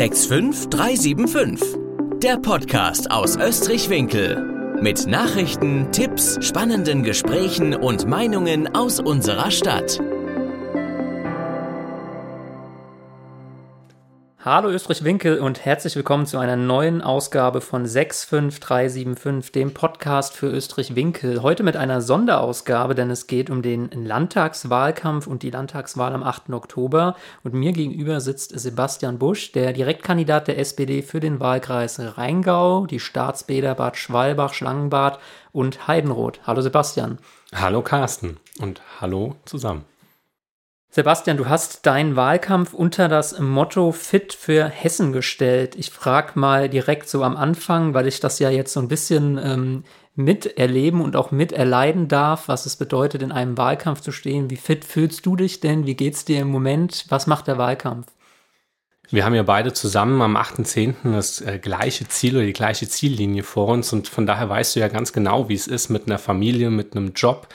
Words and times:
65375. 0.00 1.76
Der 2.22 2.38
Podcast 2.38 3.10
aus 3.10 3.36
Österreich-Winkel. 3.36 4.78
Mit 4.80 5.06
Nachrichten, 5.06 5.92
Tipps, 5.92 6.38
spannenden 6.40 7.02
Gesprächen 7.02 7.74
und 7.74 8.08
Meinungen 8.08 8.74
aus 8.74 8.98
unserer 8.98 9.50
Stadt. 9.50 10.00
Hallo 14.42 14.70
Österreich-Winkel 14.70 15.38
und 15.38 15.66
herzlich 15.66 15.96
willkommen 15.96 16.24
zu 16.24 16.38
einer 16.38 16.56
neuen 16.56 17.02
Ausgabe 17.02 17.60
von 17.60 17.84
65375, 17.84 19.52
dem 19.52 19.74
Podcast 19.74 20.34
für 20.34 20.46
Österreich-Winkel. 20.46 21.42
Heute 21.42 21.62
mit 21.62 21.76
einer 21.76 22.00
Sonderausgabe, 22.00 22.94
denn 22.94 23.10
es 23.10 23.26
geht 23.26 23.50
um 23.50 23.60
den 23.60 23.90
Landtagswahlkampf 23.90 25.26
und 25.26 25.42
die 25.42 25.50
Landtagswahl 25.50 26.14
am 26.14 26.22
8. 26.22 26.54
Oktober. 26.54 27.16
Und 27.44 27.52
mir 27.52 27.72
gegenüber 27.72 28.22
sitzt 28.22 28.58
Sebastian 28.58 29.18
Busch, 29.18 29.52
der 29.52 29.74
Direktkandidat 29.74 30.48
der 30.48 30.58
SPD 30.58 31.02
für 31.02 31.20
den 31.20 31.38
Wahlkreis 31.38 32.00
Rheingau, 32.00 32.86
die 32.86 32.98
Staatsbäder 32.98 33.74
Bad 33.74 33.98
Schwalbach, 33.98 34.54
Schlangenbad 34.54 35.18
und 35.52 35.86
Heidenroth. 35.86 36.40
Hallo 36.46 36.62
Sebastian. 36.62 37.18
Hallo 37.54 37.82
Carsten 37.82 38.38
und 38.58 38.80
hallo 39.02 39.36
zusammen. 39.44 39.84
Sebastian, 40.92 41.36
du 41.36 41.48
hast 41.48 41.86
deinen 41.86 42.16
Wahlkampf 42.16 42.74
unter 42.74 43.06
das 43.06 43.38
Motto 43.38 43.92
Fit 43.92 44.32
für 44.32 44.64
Hessen 44.68 45.12
gestellt. 45.12 45.76
Ich 45.76 45.90
frage 45.90 46.32
mal 46.34 46.68
direkt 46.68 47.08
so 47.08 47.22
am 47.22 47.36
Anfang, 47.36 47.94
weil 47.94 48.08
ich 48.08 48.18
das 48.18 48.40
ja 48.40 48.50
jetzt 48.50 48.72
so 48.72 48.80
ein 48.80 48.88
bisschen 48.88 49.38
ähm, 49.38 49.84
miterleben 50.16 51.00
und 51.00 51.14
auch 51.14 51.30
miterleiden 51.30 52.08
darf, 52.08 52.48
was 52.48 52.66
es 52.66 52.74
bedeutet, 52.74 53.22
in 53.22 53.30
einem 53.30 53.56
Wahlkampf 53.56 54.00
zu 54.00 54.10
stehen. 54.10 54.50
Wie 54.50 54.56
fit 54.56 54.84
fühlst 54.84 55.24
du 55.26 55.36
dich 55.36 55.60
denn? 55.60 55.86
Wie 55.86 55.94
geht's 55.94 56.24
dir 56.24 56.40
im 56.40 56.48
Moment? 56.48 57.06
Was 57.08 57.28
macht 57.28 57.46
der 57.46 57.56
Wahlkampf? 57.56 58.08
Wir 59.10 59.24
haben 59.24 59.34
ja 59.34 59.44
beide 59.44 59.72
zusammen 59.72 60.20
am 60.22 60.36
8.10. 60.36 61.12
das 61.12 61.40
äh, 61.40 61.60
gleiche 61.60 62.08
Ziel 62.08 62.36
oder 62.36 62.46
die 62.46 62.52
gleiche 62.52 62.88
Ziellinie 62.88 63.44
vor 63.44 63.68
uns 63.68 63.92
und 63.92 64.08
von 64.08 64.26
daher 64.26 64.48
weißt 64.48 64.74
du 64.74 64.80
ja 64.80 64.88
ganz 64.88 65.12
genau, 65.12 65.48
wie 65.48 65.54
es 65.54 65.68
ist 65.68 65.88
mit 65.88 66.06
einer 66.06 66.18
Familie, 66.18 66.70
mit 66.70 66.96
einem 66.96 67.12
Job, 67.14 67.46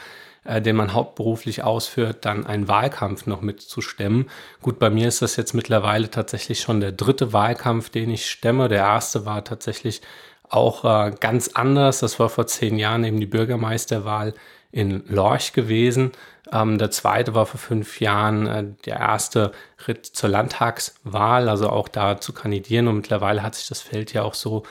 äh, 0.46 0.62
den 0.62 0.76
man 0.76 0.94
hauptberuflich 0.94 1.64
ausführt, 1.64 2.20
dann 2.22 2.46
einen 2.46 2.68
Wahlkampf 2.68 3.26
noch 3.26 3.42
mitzustemmen. 3.42 4.30
Gut, 4.62 4.80
bei 4.80 4.90
mir 4.90 5.08
ist 5.08 5.22
das 5.22 5.36
jetzt 5.36 5.54
mittlerweile 5.54 6.10
tatsächlich 6.10 6.62
schon 6.62 6.80
der 6.80 6.92
dritte 6.92 7.34
Wahlkampf, 7.34 7.90
den 7.90 8.10
ich 8.10 8.30
stemme. 8.30 8.70
Der 8.70 8.80
erste 8.80 9.26
war 9.26 9.44
tatsächlich 9.44 10.02
auch 10.50 10.86
äh, 10.86 11.12
ganz 11.20 11.50
anders. 11.50 12.00
Das 12.00 12.20
war 12.20 12.30
vor 12.30 12.48
zehn 12.48 12.78
Jahren 12.78 13.04
eben 13.04 13.20
die 13.20 13.26
Bürgermeisterwahl 13.26 14.34
in 14.72 15.04
Lorch 15.08 15.54
gewesen. 15.54 16.12
Ähm, 16.52 16.78
der 16.78 16.92
zweite 16.92 17.34
war 17.34 17.46
vor 17.46 17.60
fünf 17.60 18.00
Jahren 18.00 18.48
äh, 18.48 18.66
der 18.86 18.98
erste 18.98 19.52
Ritt 19.88 20.06
zur 20.06 20.30
Landtagswahl, 20.30 21.50
also 21.50 21.70
auch 21.70 21.88
da 21.88 22.20
zu 22.20 22.34
kandidieren. 22.34 22.88
Und 22.88 22.98
mittlerweile 22.98 23.42
hat 23.42 23.56
sich 23.56 23.68
das 23.68 23.82
Feld 23.82 24.14
ja 24.14 24.24
auch 24.24 24.34
so 24.34 24.64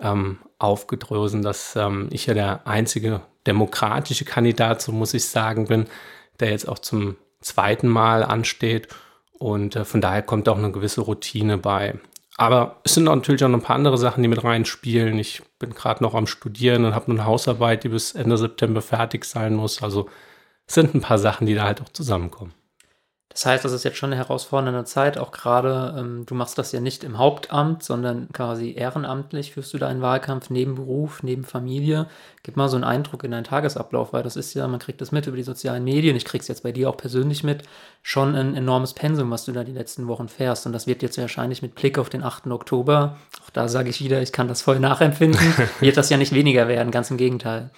ähm, 0.00 0.38
aufgedrösen, 0.58 1.42
dass 1.42 1.76
ähm, 1.76 2.08
ich 2.10 2.26
ja 2.26 2.34
der 2.34 2.66
einzige 2.66 3.20
demokratische 3.50 4.24
Kandidat, 4.24 4.80
so 4.80 4.92
muss 4.92 5.14
ich 5.14 5.24
sagen, 5.26 5.66
bin, 5.66 5.86
der 6.38 6.50
jetzt 6.50 6.68
auch 6.68 6.78
zum 6.78 7.16
zweiten 7.40 7.88
Mal 7.88 8.22
ansteht. 8.22 8.88
Und 9.38 9.76
äh, 9.76 9.84
von 9.84 10.00
daher 10.00 10.22
kommt 10.22 10.48
auch 10.48 10.58
eine 10.58 10.70
gewisse 10.70 11.00
Routine 11.00 11.58
bei. 11.58 11.98
Aber 12.36 12.80
es 12.84 12.94
sind 12.94 13.04
natürlich 13.04 13.44
auch 13.44 13.48
noch 13.48 13.58
ein 13.58 13.64
paar 13.64 13.76
andere 13.76 13.98
Sachen, 13.98 14.22
die 14.22 14.28
mit 14.28 14.42
reinspielen. 14.44 15.18
Ich 15.18 15.42
bin 15.58 15.74
gerade 15.74 16.02
noch 16.02 16.14
am 16.14 16.26
Studieren 16.26 16.84
und 16.84 16.94
habe 16.94 17.10
eine 17.10 17.24
Hausarbeit, 17.24 17.84
die 17.84 17.88
bis 17.90 18.12
Ende 18.12 18.38
September 18.38 18.80
fertig 18.80 19.24
sein 19.24 19.54
muss. 19.54 19.82
Also 19.82 20.08
es 20.66 20.74
sind 20.74 20.94
ein 20.94 21.00
paar 21.00 21.18
Sachen, 21.18 21.46
die 21.46 21.54
da 21.54 21.64
halt 21.64 21.82
auch 21.82 21.88
zusammenkommen. 21.90 22.54
Das 23.32 23.46
heißt, 23.46 23.64
das 23.64 23.70
ist 23.70 23.84
jetzt 23.84 23.96
schon 23.96 24.12
eine 24.12 24.16
herausfordernde 24.16 24.84
Zeit, 24.84 25.16
auch 25.16 25.30
gerade, 25.30 25.94
ähm, 25.96 26.26
du 26.26 26.34
machst 26.34 26.58
das 26.58 26.72
ja 26.72 26.80
nicht 26.80 27.04
im 27.04 27.16
Hauptamt, 27.16 27.84
sondern 27.84 28.28
quasi 28.32 28.74
ehrenamtlich 28.76 29.52
führst 29.52 29.72
du 29.72 29.78
deinen 29.78 30.02
Wahlkampf 30.02 30.50
neben 30.50 30.74
Beruf, 30.74 31.22
neben 31.22 31.44
Familie. 31.44 32.08
Gib 32.42 32.56
mal 32.56 32.68
so 32.68 32.74
einen 32.74 32.84
Eindruck 32.84 33.22
in 33.22 33.30
deinen 33.30 33.44
Tagesablauf, 33.44 34.12
weil 34.12 34.24
das 34.24 34.34
ist 34.34 34.54
ja, 34.54 34.66
man 34.66 34.80
kriegt 34.80 35.00
das 35.00 35.12
mit 35.12 35.28
über 35.28 35.36
die 35.36 35.44
sozialen 35.44 35.84
Medien, 35.84 36.16
ich 36.16 36.24
krieg's 36.24 36.48
jetzt 36.48 36.64
bei 36.64 36.72
dir 36.72 36.90
auch 36.90 36.96
persönlich 36.96 37.44
mit, 37.44 37.62
schon 38.02 38.34
ein 38.34 38.56
enormes 38.56 38.94
Pensum, 38.94 39.30
was 39.30 39.44
du 39.44 39.52
da 39.52 39.62
die 39.62 39.70
letzten 39.70 40.08
Wochen 40.08 40.28
fährst. 40.28 40.66
Und 40.66 40.72
das 40.72 40.88
wird 40.88 41.00
jetzt 41.00 41.16
wahrscheinlich 41.16 41.62
mit 41.62 41.76
Blick 41.76 41.98
auf 41.98 42.08
den 42.08 42.24
8. 42.24 42.48
Oktober, 42.48 43.16
auch 43.44 43.50
da 43.50 43.68
sage 43.68 43.90
ich 43.90 44.02
wieder, 44.02 44.20
ich 44.20 44.32
kann 44.32 44.48
das 44.48 44.62
voll 44.62 44.80
nachempfinden, 44.80 45.40
wird 45.80 45.96
das 45.96 46.10
ja 46.10 46.16
nicht 46.16 46.34
weniger 46.34 46.66
werden, 46.66 46.90
ganz 46.90 47.12
im 47.12 47.16
Gegenteil. 47.16 47.70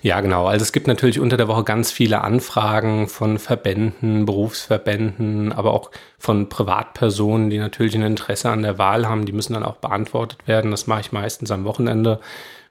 Ja, 0.00 0.20
genau. 0.20 0.46
Also 0.46 0.62
es 0.62 0.72
gibt 0.72 0.86
natürlich 0.86 1.20
unter 1.20 1.36
der 1.36 1.48
Woche 1.48 1.64
ganz 1.64 1.90
viele 1.90 2.22
Anfragen 2.22 3.08
von 3.08 3.38
Verbänden, 3.38 4.24
Berufsverbänden, 4.24 5.52
aber 5.52 5.72
auch 5.74 5.90
von 6.18 6.48
Privatpersonen, 6.48 7.50
die 7.50 7.58
natürlich 7.58 7.94
ein 7.94 8.02
Interesse 8.02 8.50
an 8.50 8.62
der 8.62 8.78
Wahl 8.78 9.08
haben. 9.08 9.26
Die 9.26 9.32
müssen 9.32 9.54
dann 9.54 9.64
auch 9.64 9.76
beantwortet 9.76 10.46
werden. 10.46 10.70
Das 10.70 10.86
mache 10.86 11.00
ich 11.00 11.12
meistens 11.12 11.50
am 11.50 11.64
Wochenende, 11.64 12.20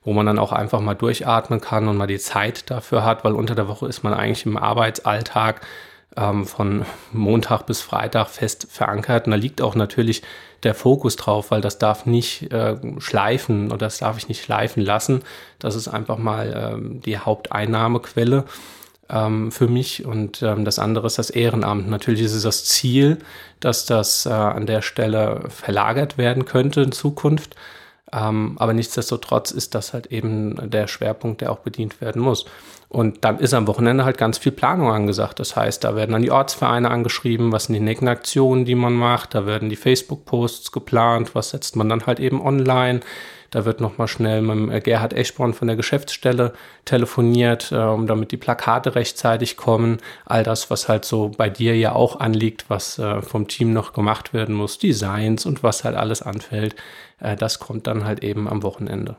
wo 0.04 0.14
man 0.14 0.26
dann 0.26 0.40
auch 0.40 0.52
einfach 0.52 0.80
mal 0.80 0.96
durchatmen 0.96 1.62
kann 1.62 1.88
und 1.88 1.98
mal 1.98 2.08
die 2.08 2.20
Zeit 2.20 2.72
dafür 2.72 3.04
hat, 3.04 3.24
weil 3.24 3.34
unter 3.34 3.56
der 3.56 3.68
Woche 3.68 3.88
ist 3.88 4.04
man 4.04 4.14
eigentlich 4.14 4.46
im 4.46 4.58
Arbeitsalltag 4.58 5.62
ähm, 6.18 6.46
von 6.46 6.86
Montag 7.14 7.64
bis 7.64 7.82
Freitag 7.82 8.30
fest 8.30 8.68
verankert. 8.70 9.26
Und 9.26 9.32
da 9.32 9.38
liegt 9.38 9.62
auch 9.62 9.76
natürlich 9.76 10.24
der 10.64 10.74
Fokus 10.74 11.16
drauf, 11.16 11.52
weil 11.52 11.62
das 11.62 11.78
darf 11.78 12.06
nicht 12.06 12.52
äh, 12.52 12.78
schleifen 13.00 13.68
oder 13.68 13.86
das 13.86 14.00
darf 14.00 14.18
ich 14.18 14.28
nicht 14.28 14.44
schleifen 14.44 14.84
lassen. 14.84 15.24
Das 15.60 15.76
ist 15.76 15.88
einfach 15.88 16.18
mal 16.18 16.74
ähm, 16.74 17.02
die 17.02 17.20
Haupteinnahmequelle 17.20 18.46
ähm, 19.10 19.52
für 19.52 19.68
mich 19.68 20.06
und 20.06 20.42
ähm, 20.42 20.66
das 20.66 20.80
andere 20.80 21.08
ist 21.08 21.20
das 21.20 21.30
Ehrenamt. 21.30 21.90
Natürlich 21.90 22.22
ist 22.22 22.34
es 22.34 22.44
das 22.44 22.66
Ziel, 22.66 23.20
dass 23.60 23.86
das 23.86 24.26
äh, 24.26 24.30
an 24.30 24.66
der 24.66 24.82
Stelle 24.82 25.44
verlagert 25.50 26.18
werden 26.18 26.46
könnte 26.46 26.82
in 26.82 26.92
Zukunft. 26.92 27.56
Ähm, 28.12 28.56
aber 28.58 28.74
nichtsdestotrotz 28.74 29.52
ist 29.52 29.76
das 29.76 29.94
halt 29.94 30.08
eben 30.08 30.70
der 30.70 30.88
Schwerpunkt, 30.88 31.42
der 31.42 31.52
auch 31.52 31.60
bedient 31.60 32.00
werden 32.02 32.22
muss. 32.22 32.46
Und 32.98 33.24
dann 33.24 33.38
ist 33.38 33.54
am 33.54 33.68
Wochenende 33.68 34.06
halt 34.06 34.18
ganz 34.18 34.40
viel 34.40 34.52
Planung 34.52 34.90
angesagt. 34.90 35.40
Das 35.40 35.56
heißt, 35.56 35.84
da 35.84 35.96
werden 35.96 36.14
dann 36.14 36.24
die 36.24 36.32
Ortsvereine 36.32 36.90
angeschrieben, 36.90 37.52
was 37.52 37.66
sind 37.66 37.76
die 37.76 37.80
nächsten 37.80 38.08
Aktionen, 38.08 38.66
die 38.66 38.74
man 38.74 38.94
macht. 38.94 39.36
Da 39.36 39.46
werden 39.46 39.70
die 39.70 39.76
Facebook-Posts 39.76 40.72
geplant, 40.72 41.36
was 41.36 41.52
setzt 41.52 41.76
man 41.76 41.90
dann 41.90 42.08
halt 42.08 42.20
eben 42.20 42.42
online. 42.42 43.02
Da 43.52 43.66
wird 43.66 43.82
nochmal 43.82 44.08
schnell 44.08 44.42
mit 44.42 44.74
äh, 44.74 44.80
Gerhard 44.80 45.14
Eschborn 45.14 45.54
von 45.54 45.68
der 45.68 45.78
Geschäftsstelle 45.78 46.54
telefoniert, 46.86 47.72
äh, 47.72 47.76
um 47.76 48.08
damit 48.08 48.32
die 48.32 48.38
Plakate 48.38 48.96
rechtzeitig 48.96 49.58
kommen. 49.58 50.00
All 50.26 50.42
das, 50.42 50.72
was 50.72 50.90
halt 50.90 51.06
so 51.06 51.30
bei 51.38 51.52
dir 51.52 51.78
ja 51.78 51.94
auch 51.94 52.20
anliegt, 52.20 52.66
was 52.68 52.98
äh, 52.98 53.22
vom 53.22 53.48
Team 53.48 53.74
noch 53.74 53.94
gemacht 53.94 54.34
werden 54.34 54.56
muss, 54.56 54.80
Designs 54.80 55.46
und 55.46 55.62
was 55.62 55.84
halt 55.84 55.96
alles 55.96 56.24
anfällt, 56.24 56.76
äh, 57.20 57.36
das 57.36 57.60
kommt 57.60 57.86
dann 57.86 58.06
halt 58.06 58.24
eben 58.24 58.50
am 58.50 58.64
Wochenende. 58.64 59.18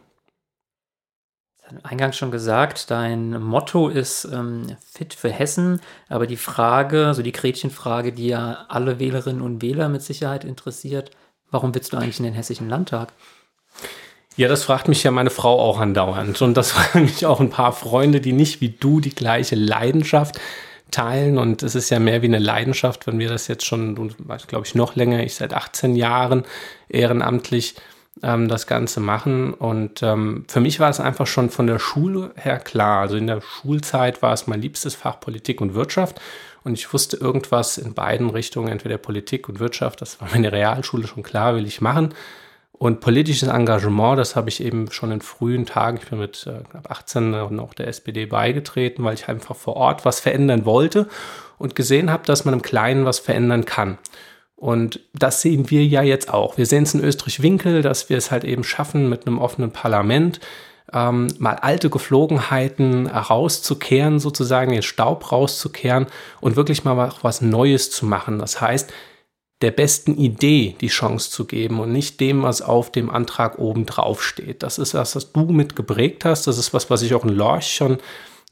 Eingangs 1.82 2.16
schon 2.16 2.30
gesagt, 2.30 2.90
dein 2.90 3.40
Motto 3.40 3.88
ist 3.88 4.24
ähm, 4.24 4.76
fit 4.90 5.14
für 5.14 5.30
Hessen, 5.30 5.80
aber 6.08 6.26
die 6.26 6.36
Frage, 6.36 7.12
so 7.14 7.22
die 7.22 7.32
Gretchenfrage, 7.32 8.12
die 8.12 8.28
ja 8.28 8.66
alle 8.68 8.98
Wählerinnen 8.98 9.42
und 9.42 9.62
Wähler 9.62 9.88
mit 9.88 10.02
Sicherheit 10.02 10.44
interessiert, 10.44 11.10
warum 11.50 11.74
willst 11.74 11.92
du 11.92 11.96
eigentlich 11.96 12.18
in 12.18 12.24
den 12.24 12.34
Hessischen 12.34 12.68
Landtag? 12.68 13.12
Ja, 14.36 14.46
das 14.46 14.62
fragt 14.62 14.86
mich 14.86 15.02
ja 15.02 15.10
meine 15.10 15.30
Frau 15.30 15.60
auch 15.60 15.80
andauernd. 15.80 16.40
Und 16.42 16.54
das 16.56 16.70
fragen 16.72 17.04
mich 17.04 17.26
auch 17.26 17.40
ein 17.40 17.50
paar 17.50 17.72
Freunde, 17.72 18.20
die 18.20 18.32
nicht 18.32 18.60
wie 18.60 18.70
du 18.70 19.00
die 19.00 19.14
gleiche 19.14 19.56
Leidenschaft 19.56 20.38
teilen. 20.90 21.38
Und 21.38 21.62
es 21.62 21.74
ist 21.74 21.90
ja 21.90 21.98
mehr 21.98 22.22
wie 22.22 22.26
eine 22.26 22.38
Leidenschaft, 22.38 23.06
wenn 23.06 23.18
wir 23.18 23.28
das 23.28 23.48
jetzt 23.48 23.66
schon, 23.66 24.14
glaube 24.46 24.66
ich, 24.66 24.74
noch 24.74 24.94
länger, 24.94 25.22
ich 25.24 25.34
seit 25.34 25.54
18 25.54 25.96
Jahren 25.96 26.44
ehrenamtlich 26.88 27.74
ähm, 28.22 28.48
das 28.48 28.66
Ganze 28.66 29.00
machen. 29.00 29.54
Und 29.54 30.02
ähm, 30.02 30.44
für 30.48 30.60
mich 30.60 30.80
war 30.80 30.90
es 30.90 31.00
einfach 31.00 31.26
schon 31.26 31.50
von 31.50 31.66
der 31.66 31.78
Schule 31.78 32.32
her 32.36 32.58
klar. 32.58 33.00
Also 33.00 33.16
in 33.16 33.26
der 33.26 33.40
Schulzeit 33.40 34.22
war 34.22 34.32
es 34.32 34.46
mein 34.46 34.60
liebstes 34.60 34.94
Fach 34.94 35.20
Politik 35.20 35.60
und 35.60 35.74
Wirtschaft. 35.74 36.20
Und 36.64 36.74
ich 36.74 36.92
wusste 36.92 37.16
irgendwas 37.16 37.78
in 37.78 37.94
beiden 37.94 38.30
Richtungen, 38.30 38.68
entweder 38.68 38.98
Politik 38.98 39.48
und 39.48 39.60
Wirtschaft, 39.60 40.00
das 40.00 40.20
war 40.20 40.28
meine 40.32 40.52
Realschule 40.52 41.06
schon 41.06 41.22
klar, 41.22 41.54
will 41.54 41.66
ich 41.66 41.80
machen. 41.80 42.14
Und 42.72 43.00
politisches 43.00 43.48
Engagement, 43.48 44.18
das 44.18 44.36
habe 44.36 44.48
ich 44.48 44.62
eben 44.62 44.90
schon 44.92 45.10
in 45.10 45.20
frühen 45.20 45.66
Tagen, 45.66 45.98
ich 46.00 46.08
bin 46.08 46.20
mit 46.20 46.46
äh, 46.46 46.62
knapp 46.70 46.90
18 46.90 47.30
noch 47.30 47.74
der 47.74 47.88
SPD 47.88 48.26
beigetreten, 48.26 49.02
weil 49.02 49.14
ich 49.14 49.28
einfach 49.28 49.56
vor 49.56 49.76
Ort 49.76 50.04
was 50.04 50.20
verändern 50.20 50.64
wollte 50.64 51.08
und 51.58 51.74
gesehen 51.74 52.10
habe, 52.10 52.24
dass 52.24 52.44
man 52.44 52.54
im 52.54 52.62
Kleinen 52.62 53.04
was 53.04 53.18
verändern 53.18 53.64
kann. 53.64 53.98
Und 54.58 54.98
das 55.14 55.40
sehen 55.40 55.70
wir 55.70 55.86
ja 55.86 56.02
jetzt 56.02 56.34
auch. 56.34 56.58
Wir 56.58 56.66
sehen 56.66 56.82
es 56.82 56.92
in 56.92 57.04
Österreich-Winkel, 57.04 57.80
dass 57.80 58.10
wir 58.10 58.18
es 58.18 58.32
halt 58.32 58.42
eben 58.42 58.64
schaffen, 58.64 59.08
mit 59.08 59.24
einem 59.24 59.38
offenen 59.38 59.70
Parlament 59.70 60.40
ähm, 60.92 61.28
mal 61.38 61.54
alte 61.54 61.90
Geflogenheiten 61.90 63.06
rauszukehren, 63.06 64.18
sozusagen 64.18 64.72
den 64.72 64.82
Staub 64.82 65.30
rauszukehren 65.30 66.06
und 66.40 66.56
wirklich 66.56 66.82
mal 66.82 67.12
was 67.22 67.40
Neues 67.40 67.92
zu 67.92 68.04
machen. 68.04 68.40
Das 68.40 68.60
heißt, 68.60 68.92
der 69.60 69.70
besten 69.70 70.16
Idee 70.16 70.74
die 70.80 70.88
Chance 70.88 71.30
zu 71.30 71.44
geben 71.44 71.78
und 71.78 71.92
nicht 71.92 72.18
dem, 72.18 72.42
was 72.42 72.60
auf 72.60 72.90
dem 72.90 73.10
Antrag 73.10 73.60
oben 73.60 73.86
drauf 73.86 74.24
steht. 74.24 74.64
Das 74.64 74.78
ist 74.78 74.94
was, 74.94 75.14
was 75.14 75.32
du 75.32 75.44
mit 75.52 75.76
geprägt 75.76 76.24
hast. 76.24 76.48
Das 76.48 76.58
ist 76.58 76.74
was, 76.74 76.90
was 76.90 77.02
ich 77.02 77.14
auch 77.14 77.24
in 77.24 77.36
Lorch 77.36 77.72
schon 77.72 77.98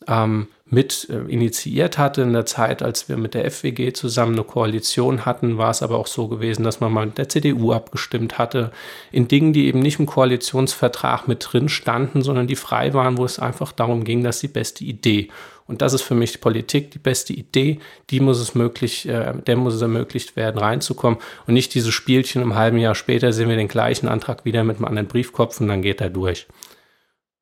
ähm, 0.07 0.47
mit 0.69 1.09
äh, 1.11 1.31
initiiert 1.31 1.97
hatte. 1.97 2.23
In 2.23 2.33
der 2.33 2.47
Zeit, 2.47 2.83
als 2.83 3.09
wir 3.09 3.17
mit 3.17 3.35
der 3.35 3.51
FWG 3.51 3.93
zusammen 3.93 4.33
eine 4.33 4.45
Koalition 4.45 5.25
hatten, 5.25 5.59
war 5.59 5.71
es 5.71 5.83
aber 5.83 5.97
auch 5.99 6.09
so 6.09 6.27
gewesen, 6.29 6.65
dass 6.65 6.81
man 6.81 6.93
mal 6.93 7.07
mit 7.07 7.19
der 7.19 7.29
CDU 7.29 7.73
abgestimmt 7.73 8.39
hatte, 8.39 8.73
in 9.13 9.29
Dingen, 9.29 9.53
die 9.53 9.67
eben 9.67 9.79
nicht 9.79 10.01
im 10.01 10.07
Koalitionsvertrag 10.07 11.29
mit 11.29 11.47
drin 11.49 11.69
standen, 11.69 12.23
sondern 12.23 12.49
die 12.49 12.57
frei 12.57 12.95
waren, 12.95 13.17
wo 13.17 13.25
es 13.25 13.39
einfach 13.39 13.73
darum 13.73 14.05
ging, 14.05 14.25
dass 14.25 14.41
die 14.41 14.49
beste 14.49 14.85
Idee. 14.85 15.29
Und 15.69 15.83
das 15.83 15.93
ist 15.93 16.03
für 16.03 16.15
mich 16.15 16.41
Politik, 16.41 16.93
die 16.93 16.99
beste 16.99 17.33
Idee, 17.33 17.81
die 18.11 18.21
muss 18.21 18.39
es 18.41 18.55
möglich, 18.55 19.09
äh, 19.09 19.35
der 19.47 19.57
muss 19.57 19.75
es 19.75 19.83
ermöglicht 19.83 20.35
werden, 20.37 20.59
reinzukommen. 20.59 21.19
Und 21.47 21.55
nicht 21.55 21.75
diese 21.75 21.93
Spielchen 21.93 22.43
im 22.43 22.55
halben 22.57 22.79
Jahr 22.79 22.95
später 22.95 23.33
sehen 23.33 23.49
wir 23.49 23.57
den 23.57 23.69
gleichen 23.69 24.09
Antrag 24.09 24.45
wieder 24.45 24.65
mit 24.65 24.77
einem 24.77 24.87
anderen 24.87 25.09
Briefkopf 25.09 25.61
und 25.61 25.69
dann 25.69 25.83
geht 25.83 26.01
er 26.01 26.11
durch. 26.11 26.47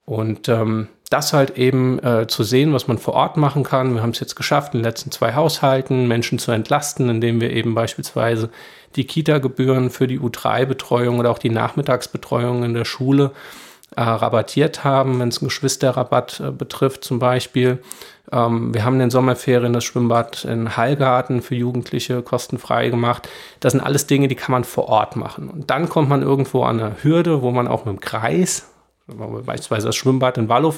Und 0.04 0.48
ähm, 0.48 0.88
das 1.10 1.32
halt 1.32 1.56
eben 1.56 1.98
äh, 2.00 2.26
zu 2.26 2.42
sehen, 2.42 2.72
was 2.72 2.88
man 2.88 2.98
vor 2.98 3.14
Ort 3.14 3.36
machen 3.36 3.62
kann. 3.62 3.94
Wir 3.94 4.02
haben 4.02 4.10
es 4.10 4.20
jetzt 4.20 4.34
geschafft, 4.34 4.74
in 4.74 4.80
den 4.80 4.84
letzten 4.84 5.10
zwei 5.10 5.34
Haushalten 5.34 6.08
Menschen 6.08 6.38
zu 6.38 6.50
entlasten, 6.50 7.08
indem 7.08 7.40
wir 7.40 7.50
eben 7.50 7.74
beispielsweise 7.74 8.50
die 8.96 9.04
Kita-Gebühren 9.04 9.90
für 9.90 10.06
die 10.06 10.18
U3-Betreuung 10.18 11.18
oder 11.18 11.30
auch 11.30 11.38
die 11.38 11.50
Nachmittagsbetreuung 11.50 12.64
in 12.64 12.74
der 12.74 12.84
Schule 12.84 13.32
äh, 13.96 14.02
rabattiert 14.02 14.82
haben, 14.82 15.20
wenn 15.20 15.28
es 15.28 15.38
einen 15.38 15.48
Geschwisterrabatt 15.48 16.40
äh, 16.40 16.50
betrifft 16.50 17.04
zum 17.04 17.18
Beispiel. 17.18 17.78
Ähm, 18.32 18.74
wir 18.74 18.84
haben 18.84 18.94
in 18.94 19.00
den 19.00 19.10
Sommerferien 19.10 19.72
das 19.72 19.84
Schwimmbad 19.84 20.44
in 20.44 20.76
Hallgarten 20.76 21.42
für 21.42 21.54
Jugendliche 21.54 22.22
kostenfrei 22.22 22.88
gemacht. 22.88 23.28
Das 23.60 23.72
sind 23.72 23.80
alles 23.80 24.06
Dinge, 24.06 24.28
die 24.28 24.34
kann 24.34 24.52
man 24.52 24.64
vor 24.64 24.88
Ort 24.88 25.16
machen. 25.16 25.48
Und 25.48 25.70
dann 25.70 25.88
kommt 25.88 26.08
man 26.08 26.22
irgendwo 26.22 26.64
an 26.64 26.80
eine 26.80 26.96
Hürde, 27.02 27.42
wo 27.42 27.50
man 27.50 27.68
auch 27.68 27.84
mit 27.84 27.94
dem 27.94 28.00
Kreis 28.00 28.68
beispielsweise 29.06 29.88
das 29.88 29.96
Schwimmbad 29.96 30.38
in 30.38 30.48
Wallow 30.48 30.74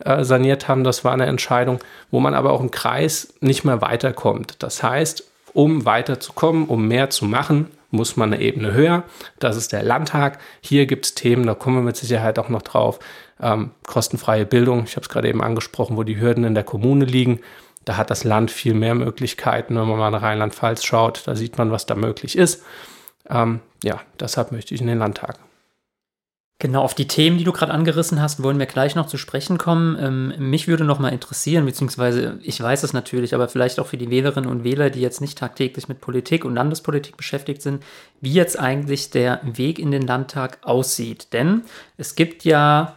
äh, 0.00 0.24
saniert 0.24 0.68
haben, 0.68 0.84
das 0.84 1.04
war 1.04 1.12
eine 1.12 1.26
Entscheidung, 1.26 1.80
wo 2.10 2.20
man 2.20 2.34
aber 2.34 2.52
auch 2.52 2.60
im 2.60 2.70
Kreis 2.70 3.34
nicht 3.40 3.64
mehr 3.64 3.80
weiterkommt. 3.80 4.56
Das 4.60 4.82
heißt, 4.82 5.24
um 5.52 5.84
weiterzukommen, 5.84 6.66
um 6.66 6.88
mehr 6.88 7.10
zu 7.10 7.24
machen, 7.24 7.66
muss 7.90 8.16
man 8.16 8.32
eine 8.32 8.42
Ebene 8.42 8.72
höher. 8.72 9.04
Das 9.38 9.56
ist 9.56 9.72
der 9.72 9.82
Landtag. 9.82 10.38
Hier 10.60 10.86
gibt 10.86 11.06
es 11.06 11.14
Themen, 11.14 11.46
da 11.46 11.54
kommen 11.54 11.76
wir 11.76 11.82
mit 11.82 11.96
Sicherheit 11.96 12.38
auch 12.38 12.48
noch 12.48 12.62
drauf. 12.62 12.98
Ähm, 13.40 13.70
kostenfreie 13.86 14.44
Bildung, 14.44 14.84
ich 14.84 14.96
habe 14.96 15.02
es 15.02 15.08
gerade 15.08 15.28
eben 15.28 15.42
angesprochen, 15.42 15.96
wo 15.96 16.02
die 16.02 16.20
Hürden 16.20 16.44
in 16.44 16.54
der 16.54 16.64
Kommune 16.64 17.04
liegen. 17.04 17.40
Da 17.84 17.96
hat 17.96 18.10
das 18.10 18.24
Land 18.24 18.50
viel 18.50 18.74
mehr 18.74 18.94
Möglichkeiten, 18.94 19.74
wenn 19.76 19.88
man 19.88 19.98
mal 19.98 20.10
nach 20.10 20.22
Rheinland-Pfalz 20.22 20.84
schaut. 20.84 21.22
Da 21.26 21.34
sieht 21.34 21.56
man, 21.56 21.70
was 21.70 21.86
da 21.86 21.94
möglich 21.94 22.36
ist. 22.36 22.62
Ähm, 23.30 23.60
ja, 23.82 24.00
deshalb 24.20 24.52
möchte 24.52 24.74
ich 24.74 24.80
in 24.80 24.86
den 24.86 24.98
Landtag. 24.98 25.38
Genau, 26.60 26.82
auf 26.82 26.94
die 26.94 27.06
Themen, 27.06 27.38
die 27.38 27.44
du 27.44 27.52
gerade 27.52 27.72
angerissen 27.72 28.20
hast, 28.20 28.42
wollen 28.42 28.58
wir 28.58 28.66
gleich 28.66 28.96
noch 28.96 29.06
zu 29.06 29.16
sprechen 29.16 29.58
kommen. 29.58 29.96
Ähm, 30.00 30.34
mich 30.38 30.66
würde 30.66 30.82
noch 30.82 30.98
mal 30.98 31.10
interessieren, 31.10 31.64
beziehungsweise 31.64 32.40
ich 32.42 32.60
weiß 32.60 32.82
es 32.82 32.92
natürlich, 32.92 33.32
aber 33.32 33.48
vielleicht 33.48 33.78
auch 33.78 33.86
für 33.86 33.96
die 33.96 34.10
Wählerinnen 34.10 34.50
und 34.50 34.64
Wähler, 34.64 34.90
die 34.90 35.00
jetzt 35.00 35.20
nicht 35.20 35.38
tagtäglich 35.38 35.86
mit 35.86 36.00
Politik 36.00 36.44
und 36.44 36.56
Landespolitik 36.56 37.16
beschäftigt 37.16 37.62
sind, 37.62 37.84
wie 38.20 38.32
jetzt 38.32 38.58
eigentlich 38.58 39.10
der 39.10 39.40
Weg 39.44 39.78
in 39.78 39.92
den 39.92 40.02
Landtag 40.02 40.58
aussieht. 40.62 41.32
Denn 41.32 41.62
es 41.96 42.16
gibt 42.16 42.42
ja 42.42 42.96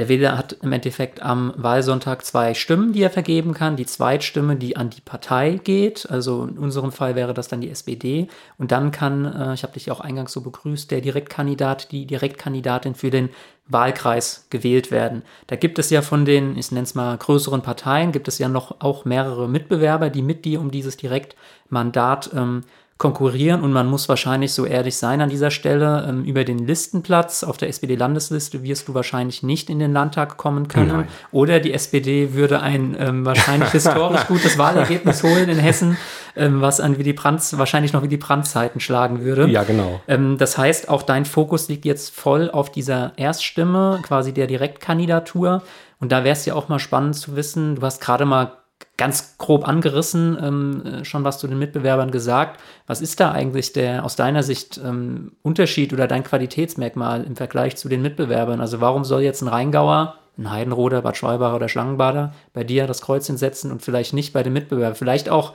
der 0.00 0.08
Wähler 0.08 0.38
hat 0.38 0.56
im 0.62 0.72
Endeffekt 0.72 1.20
am 1.20 1.52
Wahlsonntag 1.58 2.24
zwei 2.24 2.54
Stimmen, 2.54 2.94
die 2.94 3.02
er 3.02 3.10
vergeben 3.10 3.52
kann. 3.52 3.76
Die 3.76 3.84
Zweitstimme, 3.84 4.56
die 4.56 4.74
an 4.74 4.88
die 4.88 5.02
Partei 5.02 5.60
geht, 5.62 6.10
also 6.10 6.44
in 6.44 6.56
unserem 6.56 6.90
Fall 6.90 7.16
wäre 7.16 7.34
das 7.34 7.48
dann 7.48 7.60
die 7.60 7.68
SPD. 7.68 8.26
Und 8.56 8.72
dann 8.72 8.92
kann, 8.92 9.26
äh, 9.26 9.52
ich 9.52 9.62
habe 9.62 9.74
dich 9.74 9.90
auch 9.90 10.00
eingangs 10.00 10.32
so 10.32 10.40
begrüßt, 10.40 10.90
der 10.90 11.02
Direktkandidat, 11.02 11.92
die 11.92 12.06
Direktkandidatin 12.06 12.94
für 12.94 13.10
den 13.10 13.28
Wahlkreis 13.68 14.46
gewählt 14.48 14.90
werden. 14.90 15.20
Da 15.48 15.56
gibt 15.56 15.78
es 15.78 15.90
ja 15.90 16.00
von 16.00 16.24
den, 16.24 16.56
ich 16.56 16.72
nenne 16.72 16.84
es 16.84 16.94
mal 16.94 17.14
größeren 17.18 17.60
Parteien, 17.60 18.10
gibt 18.10 18.26
es 18.26 18.38
ja 18.38 18.48
noch 18.48 18.80
auch 18.80 19.04
mehrere 19.04 19.50
Mitbewerber, 19.50 20.08
die 20.08 20.22
mit 20.22 20.46
dir 20.46 20.60
um 20.60 20.70
dieses 20.70 20.96
Direktmandat 20.96 22.30
ähm, 22.34 22.62
konkurrieren 23.00 23.62
und 23.62 23.72
man 23.72 23.88
muss 23.88 24.08
wahrscheinlich 24.08 24.52
so 24.52 24.66
ehrlich 24.66 24.96
sein 24.96 25.20
an 25.20 25.30
dieser 25.30 25.50
Stelle. 25.50 26.06
Ähm, 26.08 26.22
über 26.22 26.44
den 26.44 26.58
Listenplatz 26.58 27.42
auf 27.42 27.56
der 27.56 27.68
SPD-Landesliste 27.70 28.62
wirst 28.62 28.86
du 28.86 28.94
wahrscheinlich 28.94 29.42
nicht 29.42 29.70
in 29.70 29.80
den 29.80 29.92
Landtag 29.92 30.36
kommen 30.36 30.68
können. 30.68 30.88
Nein. 30.88 31.08
Oder 31.32 31.60
die 31.60 31.72
SPD 31.72 32.34
würde 32.34 32.60
ein 32.60 32.94
ähm, 33.00 33.24
wahrscheinlich 33.24 33.70
historisch 33.72 34.26
gutes 34.28 34.58
Wahlergebnis 34.58 35.22
holen 35.22 35.48
in 35.48 35.58
Hessen, 35.58 35.96
ähm, 36.36 36.60
was 36.60 36.78
an 36.78 36.98
wie 36.98 37.02
die 37.02 37.14
Brands, 37.14 37.56
wahrscheinlich 37.58 37.94
noch 37.94 38.02
wie 38.02 38.08
die 38.08 38.18
Brandzeiten 38.18 38.80
schlagen 38.80 39.22
würde. 39.22 39.48
Ja, 39.48 39.64
genau. 39.64 40.00
Ähm, 40.06 40.36
das 40.36 40.58
heißt, 40.58 40.90
auch 40.90 41.02
dein 41.02 41.24
Fokus 41.24 41.68
liegt 41.68 41.86
jetzt 41.86 42.14
voll 42.14 42.50
auf 42.50 42.70
dieser 42.70 43.12
Erststimme, 43.16 44.00
quasi 44.02 44.32
der 44.32 44.46
Direktkandidatur. 44.46 45.62
Und 46.00 46.12
da 46.12 46.22
wäre 46.24 46.34
es 46.34 46.44
ja 46.44 46.54
auch 46.54 46.68
mal 46.68 46.78
spannend 46.78 47.16
zu 47.16 47.34
wissen, 47.34 47.76
du 47.76 47.82
hast 47.82 48.00
gerade 48.00 48.26
mal 48.26 48.59
ganz 49.00 49.38
grob 49.38 49.66
angerissen, 49.66 50.36
ähm, 50.42 50.82
äh, 50.84 51.04
schon 51.06 51.24
was 51.24 51.38
zu 51.38 51.48
den 51.48 51.58
Mitbewerbern 51.58 52.10
gesagt. 52.10 52.60
Was 52.86 53.00
ist 53.00 53.18
da 53.18 53.32
eigentlich 53.32 53.72
der 53.72 54.04
aus 54.04 54.14
deiner 54.14 54.42
Sicht 54.42 54.78
ähm, 54.84 55.32
Unterschied 55.40 55.94
oder 55.94 56.06
dein 56.06 56.22
Qualitätsmerkmal 56.22 57.24
im 57.24 57.34
Vergleich 57.34 57.76
zu 57.76 57.88
den 57.88 58.02
Mitbewerbern? 58.02 58.60
Also 58.60 58.82
warum 58.82 59.04
soll 59.04 59.22
jetzt 59.22 59.40
ein 59.40 59.48
Rheingauer, 59.48 60.16
ein 60.36 60.50
Heidenroder, 60.50 61.00
Bad 61.00 61.16
Schwalbacher 61.16 61.56
oder 61.56 61.70
Schlangenbader 61.70 62.34
bei 62.52 62.62
dir 62.62 62.86
das 62.86 63.00
Kreuzchen 63.00 63.38
setzen 63.38 63.72
und 63.72 63.80
vielleicht 63.80 64.12
nicht 64.12 64.34
bei 64.34 64.42
den 64.42 64.52
Mitbewerbern? 64.52 64.94
Vielleicht 64.94 65.30
auch 65.30 65.54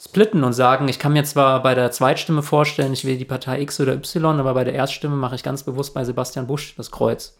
splitten 0.00 0.42
und 0.42 0.54
sagen, 0.54 0.88
ich 0.88 0.98
kann 0.98 1.12
mir 1.12 1.24
zwar 1.24 1.62
bei 1.62 1.74
der 1.74 1.90
Zweitstimme 1.90 2.42
vorstellen, 2.42 2.94
ich 2.94 3.04
wähle 3.04 3.18
die 3.18 3.26
Partei 3.26 3.60
X 3.60 3.80
oder 3.80 3.92
Y, 3.92 4.40
aber 4.40 4.54
bei 4.54 4.64
der 4.64 4.72
Erststimme 4.72 5.16
mache 5.16 5.34
ich 5.34 5.42
ganz 5.42 5.62
bewusst 5.62 5.92
bei 5.92 6.04
Sebastian 6.04 6.46
Busch 6.46 6.74
das 6.74 6.90
Kreuz. 6.90 7.36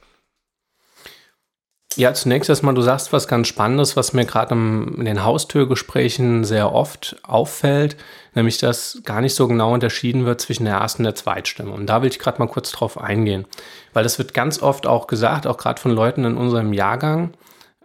Ja, 1.99 2.15
zunächst 2.15 2.49
erstmal, 2.49 2.75
du 2.75 2.81
sagst 2.81 3.13
was 3.13 3.27
ganz 3.27 3.49
Spannendes, 3.49 3.97
was 3.97 4.13
mir 4.13 4.25
gerade 4.25 4.55
in 4.55 5.05
den 5.05 5.25
Haustürgesprächen 5.25 6.45
sehr 6.45 6.73
oft 6.73 7.17
auffällt, 7.25 7.97
nämlich 8.37 8.59
dass 8.59 9.01
gar 9.05 9.21
nicht 9.21 9.35
so 9.35 9.49
genau 9.49 9.75
unterschieden 9.75 10.25
wird 10.25 10.41
zwischen 10.41 10.67
der 10.67 10.77
ersten 10.77 11.03
und 11.03 11.07
der 11.07 11.17
Zweitstimme. 11.17 11.73
Und 11.73 11.87
da 11.87 12.01
will 12.01 12.09
ich 12.09 12.21
gerade 12.21 12.39
mal 12.39 12.47
kurz 12.47 12.71
drauf 12.71 13.01
eingehen, 13.01 13.47
weil 13.95 14.05
das 14.05 14.17
wird 14.17 14.33
ganz 14.33 14.63
oft 14.63 14.87
auch 14.87 15.09
gesagt, 15.09 15.49
auch 15.49 15.57
gerade 15.57 15.81
von 15.81 15.91
Leuten 15.91 16.25
in 16.25 16.37
unserem 16.37 16.73
Jahrgang. 16.73 17.33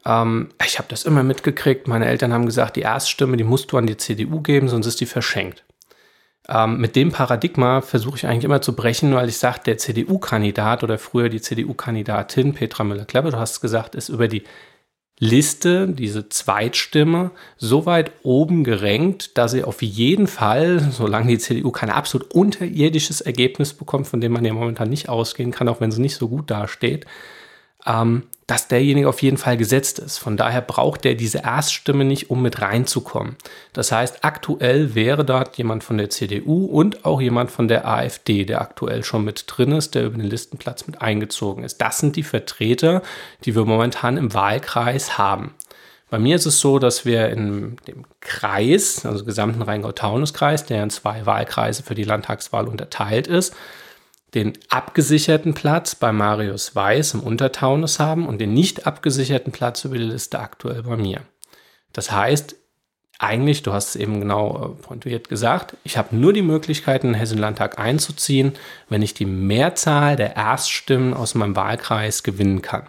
Ähm, 0.05 0.49
ich 0.63 0.77
habe 0.77 0.89
das 0.89 1.05
immer 1.05 1.23
mitgekriegt, 1.23 1.87
meine 1.87 2.05
Eltern 2.05 2.33
haben 2.33 2.45
gesagt, 2.45 2.75
die 2.75 2.81
Erststimme, 2.81 3.35
die 3.35 3.43
musst 3.43 3.71
du 3.71 3.79
an 3.79 3.87
die 3.87 3.97
CDU 3.97 4.41
geben, 4.41 4.69
sonst 4.69 4.85
ist 4.85 5.01
die 5.01 5.07
verschenkt. 5.07 5.63
Ähm, 6.49 6.77
mit 6.77 6.95
dem 6.95 7.11
Paradigma 7.11 7.81
versuche 7.81 8.17
ich 8.17 8.27
eigentlich 8.27 8.43
immer 8.43 8.61
zu 8.61 8.75
brechen, 8.75 9.13
weil 9.13 9.29
ich 9.29 9.37
sage, 9.37 9.61
der 9.65 9.77
CDU-Kandidat 9.77 10.83
oder 10.83 10.97
früher 10.97 11.29
die 11.29 11.41
CDU-Kandidatin 11.41 12.53
Petra 12.53 12.83
Müller-Kleppe, 12.83 13.31
du 13.31 13.39
hast 13.39 13.61
gesagt, 13.61 13.95
ist 13.95 14.09
über 14.09 14.27
die 14.27 14.43
Liste, 15.19 15.87
diese 15.87 16.27
Zweitstimme, 16.27 17.31
so 17.57 17.85
weit 17.85 18.11
oben 18.23 18.63
gerenkt, 18.65 19.37
dass 19.37 19.51
sie 19.51 19.63
auf 19.63 19.81
jeden 19.81 20.27
Fall, 20.27 20.79
solange 20.91 21.27
die 21.27 21.37
CDU 21.37 21.71
kein 21.71 21.89
absolut 21.89 22.33
unterirdisches 22.33 23.21
Ergebnis 23.21 23.73
bekommt, 23.73 24.07
von 24.07 24.19
dem 24.19 24.33
man 24.33 24.43
ja 24.43 24.53
momentan 24.53 24.89
nicht 24.89 25.07
ausgehen 25.07 25.51
kann, 25.51 25.69
auch 25.69 25.79
wenn 25.79 25.91
sie 25.91 26.01
nicht 26.01 26.17
so 26.17 26.27
gut 26.27 26.51
dasteht, 26.51 27.05
ähm, 27.85 28.23
dass 28.47 28.67
derjenige 28.67 29.07
auf 29.07 29.21
jeden 29.21 29.37
Fall 29.37 29.57
gesetzt 29.57 29.99
ist. 29.99 30.17
Von 30.17 30.37
daher 30.37 30.61
braucht 30.61 31.03
der 31.03 31.15
diese 31.15 31.39
Erststimme 31.39 32.05
nicht, 32.05 32.29
um 32.29 32.41
mit 32.41 32.61
reinzukommen. 32.61 33.37
Das 33.71 33.91
heißt, 33.91 34.23
aktuell 34.23 34.95
wäre 34.95 35.23
dort 35.23 35.57
jemand 35.57 35.83
von 35.83 35.97
der 35.97 36.09
CDU 36.09 36.65
und 36.65 37.05
auch 37.05 37.21
jemand 37.21 37.51
von 37.51 37.67
der 37.67 37.87
AfD, 37.87 38.45
der 38.45 38.61
aktuell 38.61 39.03
schon 39.03 39.23
mit 39.23 39.45
drin 39.47 39.71
ist, 39.71 39.95
der 39.95 40.05
über 40.05 40.17
den 40.17 40.29
Listenplatz 40.29 40.87
mit 40.87 41.01
eingezogen 41.01 41.63
ist. 41.63 41.77
Das 41.77 41.99
sind 41.99 42.15
die 42.15 42.23
Vertreter, 42.23 43.01
die 43.45 43.55
wir 43.55 43.65
momentan 43.65 44.17
im 44.17 44.33
Wahlkreis 44.33 45.17
haben. 45.17 45.53
Bei 46.09 46.19
mir 46.19 46.35
ist 46.35 46.45
es 46.45 46.59
so, 46.59 46.77
dass 46.77 47.05
wir 47.05 47.29
in 47.29 47.77
dem 47.87 48.05
Kreis, 48.19 49.03
also 49.03 49.25
gesamten 49.25 49.63
Rheingau-Taunus-Kreis, 49.63 50.65
der 50.65 50.83
in 50.83 50.91
zwei 50.91 51.25
Wahlkreise 51.25 51.81
für 51.81 51.95
die 51.95 52.03
Landtagswahl 52.03 52.67
unterteilt 52.67 53.25
ist, 53.25 53.55
den 54.33 54.53
abgesicherten 54.69 55.53
Platz 55.53 55.95
bei 55.95 56.11
Marius 56.11 56.75
Weiß 56.75 57.13
im 57.13 57.19
Untertaunus 57.21 57.99
haben 57.99 58.27
und 58.27 58.39
den 58.39 58.53
nicht 58.53 58.87
abgesicherten 58.87 59.51
Platz 59.51 59.85
über 59.85 59.97
die 59.97 60.03
Liste 60.03 60.39
aktuell 60.39 60.83
bei 60.83 60.97
mir. 60.97 61.21
Das 61.91 62.11
heißt, 62.11 62.55
eigentlich, 63.19 63.63
du 63.63 63.71
hast 63.71 63.89
es 63.89 63.95
eben 63.95 64.19
genau 64.19 64.75
äh, 64.79 64.81
pointiert 64.81 65.29
gesagt, 65.29 65.77
ich 65.83 65.97
habe 65.97 66.15
nur 66.15 66.33
die 66.33 66.41
Möglichkeit, 66.41 67.03
in 67.03 67.11
den 67.11 67.19
Hessen-Landtag 67.19 67.79
einzuziehen, 67.79 68.53
wenn 68.89 69.01
ich 69.01 69.13
die 69.13 69.25
Mehrzahl 69.25 70.15
der 70.15 70.35
Erststimmen 70.35 71.13
aus 71.13 71.35
meinem 71.35 71.55
Wahlkreis 71.55 72.23
gewinnen 72.23 72.61
kann. 72.61 72.87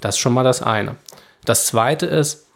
Das 0.00 0.16
ist 0.16 0.20
schon 0.20 0.34
mal 0.34 0.44
das 0.44 0.62
eine. 0.62 0.96
Das 1.44 1.66
zweite 1.66 2.06
ist, 2.06 2.46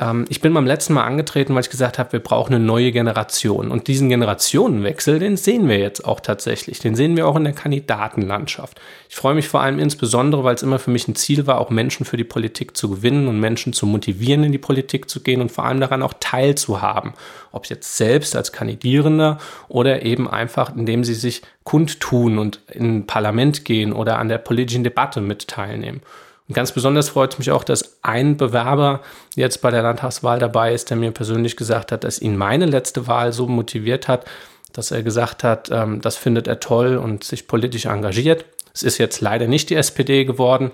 ähm, 0.00 0.26
ich 0.28 0.40
bin 0.40 0.54
beim 0.54 0.66
letzten 0.66 0.94
Mal 0.94 1.04
angetreten, 1.04 1.54
weil 1.54 1.62
ich 1.62 1.70
gesagt 1.70 1.98
habe, 1.98 2.12
wir 2.12 2.20
brauchen 2.20 2.54
eine 2.54 2.64
neue 2.64 2.92
Generation. 2.92 3.70
Und 3.70 3.88
diesen 3.88 4.08
Generationenwechsel, 4.08 5.18
den 5.18 5.36
sehen 5.36 5.68
wir 5.68 5.78
jetzt 5.78 6.04
auch 6.04 6.20
tatsächlich. 6.20 6.78
Den 6.78 6.94
sehen 6.94 7.16
wir 7.16 7.26
auch 7.26 7.36
in 7.36 7.44
der 7.44 7.52
Kandidatenlandschaft. 7.52 8.80
Ich 9.08 9.16
freue 9.16 9.34
mich 9.34 9.48
vor 9.48 9.60
allem 9.60 9.78
insbesondere, 9.78 10.44
weil 10.44 10.54
es 10.54 10.62
immer 10.62 10.78
für 10.78 10.90
mich 10.90 11.08
ein 11.08 11.16
Ziel 11.16 11.46
war, 11.46 11.60
auch 11.60 11.70
Menschen 11.70 12.06
für 12.06 12.16
die 12.16 12.24
Politik 12.24 12.76
zu 12.76 12.88
gewinnen 12.88 13.26
und 13.26 13.40
Menschen 13.40 13.72
zu 13.72 13.86
motivieren, 13.86 14.44
in 14.44 14.52
die 14.52 14.58
Politik 14.58 15.10
zu 15.10 15.20
gehen 15.20 15.40
und 15.40 15.50
vor 15.50 15.64
allem 15.64 15.80
daran 15.80 16.02
auch 16.02 16.14
teilzuhaben. 16.20 17.14
Ob 17.50 17.66
jetzt 17.66 17.96
selbst 17.96 18.36
als 18.36 18.52
Kandidierender 18.52 19.38
oder 19.68 20.02
eben 20.02 20.28
einfach, 20.28 20.74
indem 20.76 21.02
sie 21.02 21.14
sich 21.14 21.42
kundtun 21.64 22.38
und 22.38 22.60
in 22.70 22.98
ein 22.98 23.06
Parlament 23.06 23.64
gehen 23.64 23.92
oder 23.92 24.18
an 24.18 24.28
der 24.28 24.38
politischen 24.38 24.84
Debatte 24.84 25.20
mit 25.20 25.48
teilnehmen. 25.48 26.02
Und 26.48 26.54
ganz 26.54 26.72
besonders 26.72 27.10
freut 27.10 27.34
es 27.34 27.38
mich 27.38 27.50
auch, 27.50 27.62
dass 27.62 27.98
ein 28.02 28.36
Bewerber 28.38 29.00
jetzt 29.36 29.60
bei 29.60 29.70
der 29.70 29.82
Landtagswahl 29.82 30.38
dabei 30.38 30.72
ist, 30.72 30.88
der 30.88 30.96
mir 30.96 31.10
persönlich 31.10 31.56
gesagt 31.56 31.92
hat, 31.92 32.04
dass 32.04 32.20
ihn 32.20 32.36
meine 32.36 32.64
letzte 32.64 33.06
Wahl 33.06 33.32
so 33.32 33.46
motiviert 33.46 34.08
hat, 34.08 34.24
dass 34.72 34.90
er 34.90 35.02
gesagt 35.02 35.44
hat, 35.44 35.70
ähm, 35.70 36.00
das 36.00 36.16
findet 36.16 36.46
er 36.46 36.60
toll 36.60 36.96
und 36.96 37.22
sich 37.22 37.46
politisch 37.46 37.84
engagiert. 37.84 38.46
Es 38.72 38.82
ist 38.82 38.98
jetzt 38.98 39.20
leider 39.20 39.46
nicht 39.46 39.70
die 39.70 39.74
SPD 39.74 40.24
geworden, 40.24 40.70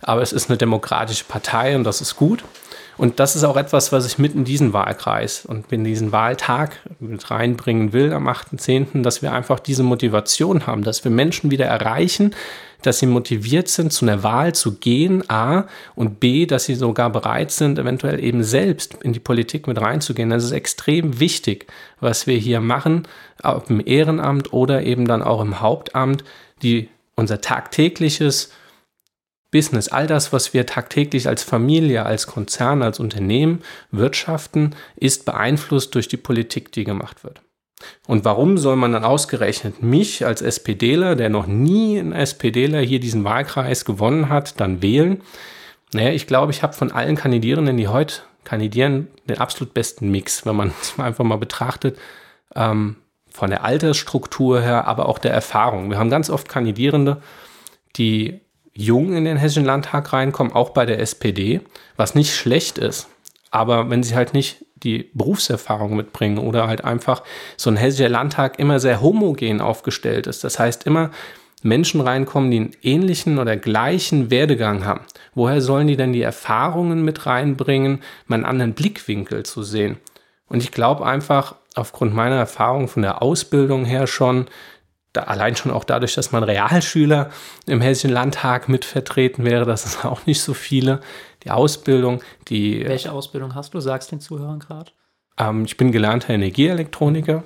aber 0.00 0.22
es 0.22 0.32
ist 0.32 0.48
eine 0.48 0.56
demokratische 0.56 1.24
Partei 1.24 1.76
und 1.76 1.84
das 1.84 2.00
ist 2.00 2.16
gut. 2.16 2.44
Und 2.98 3.20
das 3.20 3.36
ist 3.36 3.44
auch 3.44 3.56
etwas, 3.56 3.92
was 3.92 4.06
ich 4.06 4.18
mit 4.18 4.34
in 4.34 4.44
diesen 4.44 4.72
Wahlkreis 4.72 5.46
und 5.46 5.72
in 5.72 5.84
diesen 5.84 6.10
Wahltag 6.10 6.80
mit 6.98 7.30
reinbringen 7.30 7.92
will 7.92 8.12
am 8.12 8.28
8.10., 8.28 9.02
dass 9.02 9.22
wir 9.22 9.32
einfach 9.32 9.60
diese 9.60 9.84
Motivation 9.84 10.66
haben, 10.66 10.82
dass 10.82 11.04
wir 11.04 11.12
Menschen 11.12 11.52
wieder 11.52 11.66
erreichen, 11.66 12.34
dass 12.82 12.98
sie 12.98 13.06
motiviert 13.06 13.68
sind, 13.68 13.92
zu 13.92 14.04
einer 14.04 14.24
Wahl 14.24 14.54
zu 14.54 14.74
gehen, 14.74 15.28
A, 15.30 15.64
und 15.94 16.18
B, 16.18 16.46
dass 16.46 16.64
sie 16.64 16.74
sogar 16.74 17.10
bereit 17.10 17.52
sind, 17.52 17.78
eventuell 17.78 18.22
eben 18.22 18.42
selbst 18.42 18.98
in 19.02 19.12
die 19.12 19.20
Politik 19.20 19.68
mit 19.68 19.80
reinzugehen. 19.80 20.30
Das 20.30 20.44
ist 20.44 20.52
extrem 20.52 21.20
wichtig, 21.20 21.66
was 22.00 22.26
wir 22.26 22.36
hier 22.36 22.60
machen, 22.60 23.06
ob 23.42 23.70
im 23.70 23.80
Ehrenamt 23.84 24.52
oder 24.52 24.82
eben 24.82 25.06
dann 25.06 25.22
auch 25.22 25.40
im 25.40 25.60
Hauptamt, 25.60 26.24
die 26.62 26.88
unser 27.14 27.40
tagtägliches 27.40 28.50
Business, 29.50 29.88
all 29.88 30.06
das, 30.06 30.32
was 30.32 30.52
wir 30.52 30.66
tagtäglich 30.66 31.26
als 31.26 31.42
Familie, 31.42 32.04
als 32.04 32.26
Konzern, 32.26 32.82
als 32.82 33.00
Unternehmen 33.00 33.62
wirtschaften, 33.90 34.74
ist 34.96 35.24
beeinflusst 35.24 35.94
durch 35.94 36.08
die 36.08 36.18
Politik, 36.18 36.70
die 36.72 36.84
gemacht 36.84 37.24
wird. 37.24 37.40
Und 38.06 38.24
warum 38.24 38.58
soll 38.58 38.76
man 38.76 38.92
dann 38.92 39.04
ausgerechnet 39.04 39.82
mich 39.82 40.26
als 40.26 40.42
SPDler, 40.42 41.14
der 41.16 41.30
noch 41.30 41.46
nie 41.46 41.98
ein 41.98 42.12
SPDler 42.12 42.80
hier 42.80 43.00
diesen 43.00 43.24
Wahlkreis 43.24 43.84
gewonnen 43.84 44.28
hat, 44.28 44.60
dann 44.60 44.82
wählen? 44.82 45.22
Naja, 45.92 46.10
ich 46.10 46.26
glaube, 46.26 46.52
ich 46.52 46.62
habe 46.62 46.74
von 46.74 46.92
allen 46.92 47.16
Kandidierenden, 47.16 47.76
die 47.76 47.88
heute 47.88 48.22
kandidieren, 48.44 49.08
den 49.28 49.38
absolut 49.38 49.74
besten 49.74 50.10
Mix, 50.10 50.44
wenn 50.44 50.56
man 50.56 50.72
es 50.80 50.98
einfach 50.98 51.24
mal 51.24 51.36
betrachtet, 51.36 51.98
ähm, 52.54 52.96
von 53.30 53.50
der 53.50 53.64
Altersstruktur 53.64 54.60
her, 54.60 54.86
aber 54.86 55.08
auch 55.08 55.18
der 55.18 55.32
Erfahrung. 55.32 55.90
Wir 55.90 55.98
haben 55.98 56.10
ganz 56.10 56.28
oft 56.28 56.48
Kandidierende, 56.48 57.22
die 57.96 58.40
jung 58.78 59.12
in 59.12 59.24
den 59.24 59.36
Hessischen 59.36 59.64
Landtag 59.64 60.12
reinkommen, 60.12 60.52
auch 60.52 60.70
bei 60.70 60.86
der 60.86 61.00
SPD, 61.00 61.60
was 61.96 62.14
nicht 62.14 62.34
schlecht 62.34 62.78
ist. 62.78 63.08
Aber 63.50 63.90
wenn 63.90 64.04
sie 64.04 64.14
halt 64.14 64.34
nicht 64.34 64.64
die 64.76 65.10
Berufserfahrung 65.14 65.96
mitbringen 65.96 66.38
oder 66.38 66.68
halt 66.68 66.84
einfach 66.84 67.24
so 67.56 67.70
ein 67.70 67.76
hessischer 67.76 68.08
Landtag 68.08 68.60
immer 68.60 68.78
sehr 68.78 69.00
homogen 69.00 69.60
aufgestellt 69.60 70.28
ist. 70.28 70.44
Das 70.44 70.60
heißt, 70.60 70.86
immer 70.86 71.10
Menschen 71.64 72.00
reinkommen, 72.00 72.52
die 72.52 72.58
einen 72.58 72.76
ähnlichen 72.82 73.40
oder 73.40 73.56
gleichen 73.56 74.30
Werdegang 74.30 74.84
haben. 74.84 75.00
Woher 75.34 75.60
sollen 75.60 75.88
die 75.88 75.96
denn 75.96 76.12
die 76.12 76.22
Erfahrungen 76.22 77.04
mit 77.04 77.26
reinbringen, 77.26 78.00
mal 78.28 78.36
einen 78.36 78.44
anderen 78.44 78.74
Blickwinkel 78.74 79.42
zu 79.42 79.64
sehen? 79.64 79.96
Und 80.48 80.62
ich 80.62 80.70
glaube 80.70 81.04
einfach, 81.04 81.56
aufgrund 81.74 82.14
meiner 82.14 82.36
Erfahrung 82.36 82.86
von 82.86 83.02
der 83.02 83.22
Ausbildung 83.22 83.84
her 83.84 84.06
schon, 84.06 84.46
da 85.12 85.22
allein 85.22 85.56
schon 85.56 85.72
auch 85.72 85.84
dadurch, 85.84 86.14
dass 86.14 86.32
man 86.32 86.42
Realschüler 86.42 87.30
im 87.66 87.80
Hessischen 87.80 88.10
Landtag 88.10 88.68
mitvertreten 88.68 89.44
wäre, 89.44 89.64
das 89.64 89.86
ist 89.86 90.04
auch 90.04 90.26
nicht 90.26 90.42
so 90.42 90.54
viele, 90.54 91.00
die 91.44 91.50
Ausbildung, 91.50 92.22
die. 92.48 92.84
Welche 92.86 93.12
Ausbildung 93.12 93.54
hast 93.54 93.74
du? 93.74 93.80
Sagst 93.80 94.12
den 94.12 94.20
Zuhörern 94.20 94.58
gerade? 94.58 94.90
Ähm, 95.38 95.64
ich 95.64 95.76
bin 95.76 95.92
gelernter 95.92 96.30
Energieelektroniker, 96.30 97.42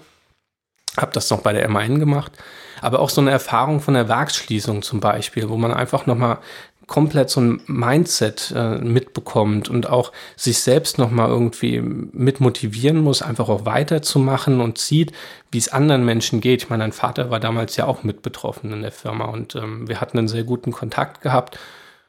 habe 0.97 1.13
das 1.13 1.31
noch 1.31 1.43
bei 1.43 1.53
der 1.53 1.69
MAN 1.69 2.01
gemacht, 2.01 2.33
aber 2.81 3.01
auch 3.01 3.11
so 3.11 3.21
eine 3.21 3.31
Erfahrung 3.31 3.81
von 3.81 3.95
der 3.95 4.09
Werksschließung 4.09 4.83
zum 4.83 5.01
Beispiel, 5.01 5.49
wo 5.49 5.57
man 5.57 5.73
einfach 5.73 6.07
nochmal 6.07 6.39
komplett 6.87 7.31
so 7.31 7.41
ein 7.41 7.61
Mindset 7.67 8.53
äh, 8.57 8.79
mitbekommt 8.79 9.69
und 9.69 9.89
auch 9.89 10.13
sich 10.37 10.59
selbst 10.59 10.99
nochmal 10.99 11.29
irgendwie 11.29 11.81
mit 11.81 12.41
motivieren 12.41 12.99
muss, 12.99 13.23
einfach 13.23 13.49
auch 13.49 13.65
weiterzumachen 13.65 14.61
und 14.61 14.79
sieht, 14.79 15.13
wie 15.51 15.59
es 15.59 15.73
anderen 15.73 16.05
Menschen 16.05 16.41
geht. 16.41 16.63
Ich 16.63 16.71
meine, 16.71 16.85
mein 16.85 16.93
Vater 16.93 17.31
war 17.31 17.41
damals 17.41 17.77
ja 17.77 17.87
auch 17.87 18.03
mit 18.03 18.23
betroffen 18.23 18.73
in 18.73 18.83
der 18.83 18.93
Firma 18.93 19.27
und 19.27 19.55
ähm, 19.55 19.89
wir 19.89 20.01
hatten 20.01 20.19
einen 20.19 20.29
sehr 20.29 20.45
guten 20.45 20.73
Kontakt 20.73 21.23
gehabt 21.23 21.59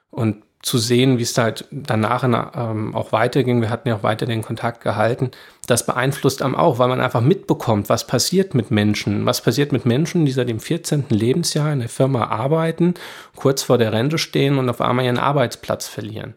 und 0.10 0.44
zu 0.64 0.78
sehen, 0.78 1.20
wie 1.20 1.24
es 1.24 1.38
halt 1.38 1.66
danach 1.72 2.24
ähm, 2.24 2.96
auch 2.96 3.12
weiterging. 3.12 3.62
Wir 3.62 3.70
hatten 3.70 3.90
ja 3.90 3.98
auch 3.98 4.04
weiter 4.04 4.26
den 4.26 4.42
Kontakt 4.42 4.82
gehalten. 4.82 5.32
Das 5.68 5.86
beeinflusst 5.86 6.42
einem 6.42 6.56
auch, 6.56 6.80
weil 6.80 6.88
man 6.88 7.02
einfach 7.02 7.20
mitbekommt, 7.20 7.90
was 7.90 8.08
passiert 8.08 8.56
mit 8.56 8.72
Menschen. 8.72 9.26
Was 9.26 9.42
passiert 9.42 9.74
mit 9.74 9.86
Menschen, 9.86 10.26
die 10.26 10.32
seit 10.32 10.48
dem 10.48 10.62
14. 10.62 11.06
Lebensjahr 11.10 11.74
in 11.74 11.80
der 11.80 11.90
Firma 11.90 12.28
arbeiten, 12.28 12.94
kurz 13.36 13.62
vor 13.62 13.78
der 13.78 13.92
Rente 13.92 14.18
stehen 14.18 14.58
und 14.58 14.70
auf 14.70 14.80
einmal 14.80 15.04
ihren 15.04 15.20
Arbeitsplatz 15.20 15.90
verlieren. 15.90 16.36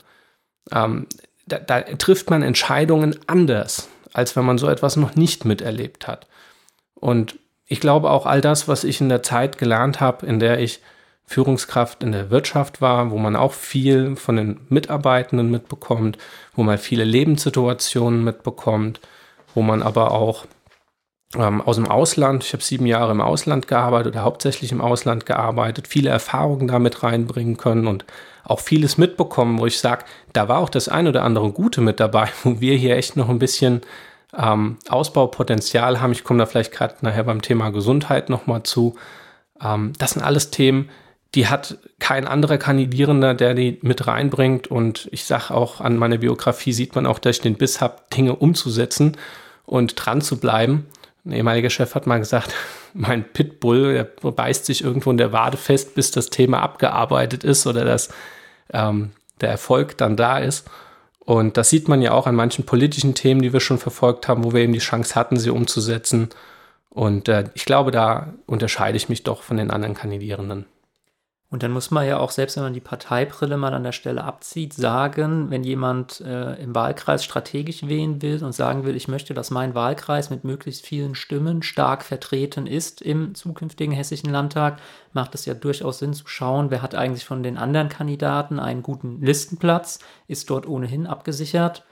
Ähm, 0.73 1.06
da, 1.47 1.61
da 1.61 1.83
trifft 1.83 2.28
man 2.28 2.42
Entscheidungen 2.42 3.16
anders, 3.28 3.88
als 4.12 4.35
wenn 4.35 4.45
man 4.45 4.59
so 4.59 4.68
etwas 4.68 4.97
noch 4.97 5.14
nicht 5.14 5.45
miterlebt 5.45 6.09
hat. 6.09 6.26
Und 6.95 7.38
ich 7.64 7.78
glaube 7.78 8.11
auch 8.11 8.26
all 8.26 8.40
das, 8.40 8.66
was 8.66 8.83
ich 8.83 9.00
in 9.00 9.09
der 9.09 9.23
Zeit 9.23 9.56
gelernt 9.56 10.00
habe, 10.00 10.26
in 10.26 10.40
der 10.40 10.59
ich 10.59 10.80
Führungskraft 11.26 12.02
in 12.02 12.12
der 12.12 12.30
Wirtschaft 12.30 12.80
war, 12.80 13.11
wo 13.11 13.18
man 13.18 13.35
auch 13.35 13.52
viel 13.52 14.16
von 14.16 14.37
den 14.37 14.61
Mitarbeitenden 14.68 15.50
mitbekommt, 15.50 16.18
wo 16.54 16.62
man 16.62 16.78
viele 16.78 17.04
Lebenssituationen 17.04 18.23
mitbekommt, 18.23 19.00
wo 19.54 19.62
man 19.62 19.83
aber 19.83 20.12
auch 20.12 20.47
ähm, 21.35 21.61
aus 21.61 21.76
dem 21.76 21.88
Ausland, 21.88 22.45
ich 22.45 22.52
habe 22.52 22.62
sieben 22.62 22.87
Jahre 22.87 23.11
im 23.11 23.21
Ausland 23.21 23.66
gearbeitet 23.66 24.14
oder 24.14 24.23
hauptsächlich 24.23 24.71
im 24.71 24.80
Ausland 24.80 25.26
gearbeitet, 25.26 25.88
viele 25.88 26.11
Erfahrungen 26.11 26.68
damit 26.68 27.02
reinbringen 27.02 27.56
können 27.56 27.88
und 27.88 28.04
auch 28.45 28.61
vieles 28.61 28.97
mitbekommen, 28.97 29.59
wo 29.59 29.66
ich 29.66 29.80
sage, 29.80 30.04
da 30.33 30.49
war 30.49 30.59
auch 30.59 30.68
das 30.68 30.88
ein 30.88 31.09
oder 31.09 31.25
andere 31.25 31.50
Gute 31.50 31.80
mit 31.80 31.99
dabei, 31.99 32.28
wo 32.45 32.61
wir 32.61 32.76
hier 32.76 32.97
echt 32.97 33.16
noch 33.16 33.28
ein 33.28 33.40
bisschen 33.40 33.80
ähm, 34.37 34.78
Ausbaupotenzial 34.88 36.00
haben. 36.00 36.12
Ich 36.12 36.23
komme 36.23 36.38
da 36.38 36.47
vielleicht 36.47 36.73
gerade 36.73 36.95
nachher 37.00 37.25
beim 37.25 37.42
Thema 37.42 37.71
Gesundheit 37.71 38.30
nochmal 38.30 38.62
zu. 38.62 38.95
Ähm, 39.61 39.92
das 39.99 40.12
sind 40.12 40.23
alles 40.23 40.50
Themen, 40.50 40.90
die 41.35 41.49
hat 41.49 41.78
kein 41.99 42.26
anderer 42.26 42.59
Kandidierender, 42.59 43.35
der 43.35 43.54
die 43.54 43.78
mit 43.83 44.06
reinbringt. 44.06 44.68
Und 44.68 45.09
ich 45.12 45.25
sage 45.25 45.52
auch, 45.52 45.80
an 45.80 45.97
meiner 45.97 46.18
Biografie 46.18 46.73
sieht 46.73 46.95
man 46.95 47.06
auch, 47.06 47.18
dass 47.18 47.37
ich 47.37 47.42
den 47.42 47.56
Biss 47.56 47.80
habe, 47.80 47.97
Dinge 48.14 48.37
umzusetzen 48.37 49.16
und 49.64 49.95
dran 49.97 50.21
zu 50.21 50.38
bleiben. 50.38 50.87
Ein 51.25 51.33
ehemaliger 51.33 51.71
Chef 51.71 51.95
hat 51.95 52.06
mal 52.06 52.18
gesagt, 52.18 52.54
mein 52.95 53.25
Pitbull, 53.25 53.95
der 53.95 54.30
beißt 54.30 54.64
sich 54.64 54.83
irgendwo 54.83 55.11
in 55.11 55.18
der 55.18 55.33
Wade 55.33 55.56
fest, 55.56 55.95
bis 55.95 56.11
das 56.11 56.30
Thema 56.30 56.62
abgearbeitet 56.62 57.45
ist 57.45 57.66
oder 57.66 57.85
dass 57.85 58.09
ähm, 58.73 59.11
der 59.40 59.50
Erfolg 59.50 59.99
dann 59.99 60.16
da 60.16 60.38
ist. 60.38 60.68
Und 61.18 61.56
das 61.56 61.71
sieht 61.71 61.88
man 61.88 62.00
ja 62.00 62.12
auch 62.12 62.28
an 62.28 62.37
manchen 62.37 62.64
politischen 62.64 63.14
Themen, 63.14 63.42
die 63.42 63.52
wir 63.52 63.61
schon 63.61 63.78
verfolgt 63.78 64.28
haben, 64.28 64.45
wo 64.45 64.52
wir 64.52 64.61
eben 64.61 64.73
die 64.73 64.78
Chance 64.78 65.16
hatten, 65.16 65.37
sie 65.37 65.50
umzusetzen. 65.50 66.30
Und 66.88 67.28
äh, 67.28 67.45
ich 67.54 67.64
glaube, 67.64 67.90
da 67.90 68.33
unterscheide 68.47 68.97
ich 68.97 69.09
mich 69.09 69.25
doch 69.25 69.42
von 69.42 69.56
den 69.56 69.73
anderen 69.73 69.95
Kandidierenden. 69.95 70.66
Und 71.49 71.62
dann 71.62 71.71
muss 71.71 71.93
man 71.93 72.05
ja 72.05 72.19
auch, 72.19 72.33
selbst 72.33 72.57
wenn 72.57 72.65
man 72.65 72.75
die 72.75 72.81
Parteibrille 72.81 73.57
mal 73.57 73.73
an 73.73 73.85
der 73.85 73.93
Stelle 73.93 74.25
abzieht, 74.25 74.75
sagen, 74.75 75.49
wenn 75.49 75.62
jemand 75.62 76.21
äh, 76.21 76.55
im 76.55 76.75
Wahlkreis 76.75 77.25
strategisch 77.25 77.87
wählen 77.87 78.21
will 78.21 78.43
und 78.43 78.53
sagen 78.53 78.85
will, 78.85 78.97
ich 78.97 79.07
möchte, 79.07 79.33
dass 79.33 79.53
mein 79.53 79.76
Wahlkreis 79.76 80.29
mit 80.29 80.43
möglichst 80.43 80.85
vielen 80.85 81.15
Stimmen 81.15 81.62
stark 81.62 82.03
vertreten 82.03 82.67
ist 82.67 83.00
im 83.00 83.37
zukünftigen 83.37 83.95
hessischen 83.95 84.31
Landtag, 84.31 84.81
macht 85.12 85.37
es 85.37 85.47
ja 85.47 85.55
durchaus 85.55 86.00
Sinn 86.00 86.15
zu 86.15 86.26
schauen, 86.26 86.73
wer 86.73 86.83
hat 86.83 86.97
eigentlich 86.97 87.25
von 87.25 87.45
den 87.45 87.59
anderen 87.59 87.91
Kandidaten 87.91 88.59
einen 88.59 88.83
guten 88.83 89.21
Listenplatz, 89.23 90.00
ist 90.26 90.50
dort 90.50 90.67
ohnehin 90.67 91.07
abgesichert 91.07 91.85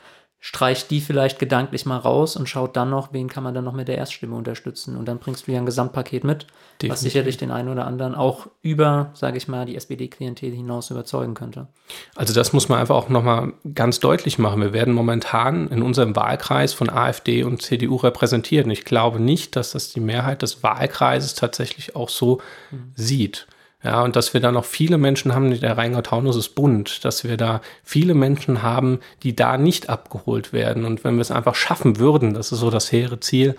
streicht 0.45 0.91
die 0.91 1.01
vielleicht 1.01 1.39
gedanklich 1.39 1.87
mal 1.87 1.97
raus 1.97 2.37
und 2.37 2.51
schaut 2.51 2.77
dann 2.77 2.91
noch, 2.91 3.15
wen 3.15 3.31
kann 3.31 3.43
man 3.43 3.55
dann 3.55 3.65
noch 3.65 3.73
mit 3.73 3.89
der 3.89 3.97
Erststimme 3.97 4.37
unterstützen. 4.37 4.95
Und 4.95 5.07
dann 5.07 5.19
bringst 5.19 5.49
du 5.49 5.53
ja 5.53 5.59
ein 5.59 5.65
Gesamtpaket 5.65 6.23
mit, 6.23 6.43
Definitiv. 6.43 6.91
was 6.91 7.01
sicherlich 7.01 7.39
den 7.39 7.51
einen 7.51 7.71
oder 7.71 7.87
anderen 7.87 8.15
auch 8.15 8.49
über, 8.61 9.11
sage 9.15 9.39
ich 9.39 9.49
mal, 9.49 9.65
die 9.65 9.75
SPD-Klientel 9.75 10.53
hinaus 10.53 10.91
überzeugen 10.91 11.33
könnte. 11.33 11.69
Also 12.15 12.35
das 12.35 12.53
muss 12.53 12.69
man 12.69 12.79
einfach 12.79 12.95
auch 12.95 13.09
nochmal 13.09 13.55
ganz 13.75 14.01
deutlich 14.01 14.39
machen. 14.39 14.61
Wir 14.61 14.75
werden 14.75 14.93
momentan 14.93 15.69
in 15.69 15.81
unserem 15.81 16.15
Wahlkreis 16.15 16.75
von 16.75 16.91
AfD 16.91 17.43
und 17.43 17.63
CDU 17.63 17.97
repräsentiert. 17.97 18.67
Und 18.67 18.73
ich 18.73 18.85
glaube 18.85 19.21
nicht, 19.21 19.57
dass 19.57 19.73
das 19.73 19.95
die 19.95 20.01
Mehrheit 20.01 20.43
des 20.43 20.63
Wahlkreises 20.63 21.37
tatsächlich 21.37 21.97
auch 21.97 22.11
so 22.11 22.43
mhm. 22.71 22.93
sieht. 22.95 23.47
Ja, 23.85 24.03
und 24.03 24.17
dass 24.17 24.33
wir 24.33 24.41
da 24.41 24.50
noch 24.50 24.64
viele 24.64 24.97
Menschen 24.97 25.35
haben, 25.35 25.61
der 25.61 25.76
Rheingau-Taunus 25.76 26.37
ist 26.37 26.55
bunt, 26.55 27.05
dass 27.05 27.23
wir 27.23 27.37
da 27.37 27.61
viele 27.83 28.14
Menschen 28.14 28.62
haben, 28.62 29.00
die 29.23 29.37
da 29.37 29.59
nicht 29.59 29.91
abgeholt 29.91 30.55
werden. 30.55 30.87
Und 30.87 31.05
wenn 31.05 31.17
wir 31.17 31.21
es 31.21 31.31
einfach 31.31 31.55
schaffen 31.55 31.99
würden, 31.99 32.33
das 32.33 32.50
ist 32.50 32.61
so 32.61 32.71
das 32.71 32.91
hehre 32.91 33.21
Ziel, 33.21 33.57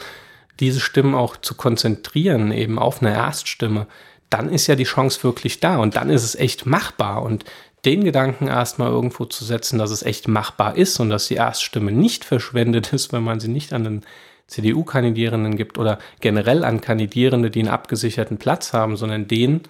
diese 0.60 0.80
Stimmen 0.80 1.14
auch 1.14 1.38
zu 1.38 1.54
konzentrieren, 1.54 2.52
eben 2.52 2.80
auf 2.80 3.04
eine 3.04 3.14
Erststimme, 3.14 3.86
dann 4.32 4.50
ist 4.50 4.66
ja 4.66 4.76
die 4.76 4.86
Chance 4.86 5.24
wirklich 5.24 5.60
da 5.60 5.78
und 5.78 5.96
dann 5.96 6.10
ist 6.10 6.24
es 6.24 6.34
echt 6.34 6.66
machbar. 6.66 7.22
Und 7.22 7.46
den 7.86 8.04
Gedanken 8.04 8.48
erstmal 8.48 8.90
irgendwo 8.90 9.26
zu 9.26 9.46
setzen, 9.46 9.78
dass 9.78 9.92
es 9.92 10.02
echt 10.02 10.28
machbar 10.28 10.76
ist 10.76 11.00
und 11.00 11.12
dass 11.12 11.28
die 11.28 11.36
Erststimme 11.36 11.92
nicht 11.92 12.26
verschwendet 12.26 12.94
ist, 12.94 13.14
wenn 13.14 13.24
man 13.24 13.40
sie 13.40 13.48
nicht 13.48 13.74
an 13.74 13.84
den 13.84 14.02
CDU-Kandidierenden 14.48 15.56
gibt 15.56 15.78
oder 15.78 16.00
generell 16.20 16.64
an 16.64 16.82
Kandidierende, 16.82 17.52
die 17.52 17.60
einen 17.60 17.70
abgesicherten 17.70 18.38
Platz 18.38 18.74
haben, 18.74 18.98
sondern 18.98 19.28
den 19.28 19.62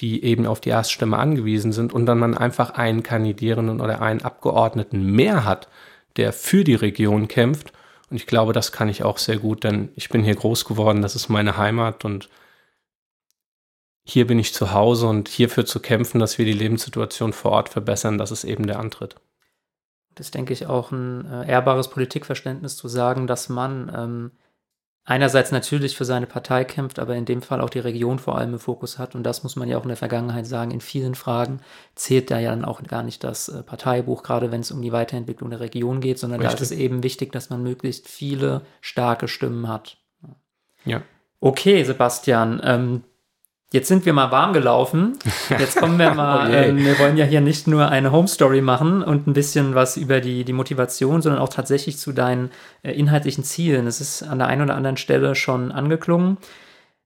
die 0.00 0.24
eben 0.24 0.46
auf 0.46 0.60
die 0.60 0.70
Erststimme 0.70 1.18
angewiesen 1.18 1.72
sind 1.72 1.92
und 1.92 2.06
dann 2.06 2.18
man 2.18 2.36
einfach 2.36 2.70
einen 2.70 3.02
Kandidierenden 3.02 3.80
oder 3.80 4.00
einen 4.00 4.22
Abgeordneten 4.22 5.02
mehr 5.02 5.44
hat, 5.44 5.68
der 6.16 6.32
für 6.32 6.64
die 6.64 6.74
Region 6.74 7.28
kämpft. 7.28 7.72
Und 8.10 8.16
ich 8.16 8.26
glaube, 8.26 8.52
das 8.52 8.72
kann 8.72 8.88
ich 8.88 9.02
auch 9.02 9.18
sehr 9.18 9.38
gut, 9.38 9.64
denn 9.64 9.90
ich 9.96 10.08
bin 10.08 10.22
hier 10.22 10.36
groß 10.36 10.64
geworden, 10.64 11.02
das 11.02 11.16
ist 11.16 11.28
meine 11.28 11.56
Heimat 11.56 12.04
und 12.04 12.28
hier 14.04 14.26
bin 14.26 14.38
ich 14.38 14.54
zu 14.54 14.72
Hause 14.72 15.06
und 15.06 15.28
hierfür 15.28 15.66
zu 15.66 15.80
kämpfen, 15.80 16.18
dass 16.18 16.38
wir 16.38 16.46
die 16.46 16.54
Lebenssituation 16.54 17.34
vor 17.34 17.52
Ort 17.52 17.68
verbessern, 17.68 18.16
das 18.16 18.30
ist 18.30 18.44
eben 18.44 18.66
der 18.66 18.78
Antritt. 18.78 19.16
Das 20.14 20.30
denke 20.30 20.52
ich, 20.52 20.66
auch 20.66 20.90
ein 20.90 21.26
äh, 21.26 21.46
ehrbares 21.46 21.88
Politikverständnis 21.88 22.76
zu 22.76 22.88
sagen, 22.88 23.26
dass 23.26 23.50
man 23.50 23.92
ähm, 23.94 24.30
einerseits 25.08 25.52
natürlich 25.52 25.96
für 25.96 26.04
seine 26.04 26.26
Partei 26.26 26.64
kämpft, 26.64 26.98
aber 26.98 27.16
in 27.16 27.24
dem 27.24 27.40
Fall 27.40 27.62
auch 27.62 27.70
die 27.70 27.78
Region 27.78 28.18
vor 28.18 28.36
allem 28.36 28.52
im 28.52 28.58
Fokus 28.58 28.98
hat. 28.98 29.14
Und 29.14 29.22
das 29.22 29.42
muss 29.42 29.56
man 29.56 29.66
ja 29.68 29.78
auch 29.78 29.82
in 29.82 29.88
der 29.88 29.96
Vergangenheit 29.96 30.46
sagen. 30.46 30.70
In 30.70 30.82
vielen 30.82 31.14
Fragen 31.14 31.60
zählt 31.94 32.30
da 32.30 32.38
ja 32.38 32.50
dann 32.50 32.66
auch 32.66 32.82
gar 32.82 33.02
nicht 33.02 33.24
das 33.24 33.48
äh, 33.48 33.62
Parteibuch, 33.62 34.22
gerade 34.22 34.52
wenn 34.52 34.60
es 34.60 34.70
um 34.70 34.82
die 34.82 34.92
Weiterentwicklung 34.92 35.48
der 35.48 35.60
Region 35.60 36.00
geht, 36.00 36.18
sondern 36.18 36.40
Richtig. 36.40 36.58
da 36.58 36.62
ist 36.62 36.70
es 36.70 36.78
eben 36.78 37.02
wichtig, 37.02 37.32
dass 37.32 37.48
man 37.48 37.62
möglichst 37.62 38.06
viele 38.06 38.62
starke 38.82 39.28
Stimmen 39.28 39.66
hat. 39.66 39.96
Ja. 40.84 41.02
Okay, 41.40 41.82
Sebastian, 41.84 42.60
ähm, 42.62 43.04
Jetzt 43.70 43.88
sind 43.88 44.06
wir 44.06 44.14
mal 44.14 44.30
warm 44.30 44.54
gelaufen. 44.54 45.18
Jetzt 45.50 45.76
kommen 45.76 45.98
wir 45.98 46.14
mal. 46.14 46.50
oh 46.50 46.54
ähm, 46.54 46.78
wir 46.78 46.98
wollen 46.98 47.18
ja 47.18 47.26
hier 47.26 47.42
nicht 47.42 47.66
nur 47.66 47.88
eine 47.88 48.12
Home 48.12 48.28
Story 48.28 48.62
machen 48.62 49.02
und 49.02 49.26
ein 49.26 49.34
bisschen 49.34 49.74
was 49.74 49.98
über 49.98 50.20
die, 50.20 50.44
die 50.44 50.54
Motivation, 50.54 51.20
sondern 51.20 51.42
auch 51.42 51.50
tatsächlich 51.50 51.98
zu 51.98 52.12
deinen 52.12 52.50
äh, 52.82 52.92
inhaltlichen 52.92 53.44
Zielen. 53.44 53.86
Es 53.86 54.00
ist 54.00 54.22
an 54.22 54.38
der 54.38 54.48
einen 54.48 54.62
oder 54.62 54.74
anderen 54.74 54.96
Stelle 54.96 55.34
schon 55.34 55.70
angeklungen. 55.70 56.38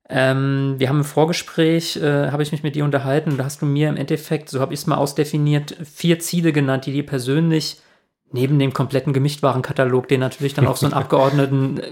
Ähm, 0.08 0.74
wir 0.78 0.88
haben 0.88 0.98
im 0.98 1.04
Vorgespräch, 1.04 1.96
äh, 1.96 2.30
habe 2.30 2.44
ich 2.44 2.52
mich 2.52 2.62
mit 2.62 2.76
dir 2.76 2.84
unterhalten 2.84 3.36
da 3.38 3.44
hast 3.44 3.62
du 3.62 3.66
mir 3.66 3.88
im 3.88 3.96
Endeffekt, 3.96 4.48
so 4.48 4.60
habe 4.60 4.74
ich 4.74 4.80
es 4.80 4.86
mal 4.86 4.96
ausdefiniert, 4.96 5.76
vier 5.82 6.18
Ziele 6.18 6.52
genannt, 6.52 6.86
die 6.86 6.92
dir 6.92 7.06
persönlich 7.06 7.78
neben 8.32 8.58
dem 8.58 8.72
kompletten 8.72 9.12
Gemischtwarenkatalog, 9.12 10.08
den 10.08 10.20
natürlich 10.20 10.54
dann 10.54 10.66
auch 10.66 10.76
so 10.76 10.86
ein 10.86 10.92
Abgeordneten 10.94 11.78
äh, 11.78 11.90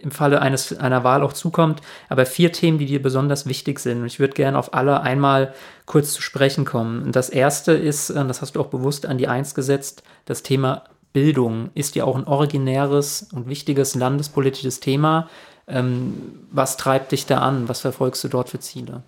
im 0.00 0.10
Falle 0.10 0.40
eines, 0.40 0.76
einer 0.78 1.04
Wahl 1.04 1.22
auch 1.22 1.34
zukommt, 1.34 1.82
aber 2.08 2.24
vier 2.24 2.52
Themen, 2.52 2.78
die 2.78 2.86
dir 2.86 3.02
besonders 3.02 3.46
wichtig 3.46 3.80
sind. 3.80 4.00
Und 4.00 4.06
ich 4.06 4.18
würde 4.18 4.34
gerne 4.34 4.58
auf 4.58 4.72
alle 4.72 5.02
einmal 5.02 5.52
kurz 5.84 6.14
zu 6.14 6.22
sprechen 6.22 6.64
kommen. 6.64 7.02
Und 7.02 7.16
das 7.16 7.28
erste 7.28 7.72
ist, 7.72 8.10
äh, 8.10 8.24
das 8.26 8.40
hast 8.40 8.56
du 8.56 8.60
auch 8.60 8.68
bewusst 8.68 9.06
an 9.06 9.18
die 9.18 9.28
Eins 9.28 9.54
gesetzt, 9.54 10.02
das 10.24 10.42
Thema 10.42 10.84
Bildung 11.12 11.70
ist 11.74 11.96
ja 11.96 12.04
auch 12.04 12.16
ein 12.16 12.24
originäres 12.24 13.28
und 13.32 13.48
wichtiges 13.48 13.94
landespolitisches 13.94 14.80
Thema. 14.80 15.28
Ähm, 15.66 16.14
was 16.52 16.76
treibt 16.76 17.12
dich 17.12 17.26
da 17.26 17.38
an? 17.40 17.68
Was 17.68 17.80
verfolgst 17.80 18.22
du 18.22 18.28
dort 18.28 18.48
für 18.48 18.60
Ziele? 18.60 19.02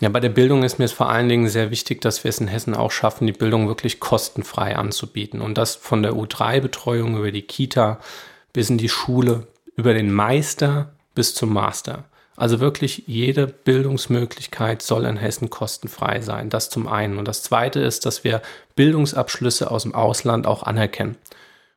Ja, 0.00 0.08
bei 0.08 0.20
der 0.20 0.28
Bildung 0.28 0.64
ist 0.64 0.78
mir 0.78 0.86
es 0.86 0.92
vor 0.92 1.08
allen 1.08 1.28
Dingen 1.28 1.48
sehr 1.48 1.70
wichtig, 1.70 2.00
dass 2.00 2.24
wir 2.24 2.28
es 2.28 2.40
in 2.40 2.48
Hessen 2.48 2.74
auch 2.74 2.90
schaffen, 2.90 3.26
die 3.26 3.32
Bildung 3.32 3.68
wirklich 3.68 4.00
kostenfrei 4.00 4.76
anzubieten. 4.76 5.40
Und 5.40 5.56
das 5.56 5.76
von 5.76 6.02
der 6.02 6.14
U3-Betreuung 6.14 7.16
über 7.16 7.30
die 7.30 7.42
Kita 7.42 8.00
bis 8.52 8.70
in 8.70 8.78
die 8.78 8.88
Schule 8.88 9.46
über 9.76 9.94
den 9.94 10.12
Meister 10.12 10.92
bis 11.14 11.34
zum 11.34 11.52
Master. 11.52 12.04
Also 12.36 12.58
wirklich 12.58 13.04
jede 13.06 13.46
Bildungsmöglichkeit 13.46 14.82
soll 14.82 15.04
in 15.04 15.16
Hessen 15.16 15.50
kostenfrei 15.50 16.20
sein. 16.20 16.50
Das 16.50 16.70
zum 16.70 16.88
einen. 16.88 17.18
Und 17.18 17.28
das 17.28 17.44
zweite 17.44 17.78
ist, 17.80 18.06
dass 18.06 18.24
wir 18.24 18.42
Bildungsabschlüsse 18.74 19.70
aus 19.70 19.84
dem 19.84 19.94
Ausland 19.94 20.46
auch 20.46 20.64
anerkennen. 20.64 21.16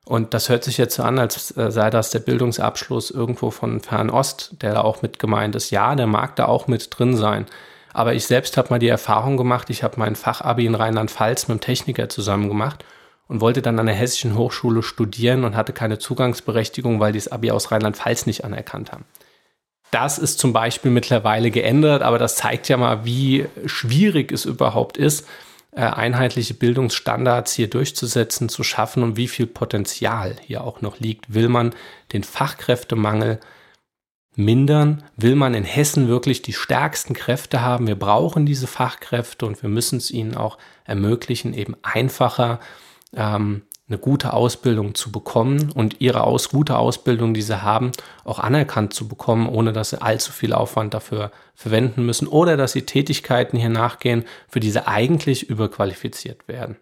Und 0.05 0.33
das 0.33 0.49
hört 0.49 0.63
sich 0.63 0.77
jetzt 0.77 0.95
so 0.95 1.03
an, 1.03 1.19
als 1.19 1.55
äh, 1.57 1.69
sei 1.69 1.89
das 1.89 2.09
der 2.09 2.19
Bildungsabschluss 2.19 3.11
irgendwo 3.11 3.51
von 3.51 3.81
Fernost, 3.81 4.53
der 4.61 4.73
da 4.73 4.81
auch 4.81 5.01
mit 5.01 5.19
gemeint 5.19 5.53
ist. 5.55 5.69
Ja, 5.69 5.95
der 5.95 6.07
mag 6.07 6.35
da 6.37 6.45
auch 6.45 6.67
mit 6.67 6.97
drin 6.97 7.15
sein. 7.15 7.45
Aber 7.97 8.13
ich 8.13 8.27
selbst 8.27 8.57
habe 8.57 8.69
mal 8.69 8.77
die 8.77 8.89
Erfahrung 8.89 9.37
gemacht, 9.37 9.71
ich 9.71 9.81
habe 9.81 9.95
mein 9.97 10.15
Fachabi 10.15 10.67
in 10.67 10.75
Rheinland-Pfalz 10.75 11.47
mit 11.47 11.53
einem 11.53 11.61
Techniker 11.61 12.09
zusammen 12.09 12.47
gemacht 12.47 12.85
und 13.27 13.41
wollte 13.41 13.63
dann 13.63 13.79
an 13.79 13.87
der 13.87 13.95
Hessischen 13.95 14.37
Hochschule 14.37 14.83
studieren 14.83 15.43
und 15.43 15.55
hatte 15.55 15.73
keine 15.73 15.97
Zugangsberechtigung, 15.97 16.99
weil 16.99 17.11
die 17.11 17.17
das 17.17 17.29
Abi 17.29 17.49
aus 17.49 17.71
Rheinland-Pfalz 17.71 18.27
nicht 18.27 18.45
anerkannt 18.45 18.91
haben. 18.91 19.05
Das 19.89 20.19
ist 20.19 20.37
zum 20.37 20.53
Beispiel 20.53 20.91
mittlerweile 20.91 21.49
geändert, 21.49 22.03
aber 22.03 22.19
das 22.19 22.35
zeigt 22.35 22.69
ja 22.69 22.77
mal, 22.77 23.03
wie 23.03 23.47
schwierig 23.65 24.31
es 24.31 24.45
überhaupt 24.45 24.97
ist, 24.97 25.27
äh, 25.71 25.81
einheitliche 25.81 26.53
Bildungsstandards 26.53 27.53
hier 27.53 27.67
durchzusetzen, 27.67 28.47
zu 28.47 28.61
schaffen 28.61 29.01
und 29.01 29.17
wie 29.17 29.27
viel 29.27 29.47
Potenzial 29.47 30.35
hier 30.45 30.63
auch 30.63 30.81
noch 30.81 30.99
liegt. 30.99 31.33
Will 31.33 31.49
man 31.49 31.73
den 32.13 32.23
Fachkräftemangel 32.23 33.39
mindern? 34.37 35.03
Will 35.17 35.35
man 35.35 35.53
in 35.53 35.65
Hessen 35.65 36.07
wirklich 36.07 36.41
die 36.41 36.53
stärksten 36.53 37.13
Kräfte 37.13 37.61
haben? 37.61 37.87
Wir 37.87 37.99
brauchen 37.99 38.45
diese 38.45 38.67
Fachkräfte 38.67 39.45
und 39.45 39.61
wir 39.61 39.69
müssen 39.69 39.97
es 39.97 40.11
ihnen 40.11 40.35
auch 40.35 40.57
ermöglichen, 40.85 41.53
eben 41.53 41.75
einfacher 41.81 42.59
ähm, 43.13 43.63
eine 43.89 43.97
gute 43.97 44.33
Ausbildung 44.33 44.95
zu 44.95 45.11
bekommen 45.11 45.71
und 45.71 46.01
ihre 46.01 46.23
aus, 46.23 46.49
gute 46.49 46.77
Ausbildung, 46.77 47.33
die 47.33 47.41
sie 47.41 47.61
haben, 47.61 47.91
auch 48.25 48.39
anerkannt 48.39 48.93
zu 48.93 49.07
bekommen, 49.07 49.47
ohne 49.47 49.71
dass 49.71 49.91
sie 49.91 50.01
allzu 50.01 50.31
viel 50.31 50.53
Aufwand 50.53 50.93
dafür 50.93 51.31
verwenden 51.55 52.05
müssen 52.05 52.27
oder 52.27 52.57
dass 52.57 52.73
sie 52.73 52.83
Tätigkeiten 52.83 53.57
hier 53.57 53.69
nachgehen, 53.69 54.25
für 54.49 54.59
die 54.59 54.71
sie 54.71 54.85
eigentlich 54.85 55.49
überqualifiziert 55.49 56.47
werden. 56.47 56.75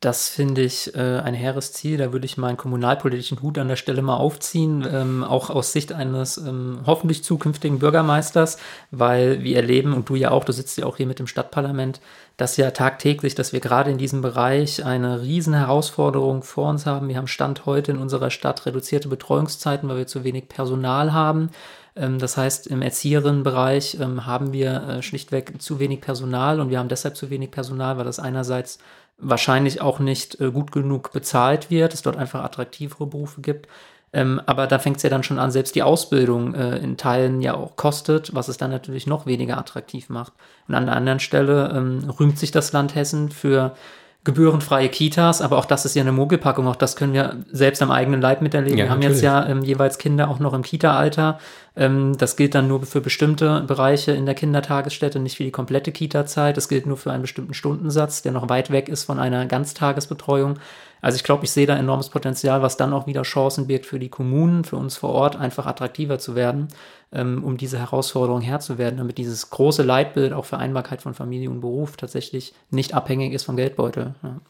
Das 0.00 0.30
finde 0.30 0.62
ich 0.62 0.94
äh, 0.94 1.18
ein 1.18 1.34
hehres 1.34 1.74
Ziel. 1.74 1.98
Da 1.98 2.10
würde 2.10 2.24
ich 2.24 2.38
meinen 2.38 2.56
kommunalpolitischen 2.56 3.42
Hut 3.42 3.58
an 3.58 3.68
der 3.68 3.76
Stelle 3.76 4.00
mal 4.00 4.16
aufziehen, 4.16 4.86
ähm, 4.90 5.22
auch 5.22 5.50
aus 5.50 5.72
Sicht 5.72 5.92
eines 5.92 6.38
ähm, 6.38 6.80
hoffentlich 6.86 7.22
zukünftigen 7.22 7.80
Bürgermeisters, 7.80 8.56
weil 8.90 9.42
wir 9.42 9.56
erleben, 9.56 9.92
und 9.92 10.08
du 10.08 10.14
ja 10.14 10.30
auch, 10.30 10.44
du 10.44 10.54
sitzt 10.54 10.78
ja 10.78 10.86
auch 10.86 10.96
hier 10.96 11.06
mit 11.06 11.18
dem 11.18 11.26
Stadtparlament, 11.26 12.00
dass 12.38 12.56
ja 12.56 12.70
tagtäglich, 12.70 13.34
dass 13.34 13.52
wir 13.52 13.60
gerade 13.60 13.90
in 13.90 13.98
diesem 13.98 14.22
Bereich 14.22 14.86
eine 14.86 15.20
riesen 15.20 15.52
Herausforderung 15.52 16.42
vor 16.44 16.70
uns 16.70 16.86
haben. 16.86 17.08
Wir 17.08 17.18
haben 17.18 17.26
Stand 17.26 17.66
heute 17.66 17.92
in 17.92 17.98
unserer 17.98 18.30
Stadt 18.30 18.64
reduzierte 18.64 19.08
Betreuungszeiten, 19.08 19.86
weil 19.86 19.98
wir 19.98 20.06
zu 20.06 20.24
wenig 20.24 20.48
Personal 20.48 21.12
haben. 21.12 21.50
Ähm, 21.94 22.18
das 22.18 22.38
heißt, 22.38 22.66
im 22.68 22.80
Erzieherinnenbereich 22.80 23.98
ähm, 24.00 24.24
haben 24.24 24.52
wir 24.54 24.82
äh, 24.82 25.02
schlichtweg 25.02 25.60
zu 25.60 25.78
wenig 25.78 26.00
Personal 26.00 26.60
und 26.60 26.70
wir 26.70 26.78
haben 26.78 26.88
deshalb 26.88 27.16
zu 27.16 27.28
wenig 27.30 27.50
Personal, 27.50 27.98
weil 27.98 28.04
das 28.04 28.18
einerseits 28.18 28.78
wahrscheinlich 29.20 29.80
auch 29.80 29.98
nicht 29.98 30.40
äh, 30.40 30.50
gut 30.50 30.72
genug 30.72 31.12
bezahlt 31.12 31.70
wird, 31.70 31.94
es 31.94 32.02
dort 32.02 32.16
einfach 32.16 32.42
attraktivere 32.42 33.06
Berufe 33.06 33.40
gibt. 33.40 33.68
Ähm, 34.12 34.40
aber 34.46 34.66
da 34.66 34.78
fängt 34.80 34.96
es 34.96 35.02
ja 35.04 35.10
dann 35.10 35.22
schon 35.22 35.38
an, 35.38 35.52
selbst 35.52 35.74
die 35.76 35.84
Ausbildung 35.84 36.54
äh, 36.54 36.78
in 36.78 36.96
Teilen 36.96 37.40
ja 37.40 37.54
auch 37.54 37.76
kostet, 37.76 38.34
was 38.34 38.48
es 38.48 38.56
dann 38.56 38.70
natürlich 38.70 39.06
noch 39.06 39.26
weniger 39.26 39.56
attraktiv 39.56 40.08
macht. 40.08 40.32
Und 40.66 40.74
an 40.74 40.86
der 40.86 40.96
anderen 40.96 41.20
Stelle 41.20 41.72
ähm, 41.74 42.10
rühmt 42.18 42.38
sich 42.38 42.50
das 42.50 42.72
Land 42.72 42.96
Hessen 42.96 43.30
für 43.30 43.76
gebührenfreie 44.22 44.90
Kitas, 44.90 45.40
aber 45.40 45.56
auch 45.56 45.64
das 45.64 45.86
ist 45.86 45.94
ja 45.94 46.02
eine 46.02 46.12
Mogelpackung, 46.12 46.66
auch 46.68 46.76
das 46.76 46.94
können 46.94 47.14
wir 47.14 47.36
selbst 47.50 47.80
am 47.80 47.90
eigenen 47.90 48.20
Leib 48.20 48.42
miterleben. 48.42 48.78
Ja, 48.78 48.84
wir 48.84 48.90
haben 48.90 48.98
natürlich. 48.98 49.22
jetzt 49.22 49.24
ja 49.24 49.46
ähm, 49.46 49.62
jeweils 49.62 49.96
Kinder 49.96 50.28
auch 50.28 50.40
noch 50.40 50.52
im 50.52 50.62
Kita-Alter. 50.62 51.38
Ähm, 51.74 52.16
das 52.18 52.36
gilt 52.36 52.54
dann 52.54 52.68
nur 52.68 52.82
für 52.82 53.00
bestimmte 53.00 53.62
Bereiche 53.62 54.12
in 54.12 54.26
der 54.26 54.34
Kindertagesstätte, 54.34 55.20
nicht 55.20 55.38
für 55.38 55.44
die 55.44 55.50
komplette 55.50 55.90
Kita-Zeit. 55.90 56.58
Das 56.58 56.68
gilt 56.68 56.86
nur 56.86 56.98
für 56.98 57.10
einen 57.10 57.22
bestimmten 57.22 57.54
Stundensatz, 57.54 58.20
der 58.20 58.32
noch 58.32 58.50
weit 58.50 58.70
weg 58.70 58.90
ist 58.90 59.04
von 59.04 59.18
einer 59.18 59.46
Ganztagesbetreuung. 59.46 60.58
Also 61.00 61.16
ich 61.16 61.24
glaube, 61.24 61.44
ich 61.44 61.50
sehe 61.50 61.66
da 61.66 61.76
enormes 61.76 62.08
Potenzial, 62.08 62.62
was 62.62 62.76
dann 62.76 62.92
auch 62.92 63.06
wieder 63.06 63.22
Chancen 63.22 63.66
birgt 63.66 63.86
für 63.86 63.98
die 63.98 64.08
Kommunen, 64.08 64.64
für 64.64 64.76
uns 64.76 64.96
vor 64.96 65.10
Ort, 65.10 65.36
einfach 65.36 65.66
attraktiver 65.66 66.18
zu 66.18 66.34
werden, 66.34 66.68
ähm, 67.12 67.42
um 67.44 67.56
diese 67.56 67.78
Herausforderung 67.78 68.40
Herr 68.40 68.60
zu 68.60 68.78
werden, 68.78 68.98
damit 68.98 69.18
dieses 69.18 69.50
große 69.50 69.82
Leitbild 69.82 70.32
auch 70.32 70.44
Vereinbarkeit 70.44 71.02
von 71.02 71.14
Familie 71.14 71.50
und 71.50 71.60
Beruf 71.60 71.96
tatsächlich 71.96 72.52
nicht 72.70 72.94
abhängig 72.94 73.32
ist 73.32 73.44
vom 73.44 73.56
Geldbeutel. 73.56 74.14
Ja. 74.22 74.40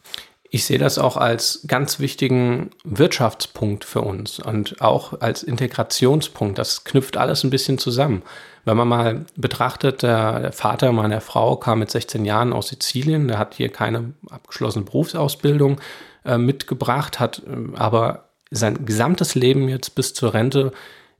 Ich 0.52 0.64
sehe 0.64 0.78
das 0.78 0.98
auch 0.98 1.16
als 1.16 1.60
ganz 1.68 2.00
wichtigen 2.00 2.70
Wirtschaftspunkt 2.82 3.84
für 3.84 4.00
uns 4.00 4.40
und 4.40 4.82
auch 4.82 5.20
als 5.20 5.44
Integrationspunkt. 5.44 6.58
Das 6.58 6.82
knüpft 6.82 7.16
alles 7.16 7.44
ein 7.44 7.50
bisschen 7.50 7.78
zusammen. 7.78 8.22
Wenn 8.64 8.76
man 8.76 8.88
mal 8.88 9.26
betrachtet, 9.36 10.02
der 10.02 10.50
Vater 10.52 10.90
meiner 10.90 11.20
Frau 11.20 11.54
kam 11.54 11.78
mit 11.78 11.92
16 11.92 12.24
Jahren 12.24 12.52
aus 12.52 12.68
Sizilien, 12.68 13.28
der 13.28 13.38
hat 13.38 13.54
hier 13.54 13.68
keine 13.68 14.12
abgeschlossene 14.28 14.84
Berufsausbildung, 14.84 15.80
äh, 16.24 16.38
mitgebracht, 16.38 17.20
hat 17.20 17.42
äh, 17.46 17.76
aber 17.76 18.30
sein 18.50 18.84
gesamtes 18.84 19.34
Leben 19.34 19.68
jetzt 19.68 19.94
bis 19.94 20.12
zur 20.14 20.34
Rente 20.34 20.72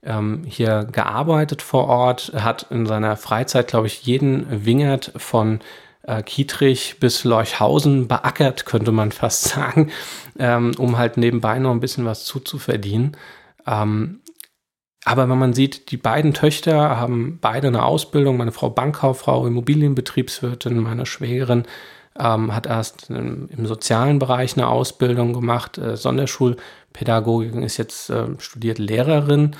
ähm, 0.03 0.43
hier 0.45 0.87
gearbeitet 0.91 1.61
vor 1.61 1.87
Ort, 1.87 2.33
hat 2.35 2.67
in 2.69 2.85
seiner 2.85 3.15
Freizeit, 3.17 3.67
glaube 3.67 3.87
ich, 3.87 4.03
jeden 4.03 4.65
Wingert 4.65 5.13
von 5.15 5.59
äh, 6.03 6.23
Kietrich 6.23 6.97
bis 6.99 7.23
Leuchhausen 7.23 8.07
beackert, 8.07 8.65
könnte 8.65 8.91
man 8.91 9.11
fast 9.11 9.43
sagen, 9.43 9.91
ähm, 10.39 10.71
um 10.77 10.97
halt 10.97 11.17
nebenbei 11.17 11.59
noch 11.59 11.71
ein 11.71 11.79
bisschen 11.79 12.05
was 12.05 12.25
zuzuverdienen. 12.25 13.15
Ähm, 13.67 14.21
aber 15.03 15.27
wenn 15.29 15.37
man 15.37 15.53
sieht, 15.53 15.91
die 15.91 15.97
beiden 15.97 16.33
Töchter 16.33 16.97
haben 16.97 17.39
beide 17.41 17.67
eine 17.67 17.83
Ausbildung, 17.83 18.37
meine 18.37 18.51
Frau 18.51 18.69
Bankkauffrau, 18.69 19.47
Immobilienbetriebswirtin, 19.47 20.77
meine 20.77 21.07
Schwägerin 21.07 21.65
ähm, 22.19 22.53
hat 22.53 22.65
erst 22.65 23.09
im, 23.09 23.49
im, 23.49 23.65
sozialen 23.65 24.19
Bereich 24.19 24.57
eine 24.57 24.67
Ausbildung 24.67 25.33
gemacht, 25.33 25.77
äh, 25.77 25.95
Sonderschulpädagogik 25.95 27.55
ist 27.55 27.77
jetzt 27.77 28.09
äh, 28.09 28.27
studiert 28.39 28.79
Lehrerin. 28.79 29.55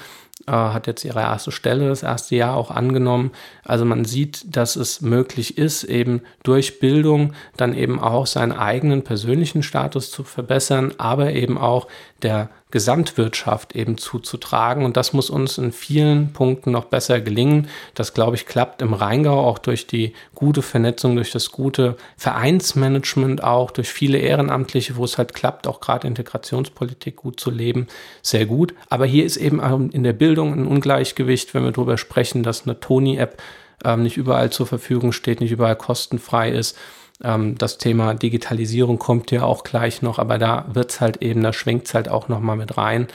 äh, 0.47 0.51
hat 0.51 0.87
jetzt 0.87 1.05
ihre 1.05 1.21
erste 1.21 1.51
Stelle, 1.51 1.87
das 1.87 2.03
erste 2.03 2.35
Jahr 2.35 2.55
auch 2.55 2.71
angenommen. 2.71 3.31
Also 3.63 3.85
man 3.85 4.05
sieht, 4.05 4.55
dass 4.55 4.75
es 4.75 5.01
möglich 5.01 5.57
ist, 5.57 5.83
eben 5.83 6.21
durch 6.43 6.79
Bildung 6.79 7.33
dann 7.57 7.73
eben 7.73 7.99
auch 7.99 8.27
seinen 8.27 8.51
eigenen 8.51 9.03
persönlichen 9.03 9.63
Status 9.63 10.11
zu 10.11 10.23
verbessern, 10.23 10.93
aber 10.97 11.33
eben 11.33 11.57
auch 11.57 11.87
der 12.21 12.49
Gesamtwirtschaft 12.71 13.75
eben 13.75 13.97
zuzutragen. 13.97 14.85
Und 14.85 14.97
das 14.97 15.13
muss 15.13 15.29
uns 15.29 15.57
in 15.57 15.71
vielen 15.71 16.33
Punkten 16.33 16.71
noch 16.71 16.85
besser 16.85 17.21
gelingen. 17.21 17.67
Das, 17.93 18.13
glaube 18.13 18.35
ich, 18.35 18.45
klappt 18.45 18.81
im 18.81 18.93
Rheingau 18.93 19.39
auch 19.39 19.59
durch 19.59 19.87
die 19.87 20.13
gute 20.33 20.61
Vernetzung, 20.61 21.15
durch 21.15 21.31
das 21.31 21.51
gute 21.51 21.97
Vereinsmanagement 22.17 23.43
auch, 23.43 23.71
durch 23.71 23.89
viele 23.89 24.17
Ehrenamtliche, 24.17 24.95
wo 24.95 25.03
es 25.03 25.17
halt 25.17 25.33
klappt, 25.33 25.67
auch 25.67 25.79
gerade 25.81 26.07
Integrationspolitik 26.07 27.17
gut 27.17 27.39
zu 27.39 27.51
leben, 27.51 27.87
sehr 28.21 28.45
gut. 28.45 28.73
Aber 28.89 29.05
hier 29.05 29.25
ist 29.25 29.37
eben 29.37 29.91
in 29.91 30.03
der 30.03 30.13
Bildung 30.13 30.53
ein 30.53 30.65
Ungleichgewicht, 30.65 31.53
wenn 31.53 31.63
wir 31.63 31.71
darüber 31.71 31.97
sprechen, 31.97 32.43
dass 32.43 32.63
eine 32.63 32.79
Toni-App 32.79 33.41
ähm, 33.83 34.03
nicht 34.03 34.17
überall 34.17 34.51
zur 34.51 34.67
Verfügung 34.67 35.11
steht, 35.11 35.41
nicht 35.41 35.51
überall 35.51 35.75
kostenfrei 35.75 36.49
ist 36.51 36.77
ähm, 37.23 37.57
das 37.57 37.77
Thema 37.77 38.13
Digitalisierung 38.13 38.99
kommt 38.99 39.31
ja 39.31 39.43
auch 39.43 39.63
gleich 39.63 40.01
noch, 40.01 40.19
aber 40.19 40.37
da 40.37 40.65
wird 40.73 40.91
es 40.91 41.01
halt 41.01 41.17
eben, 41.17 41.43
da 41.43 41.53
schwenkt 41.53 41.87
es 41.87 41.93
halt 41.93 42.09
auch 42.09 42.27
nochmal 42.27 42.57
mit 42.57 42.77
rein, 42.77 43.07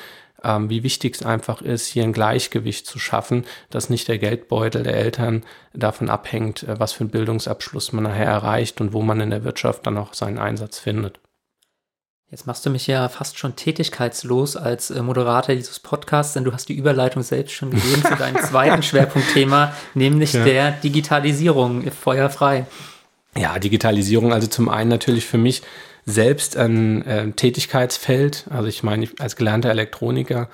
ähm, 0.45 0.71
wie 0.71 0.83
wichtig 0.83 1.17
es 1.17 1.23
einfach 1.25 1.63
ist, 1.63 1.87
hier 1.87 2.05
ein 2.05 2.13
Gleichgewicht 2.13 2.87
zu 2.87 2.99
schaffen, 2.99 3.45
dass 3.71 3.91
nicht 3.91 4.09
der 4.09 4.19
Geldbeutel 4.19 4.83
der 4.83 4.95
Eltern 4.95 5.45
davon 5.75 6.09
abhängt, 6.09 6.63
äh, 6.63 6.79
was 6.79 6.93
für 6.93 7.01
einen 7.01 7.11
Bildungsabschluss 7.11 7.93
man 7.93 8.05
nachher 8.05 8.27
erreicht 8.27 8.81
und 8.81 8.93
wo 8.93 9.03
man 9.03 9.21
in 9.21 9.31
der 9.31 9.45
Wirtschaft 9.45 9.87
dann 9.87 9.99
auch 9.99 10.15
seinen 10.15 10.39
Einsatz 10.39 10.79
findet. 10.79 11.21
Jetzt 12.29 12.47
machst 12.47 12.67
du 12.67 12.71
mich 12.71 12.89
ja 12.89 13.09
fast 13.09 13.39
schon 13.39 13.55
tätigkeitslos 13.55 14.57
als 14.57 14.91
äh, 14.91 15.01
Moderator 15.01 15.55
dieses 15.55 15.79
Podcasts, 15.79 16.35
denn 16.35 16.43
du 16.43 16.53
hast 16.53 16.69
die 16.69 16.75
Überleitung 16.75 17.23
selbst 17.23 17.53
schon 17.53 17.71
gegeben 17.71 18.03
für 18.03 18.17
deinen 18.17 18.39
zweiten 18.43 18.83
Schwerpunktthema, 18.83 19.73
nämlich 19.95 20.33
ja. 20.33 20.45
der 20.45 20.71
Digitalisierung. 20.73 21.89
Feuerfrei. 21.91 22.67
Ja, 23.37 23.59
Digitalisierung, 23.59 24.33
also 24.33 24.47
zum 24.47 24.69
einen 24.69 24.89
natürlich 24.89 25.27
für 25.27 25.39
mich 25.39 25.63
selbst 26.07 26.57
ein 26.57 27.05
äh, 27.07 27.31
Tätigkeitsfeld. 27.33 28.47
Also 28.51 28.69
ich 28.69 28.83
meine, 28.83 29.09
als 29.19 29.37
gelernter 29.37 29.71
Elektroniker, 29.71 30.49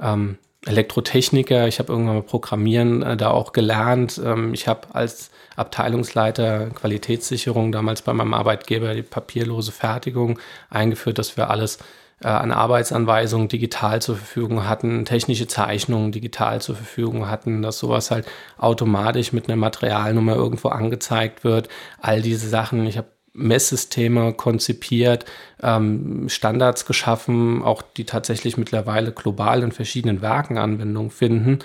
ähm, 0.00 0.36
Elektrotechniker, 0.66 1.68
ich 1.68 1.78
habe 1.78 1.92
irgendwann 1.92 2.16
mal 2.16 2.22
Programmieren 2.22 3.02
äh, 3.02 3.16
da 3.16 3.30
auch 3.30 3.52
gelernt. 3.52 4.20
Ähm, 4.22 4.52
ich 4.52 4.68
habe 4.68 4.88
als 4.92 5.30
Abteilungsleiter 5.56 6.70
Qualitätssicherung 6.70 7.72
damals 7.72 8.02
bei 8.02 8.12
meinem 8.12 8.34
Arbeitgeber 8.34 8.94
die 8.94 9.02
papierlose 9.02 9.72
Fertigung 9.72 10.38
eingeführt, 10.68 11.18
dass 11.18 11.36
wir 11.36 11.50
alles 11.50 11.78
äh, 12.22 12.28
an 12.28 12.52
Arbeitsanweisungen 12.52 13.48
digital 13.48 14.02
zur 14.02 14.16
Verfügung 14.16 14.68
hatten, 14.68 15.04
technische 15.04 15.46
Zeichnungen 15.46 16.12
digital 16.12 16.60
zur 16.60 16.76
Verfügung 16.76 17.28
hatten, 17.28 17.62
dass 17.62 17.78
sowas 17.78 18.10
halt 18.10 18.26
automatisch 18.56 19.32
mit 19.32 19.48
einer 19.48 19.56
Materialnummer 19.56 20.34
irgendwo 20.34 20.68
angezeigt 20.68 21.44
wird. 21.44 21.68
All 22.00 22.22
diese 22.22 22.48
Sachen. 22.48 22.86
Ich 22.86 22.96
habe 22.98 23.08
Messsysteme 23.34 24.32
konzipiert, 24.32 25.24
ähm, 25.62 26.28
Standards 26.28 26.86
geschaffen, 26.86 27.62
auch 27.62 27.82
die 27.82 28.04
tatsächlich 28.04 28.56
mittlerweile 28.56 29.12
global 29.12 29.62
in 29.62 29.70
verschiedenen 29.70 30.22
Werken 30.22 30.58
Anwendung 30.58 31.10
finden 31.10 31.60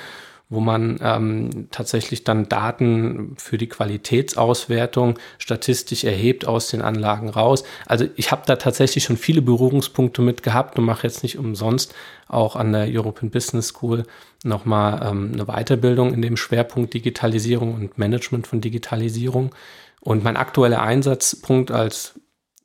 wo 0.54 0.60
man 0.60 1.00
ähm, 1.02 1.68
tatsächlich 1.72 2.24
dann 2.24 2.50
Daten 2.50 3.36
für 3.38 3.58
die 3.58 3.68
Qualitätsauswertung 3.68 5.20
statistisch 5.38 6.04
erhebt 6.04 6.46
aus 6.46 6.70
den 6.70 6.82
Anlagen 6.82 7.30
raus. 7.30 7.64
Also 7.86 8.06
ich 8.16 8.32
habe 8.32 8.44
da 8.46 8.56
tatsächlich 8.56 9.04
schon 9.04 9.18
viele 9.18 9.42
Berührungspunkte 9.42 10.22
mit 10.22 10.44
gehabt 10.44 10.78
und 10.78 10.86
mache 10.86 11.08
jetzt 11.08 11.24
nicht 11.24 11.38
umsonst 11.38 11.94
auch 12.28 12.56
an 12.56 12.72
der 12.72 12.88
European 12.90 13.30
Business 13.30 13.70
School 13.70 14.06
nochmal 14.44 15.02
ähm, 15.06 15.32
eine 15.34 15.46
Weiterbildung 15.46 16.14
in 16.14 16.22
dem 16.22 16.38
Schwerpunkt 16.38 16.94
Digitalisierung 16.94 17.74
und 17.76 17.98
Management 17.98 18.48
von 18.48 18.62
Digitalisierung. 18.62 19.54
Und 20.02 20.24
mein 20.24 20.36
aktueller 20.36 20.82
Einsatzpunkt 20.82 21.72
als 21.72 22.20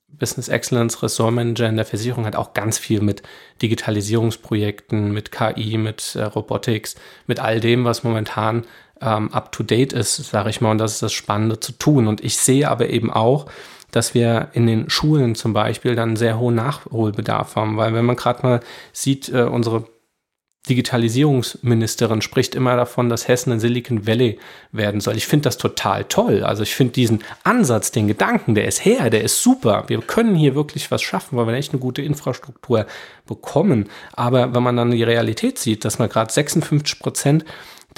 Business 0.08 0.48
Excellence 0.48 1.02
Ressort 1.02 1.34
Manager 1.34 1.68
in 1.68 1.76
der 1.76 1.84
Versicherung 1.84 2.24
hat 2.24 2.36
auch 2.36 2.54
ganz 2.54 2.78
viel 2.78 3.00
mit 3.00 3.22
Digitalisierungsprojekten, 3.62 5.12
mit 5.12 5.30
KI, 5.30 5.78
mit 5.78 6.14
äh, 6.14 6.24
Robotics, 6.24 6.96
mit 7.26 7.40
all 7.40 7.60
dem, 7.60 7.84
was 7.84 8.04
momentan 8.04 8.64
ähm, 9.00 9.32
up 9.32 9.52
to 9.52 9.62
date 9.62 9.92
ist, 9.92 10.16
sage 10.16 10.50
ich 10.50 10.60
mal. 10.60 10.72
Und 10.72 10.78
das 10.78 10.94
ist 10.94 11.02
das 11.02 11.12
Spannende 11.12 11.60
zu 11.60 11.72
tun. 11.72 12.06
Und 12.08 12.24
ich 12.24 12.36
sehe 12.38 12.68
aber 12.68 12.88
eben 12.88 13.12
auch, 13.12 13.46
dass 13.90 14.14
wir 14.14 14.48
in 14.52 14.66
den 14.66 14.90
Schulen 14.90 15.34
zum 15.34 15.52
Beispiel 15.52 15.94
dann 15.94 16.16
sehr 16.16 16.38
hohen 16.38 16.56
Nachholbedarf 16.56 17.56
haben, 17.56 17.76
weil 17.76 17.94
wenn 17.94 18.04
man 18.04 18.16
gerade 18.16 18.42
mal 18.42 18.60
sieht, 18.92 19.28
äh, 19.28 19.42
unsere 19.42 19.84
Digitalisierungsministerin 20.68 22.20
spricht 22.20 22.54
immer 22.54 22.76
davon, 22.76 23.08
dass 23.08 23.26
Hessen 23.26 23.52
ein 23.52 23.60
Silicon 23.60 24.06
Valley 24.06 24.38
werden 24.70 25.00
soll. 25.00 25.16
Ich 25.16 25.26
finde 25.26 25.44
das 25.44 25.56
total 25.56 26.04
toll. 26.04 26.44
Also 26.44 26.62
ich 26.62 26.74
finde 26.74 26.92
diesen 26.92 27.24
Ansatz, 27.42 27.90
den 27.90 28.06
Gedanken, 28.06 28.54
der 28.54 28.66
ist 28.66 28.84
her, 28.84 29.08
der 29.08 29.22
ist 29.22 29.42
super. 29.42 29.84
Wir 29.86 30.00
können 30.02 30.34
hier 30.34 30.54
wirklich 30.54 30.90
was 30.90 31.00
schaffen, 31.00 31.38
weil 31.38 31.46
wir 31.46 31.54
echt 31.54 31.72
eine 31.72 31.80
gute 31.80 32.02
Infrastruktur 32.02 32.86
bekommen. 33.26 33.88
Aber 34.12 34.54
wenn 34.54 34.62
man 34.62 34.76
dann 34.76 34.90
die 34.90 35.02
Realität 35.02 35.58
sieht, 35.58 35.84
dass 35.84 35.98
man 35.98 36.08
gerade 36.08 36.32
56 36.32 36.98
Prozent 36.98 37.44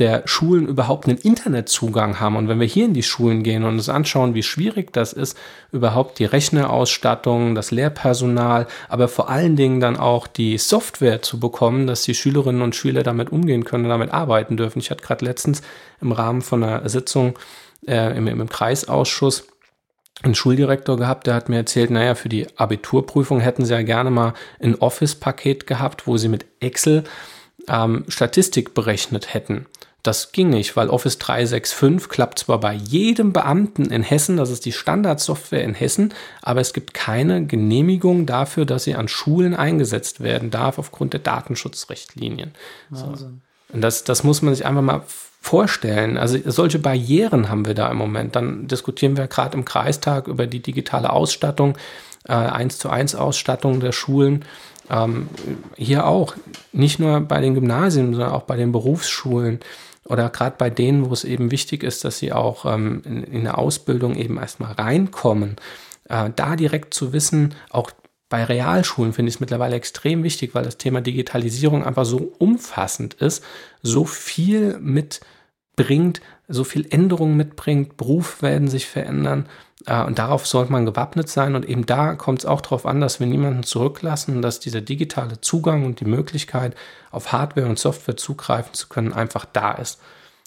der 0.00 0.22
Schulen 0.24 0.66
überhaupt 0.66 1.06
einen 1.06 1.18
Internetzugang 1.18 2.18
haben. 2.18 2.36
Und 2.36 2.48
wenn 2.48 2.58
wir 2.58 2.66
hier 2.66 2.86
in 2.86 2.94
die 2.94 3.02
Schulen 3.02 3.42
gehen 3.42 3.62
und 3.64 3.74
uns 3.74 3.88
anschauen, 3.88 4.34
wie 4.34 4.42
schwierig 4.42 4.92
das 4.92 5.12
ist, 5.12 5.36
überhaupt 5.70 6.18
die 6.18 6.24
Rechnerausstattung, 6.24 7.54
das 7.54 7.70
Lehrpersonal, 7.70 8.66
aber 8.88 9.06
vor 9.08 9.28
allen 9.28 9.56
Dingen 9.56 9.78
dann 9.78 9.96
auch 9.96 10.26
die 10.26 10.58
Software 10.58 11.22
zu 11.22 11.38
bekommen, 11.38 11.86
dass 11.86 12.02
die 12.02 12.14
Schülerinnen 12.14 12.62
und 12.62 12.74
Schüler 12.74 13.02
damit 13.02 13.30
umgehen 13.30 13.64
können 13.64 13.84
und 13.84 13.90
damit 13.90 14.12
arbeiten 14.12 14.56
dürfen. 14.56 14.80
Ich 14.80 14.90
hatte 14.90 15.04
gerade 15.04 15.24
letztens 15.24 15.62
im 16.00 16.12
Rahmen 16.12 16.40
von 16.40 16.64
einer 16.64 16.88
Sitzung 16.88 17.38
äh, 17.86 18.16
im, 18.16 18.26
im 18.26 18.48
Kreisausschuss 18.48 19.46
einen 20.22 20.34
Schuldirektor 20.34 20.96
gehabt, 20.96 21.26
der 21.26 21.34
hat 21.34 21.48
mir 21.48 21.56
erzählt, 21.56 21.90
naja, 21.90 22.14
für 22.14 22.28
die 22.28 22.46
Abiturprüfung 22.58 23.40
hätten 23.40 23.64
sie 23.64 23.72
ja 23.72 23.82
gerne 23.82 24.10
mal 24.10 24.34
ein 24.60 24.74
Office-Paket 24.74 25.66
gehabt, 25.66 26.06
wo 26.06 26.16
sie 26.18 26.28
mit 26.28 26.44
Excel 26.60 27.04
ähm, 27.68 28.04
Statistik 28.08 28.74
berechnet 28.74 29.32
hätten. 29.32 29.66
Das 30.02 30.32
ging 30.32 30.50
nicht, 30.50 30.76
weil 30.76 30.88
Office 30.88 31.18
365 31.18 32.08
klappt 32.08 32.38
zwar 32.38 32.58
bei 32.58 32.72
jedem 32.72 33.32
Beamten 33.32 33.90
in 33.90 34.02
Hessen, 34.02 34.36
das 34.36 34.50
ist 34.50 34.64
die 34.64 34.72
Standardsoftware 34.72 35.62
in 35.62 35.74
Hessen, 35.74 36.14
aber 36.40 36.60
es 36.60 36.72
gibt 36.72 36.94
keine 36.94 37.44
Genehmigung 37.44 38.24
dafür, 38.24 38.64
dass 38.64 38.84
sie 38.84 38.94
an 38.94 39.08
Schulen 39.08 39.54
eingesetzt 39.54 40.20
werden 40.20 40.50
darf 40.50 40.78
aufgrund 40.78 41.12
der 41.12 41.20
Datenschutzrichtlinien. 41.20 42.52
So. 42.90 43.14
Und 43.72 43.82
das, 43.82 44.04
das 44.04 44.24
muss 44.24 44.42
man 44.42 44.54
sich 44.54 44.66
einfach 44.66 44.82
mal 44.82 45.02
vorstellen. 45.40 46.18
Also 46.18 46.38
solche 46.44 46.78
Barrieren 46.78 47.48
haben 47.48 47.66
wir 47.66 47.74
da 47.74 47.90
im 47.90 47.96
Moment. 47.96 48.36
Dann 48.36 48.66
diskutieren 48.66 49.16
wir 49.16 49.26
gerade 49.26 49.56
im 49.56 49.64
Kreistag 49.64 50.28
über 50.28 50.46
die 50.46 50.60
digitale 50.60 51.10
Ausstattung, 51.10 51.76
äh, 52.28 52.32
1 52.32 52.78
zu 52.78 52.90
1 52.90 53.14
Ausstattung 53.14 53.80
der 53.80 53.92
Schulen. 53.92 54.44
Ähm, 54.90 55.28
hier 55.76 56.06
auch, 56.06 56.34
nicht 56.72 56.98
nur 56.98 57.20
bei 57.20 57.40
den 57.40 57.54
Gymnasien, 57.54 58.12
sondern 58.12 58.32
auch 58.32 58.42
bei 58.42 58.56
den 58.56 58.72
Berufsschulen 58.72 59.60
oder 60.10 60.28
gerade 60.28 60.56
bei 60.58 60.70
denen, 60.70 61.08
wo 61.08 61.12
es 61.12 61.24
eben 61.24 61.50
wichtig 61.50 61.82
ist, 61.82 62.04
dass 62.04 62.18
sie 62.18 62.32
auch 62.32 62.66
ähm, 62.66 63.02
in, 63.04 63.22
in 63.22 63.40
eine 63.40 63.56
Ausbildung 63.56 64.16
eben 64.16 64.38
erstmal 64.38 64.72
reinkommen, 64.72 65.56
äh, 66.08 66.30
da 66.34 66.56
direkt 66.56 66.94
zu 66.94 67.12
wissen, 67.12 67.54
auch 67.70 67.92
bei 68.28 68.44
Realschulen 68.44 69.12
finde 69.12 69.28
ich 69.28 69.36
es 69.36 69.40
mittlerweile 69.40 69.76
extrem 69.76 70.22
wichtig, 70.22 70.54
weil 70.54 70.64
das 70.64 70.78
Thema 70.78 71.00
Digitalisierung 71.00 71.84
einfach 71.84 72.04
so 72.04 72.32
umfassend 72.38 73.14
ist, 73.14 73.44
so 73.82 74.04
viel 74.04 74.78
mitbringt, 74.78 76.20
so 76.50 76.64
viel 76.64 76.86
Änderungen 76.90 77.36
mitbringt, 77.36 77.96
Beruf 77.96 78.42
werden 78.42 78.68
sich 78.68 78.86
verändern 78.86 79.46
äh, 79.86 80.02
und 80.02 80.18
darauf 80.18 80.46
sollte 80.46 80.72
man 80.72 80.84
gewappnet 80.84 81.28
sein. 81.28 81.54
Und 81.54 81.68
eben 81.68 81.86
da 81.86 82.14
kommt 82.14 82.40
es 82.40 82.46
auch 82.46 82.60
darauf 82.60 82.86
an, 82.86 83.00
dass 83.00 83.20
wir 83.20 83.26
niemanden 83.26 83.62
zurücklassen, 83.62 84.42
dass 84.42 84.60
dieser 84.60 84.80
digitale 84.80 85.40
Zugang 85.40 85.84
und 85.84 86.00
die 86.00 86.04
Möglichkeit, 86.04 86.74
auf 87.10 87.32
Hardware 87.32 87.66
und 87.66 87.78
Software 87.78 88.16
zugreifen 88.16 88.74
zu 88.74 88.88
können, 88.88 89.12
einfach 89.12 89.44
da 89.44 89.72
ist. 89.72 90.00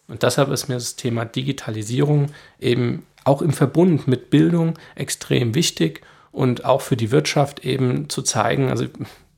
Und 0.08 0.24
deshalb 0.24 0.50
ist 0.50 0.68
mir 0.68 0.76
das 0.76 0.96
Thema 0.96 1.26
Digitalisierung 1.26 2.28
eben 2.60 3.06
auch 3.24 3.42
im 3.42 3.54
Verbund 3.54 4.08
mit 4.08 4.30
Bildung 4.30 4.74
extrem 4.96 5.56
wichtig 5.56 6.02
und 6.32 6.66
auch 6.66 6.82
für 6.82 6.98
die 6.98 7.12
Wirtschaft 7.12 7.63
eben 7.63 8.10
zu 8.10 8.22
zeigen, 8.22 8.70
also 8.70 8.86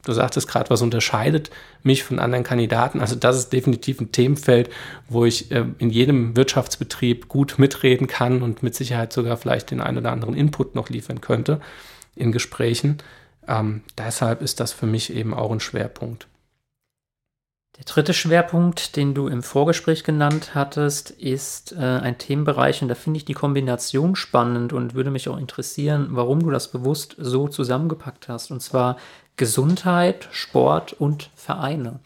Du 0.06 0.14
sagtest 0.14 0.48
gerade, 0.48 0.70
was 0.70 0.82
unterscheidet 0.82 1.50
mich 1.84 2.04
von 2.04 2.20
anderen 2.20 2.44
Kandidaten. 2.44 3.02
Also 3.02 3.16
das 3.16 3.38
ist 3.38 3.52
definitiv 3.52 4.00
ein 4.00 4.12
Themenfeld, 4.12 4.70
wo 5.10 5.26
ich 5.26 5.52
äh, 5.52 5.66
in 5.80 5.90
jedem 5.90 6.36
Wirtschaftsbetrieb 6.38 7.28
gut 7.28 7.56
mitreden 7.58 8.08
kann 8.08 8.42
und 8.42 8.64
mit 8.64 8.76
Sicherheit 8.76 9.12
sogar 9.12 9.36
vielleicht 9.38 9.72
den 9.72 9.82
einen 9.82 9.98
oder 9.98 10.12
anderen 10.12 10.36
Input 10.36 10.76
noch 10.76 10.90
liefern 10.90 11.22
könnte 11.22 11.60
in 12.16 12.32
Gesprächen. 12.32 13.00
Ähm, 13.48 13.82
deshalb 13.98 14.42
ist 14.42 14.60
das 14.60 14.72
für 14.72 14.86
mich 14.86 15.14
eben 15.14 15.34
auch 15.34 15.52
ein 15.52 15.60
Schwerpunkt. 15.60 16.28
Der 17.78 17.84
dritte 17.84 18.14
Schwerpunkt, 18.14 18.96
den 18.96 19.14
du 19.14 19.28
im 19.28 19.44
Vorgespräch 19.44 20.06
genannt 20.06 20.56
hattest, 20.56 21.10
ist 21.10 21.74
äh, 21.74 21.84
ein 21.84 22.18
Themenbereich 22.18 22.82
und 22.82 22.88
da 22.88 22.96
finde 22.96 23.18
ich 23.18 23.26
die 23.26 23.34
Kombination 23.34 24.16
spannend 24.16 24.72
und 24.72 24.94
würde 24.94 25.12
mich 25.12 25.28
auch 25.28 25.38
interessieren, 25.38 26.08
warum 26.12 26.40
du 26.40 26.52
das 26.52 26.72
bewusst 26.72 27.18
so 27.18 27.50
zusammengepackt 27.50 28.30
hast. 28.30 28.50
Und 28.52 28.62
zwar 28.62 28.96
Gesundheit, 29.38 30.30
Sport 30.32 30.94
und 30.94 31.30
Vereine. 31.36 32.00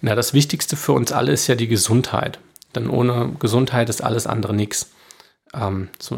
Na, 0.00 0.14
das 0.14 0.34
Wichtigste 0.34 0.76
für 0.76 0.92
uns 0.92 1.12
alle 1.12 1.32
ist 1.32 1.46
ja 1.46 1.54
die 1.54 1.68
Gesundheit. 1.68 2.38
Denn 2.74 2.88
ohne 2.88 3.32
Gesundheit 3.38 3.88
ist 3.88 4.02
alles 4.02 4.26
andere 4.26 4.54
nichts. 4.54 4.90
Ähm, 5.54 5.88
so 5.98 6.16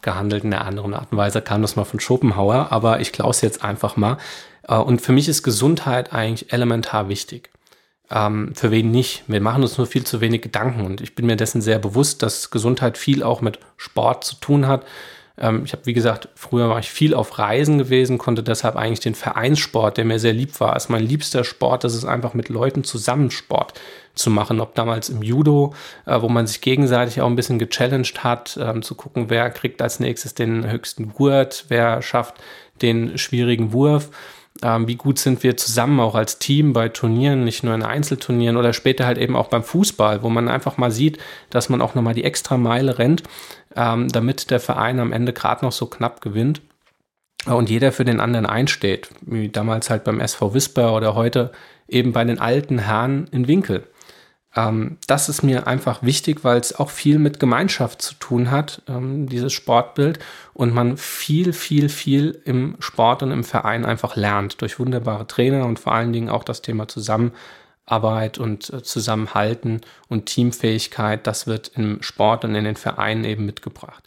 gehandelt 0.00 0.44
in 0.44 0.50
der 0.50 0.64
anderen 0.64 0.94
Art 0.94 1.12
und 1.12 1.18
Weise 1.18 1.40
kam 1.42 1.62
das 1.62 1.76
mal 1.76 1.84
von 1.84 2.00
Schopenhauer, 2.00 2.72
aber 2.72 3.00
ich 3.00 3.12
klaue 3.12 3.30
es 3.30 3.40
jetzt 3.40 3.62
einfach 3.62 3.96
mal. 3.96 4.18
Äh, 4.66 4.76
und 4.76 5.00
für 5.00 5.12
mich 5.12 5.28
ist 5.28 5.42
Gesundheit 5.42 6.12
eigentlich 6.12 6.52
elementar 6.52 7.08
wichtig. 7.08 7.50
Ähm, 8.10 8.54
für 8.54 8.70
wen 8.70 8.90
nicht? 8.90 9.24
Wir 9.28 9.40
machen 9.40 9.62
uns 9.62 9.78
nur 9.78 9.86
viel 9.86 10.04
zu 10.04 10.20
wenig 10.20 10.42
Gedanken 10.42 10.84
und 10.84 11.00
ich 11.00 11.14
bin 11.14 11.26
mir 11.26 11.36
dessen 11.36 11.62
sehr 11.62 11.78
bewusst, 11.78 12.22
dass 12.22 12.50
Gesundheit 12.50 12.98
viel 12.98 13.22
auch 13.22 13.40
mit 13.40 13.58
Sport 13.76 14.24
zu 14.24 14.36
tun 14.36 14.66
hat. 14.66 14.84
Ähm, 15.38 15.62
ich 15.64 15.72
habe, 15.72 15.86
wie 15.86 15.92
gesagt, 15.92 16.28
früher 16.34 16.68
war 16.68 16.78
ich 16.78 16.90
viel 16.90 17.14
auf 17.14 17.38
Reisen 17.38 17.78
gewesen, 17.78 18.18
konnte 18.18 18.42
deshalb 18.42 18.76
eigentlich 18.76 19.00
den 19.00 19.14
Vereinssport, 19.14 19.96
der 19.96 20.04
mir 20.04 20.18
sehr 20.18 20.32
lieb 20.32 20.60
war, 20.60 20.72
als 20.74 20.88
mein 20.88 21.06
liebster 21.06 21.44
Sport, 21.44 21.84
das 21.84 21.94
ist 21.94 22.04
einfach 22.04 22.34
mit 22.34 22.48
Leuten 22.48 22.84
zusammen 22.84 23.30
Sport 23.30 23.74
zu 24.14 24.30
machen. 24.30 24.60
Ob 24.60 24.74
damals 24.74 25.08
im 25.08 25.22
Judo, 25.22 25.74
äh, 26.06 26.20
wo 26.20 26.28
man 26.28 26.46
sich 26.46 26.60
gegenseitig 26.60 27.20
auch 27.20 27.26
ein 27.26 27.36
bisschen 27.36 27.58
gechallenged 27.58 28.24
hat, 28.24 28.58
ähm, 28.60 28.82
zu 28.82 28.94
gucken, 28.94 29.30
wer 29.30 29.50
kriegt 29.50 29.80
als 29.80 30.00
nächstes 30.00 30.34
den 30.34 30.70
höchsten 30.70 31.12
Gurt, 31.12 31.66
wer 31.68 32.02
schafft 32.02 32.34
den 32.82 33.16
schwierigen 33.16 33.72
Wurf. 33.72 34.10
Ähm, 34.62 34.86
wie 34.86 34.96
gut 34.96 35.18
sind 35.18 35.42
wir 35.42 35.56
zusammen 35.56 35.98
auch 36.00 36.14
als 36.14 36.38
Team 36.38 36.72
bei 36.72 36.88
Turnieren, 36.88 37.44
nicht 37.44 37.64
nur 37.64 37.74
in 37.74 37.82
Einzelturnieren 37.82 38.56
oder 38.56 38.72
später 38.72 39.06
halt 39.06 39.18
eben 39.18 39.34
auch 39.34 39.48
beim 39.48 39.64
Fußball, 39.64 40.22
wo 40.22 40.28
man 40.28 40.48
einfach 40.48 40.76
mal 40.76 40.90
sieht, 40.90 41.18
dass 41.50 41.68
man 41.68 41.80
auch 41.80 41.94
nochmal 41.94 42.14
die 42.14 42.24
extra 42.24 42.56
Meile 42.56 42.98
rennt, 42.98 43.22
ähm, 43.74 44.08
damit 44.08 44.50
der 44.50 44.60
Verein 44.60 45.00
am 45.00 45.12
Ende 45.12 45.32
gerade 45.32 45.64
noch 45.64 45.72
so 45.72 45.86
knapp 45.86 46.20
gewinnt 46.20 46.60
und 47.46 47.70
jeder 47.70 47.92
für 47.92 48.04
den 48.04 48.20
anderen 48.20 48.46
einsteht, 48.46 49.08
wie 49.22 49.48
damals 49.48 49.90
halt 49.90 50.04
beim 50.04 50.20
SV 50.20 50.54
Wisper 50.54 50.94
oder 50.94 51.14
heute 51.14 51.50
eben 51.88 52.12
bei 52.12 52.24
den 52.24 52.38
alten 52.38 52.78
Herren 52.78 53.28
in 53.32 53.48
Winkel. 53.48 53.84
Ähm, 54.54 54.98
das 55.06 55.28
ist 55.28 55.42
mir 55.42 55.66
einfach 55.66 56.02
wichtig, 56.02 56.44
weil 56.44 56.58
es 56.60 56.78
auch 56.78 56.90
viel 56.90 57.18
mit 57.18 57.40
Gemeinschaft 57.40 58.02
zu 58.02 58.14
tun 58.14 58.50
hat, 58.50 58.82
ähm, 58.88 59.28
dieses 59.28 59.52
Sportbild. 59.52 60.18
Und 60.52 60.74
man 60.74 60.96
viel, 60.96 61.52
viel, 61.52 61.88
viel 61.88 62.40
im 62.44 62.76
Sport 62.78 63.22
und 63.22 63.30
im 63.30 63.44
Verein 63.44 63.84
einfach 63.84 64.16
lernt 64.16 64.60
durch 64.60 64.78
wunderbare 64.78 65.26
Trainer 65.26 65.64
und 65.66 65.78
vor 65.78 65.92
allen 65.92 66.12
Dingen 66.12 66.28
auch 66.28 66.44
das 66.44 66.62
Thema 66.62 66.86
Zusammenarbeit 66.88 68.38
und 68.38 68.70
äh, 68.70 68.82
Zusammenhalten 68.82 69.80
und 70.08 70.26
Teamfähigkeit. 70.26 71.26
Das 71.26 71.46
wird 71.46 71.72
im 71.74 72.02
Sport 72.02 72.44
und 72.44 72.54
in 72.54 72.64
den 72.64 72.76
Vereinen 72.76 73.24
eben 73.24 73.46
mitgebracht. 73.46 74.06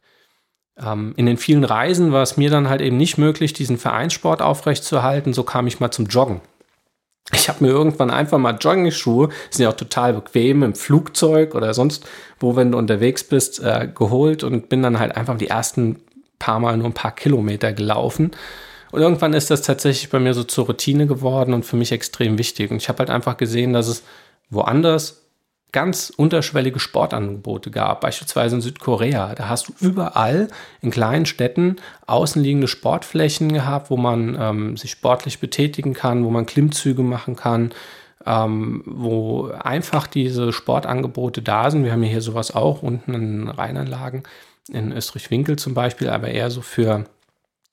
Ähm, 0.77 1.13
in 1.17 1.25
den 1.25 1.37
vielen 1.37 1.63
Reisen 1.63 2.11
war 2.11 2.21
es 2.21 2.37
mir 2.37 2.49
dann 2.51 2.69
halt 2.69 2.81
eben 2.81 2.97
nicht 2.97 3.17
möglich, 3.17 3.53
diesen 3.53 3.77
Vereinssport 3.77 4.41
aufrechtzuerhalten. 4.41 5.33
So 5.33 5.43
kam 5.43 5.65
ich 5.65 5.79
mal 5.79 5.91
zum 5.91 6.05
Joggen. 6.05 6.41
Ich 7.33 7.49
habe 7.49 7.63
mir 7.63 7.71
irgendwann 7.71 8.11
einfach 8.11 8.37
mal 8.37 8.57
Jogging-Schuhe, 8.59 9.29
sind 9.49 9.63
ja 9.63 9.69
auch 9.69 9.75
total 9.75 10.13
bequem 10.13 10.61
im 10.61 10.75
Flugzeug 10.75 11.55
oder 11.55 11.73
sonst 11.73 12.05
wo, 12.39 12.55
wenn 12.55 12.71
du 12.71 12.77
unterwegs 12.77 13.23
bist, 13.23 13.59
äh, 13.63 13.89
geholt 13.93 14.43
und 14.43 14.69
bin 14.69 14.83
dann 14.83 14.99
halt 14.99 15.15
einfach 15.17 15.37
die 15.37 15.47
ersten 15.47 16.01
paar 16.37 16.59
Mal 16.59 16.77
nur 16.77 16.87
ein 16.87 16.93
paar 16.93 17.15
Kilometer 17.15 17.73
gelaufen. 17.73 18.31
Und 18.91 19.01
irgendwann 19.01 19.33
ist 19.33 19.49
das 19.49 19.63
tatsächlich 19.63 20.09
bei 20.09 20.19
mir 20.19 20.33
so 20.33 20.43
zur 20.43 20.67
Routine 20.67 21.07
geworden 21.07 21.53
und 21.53 21.65
für 21.65 21.75
mich 21.75 21.91
extrem 21.91 22.37
wichtig. 22.37 22.71
Und 22.71 22.77
ich 22.77 22.89
habe 22.89 22.99
halt 22.99 23.09
einfach 23.09 23.37
gesehen, 23.37 23.73
dass 23.73 23.87
es 23.87 24.03
woanders 24.49 25.24
ganz 25.75 26.09
unterschwellige 26.15 26.79
Sportangebote 26.79 27.69
gab, 27.69 27.99
beispielsweise 27.99 28.55
in 28.55 28.61
Südkorea. 28.61 29.35
Da 29.35 29.49
hast 29.49 29.67
du 29.67 29.73
überall 29.81 30.47
in 30.81 30.89
kleinen 30.89 31.25
Städten 31.25 31.75
außenliegende 32.07 32.69
Sportflächen 32.69 33.51
gehabt, 33.51 33.89
wo 33.89 33.97
man 33.97 34.37
ähm, 34.39 34.77
sich 34.77 34.91
sportlich 34.91 35.39
betätigen 35.39 35.93
kann, 35.93 36.23
wo 36.23 36.29
man 36.29 36.45
Klimmzüge 36.45 37.03
machen 37.03 37.35
kann, 37.35 37.73
ähm, 38.25 38.83
wo 38.85 39.51
einfach 39.51 40.07
diese 40.07 40.53
Sportangebote 40.53 41.41
da 41.41 41.69
sind. 41.69 41.83
Wir 41.83 41.91
haben 41.91 42.03
hier 42.03 42.21
sowas 42.21 42.55
auch 42.55 42.81
unten 42.81 43.13
in 43.13 43.49
Rheinanlagen, 43.49 44.23
in 44.71 44.93
Österreich-Winkel 44.93 45.57
zum 45.57 45.73
Beispiel, 45.73 46.07
aber 46.07 46.29
eher 46.29 46.51
so 46.51 46.61
für 46.61 47.03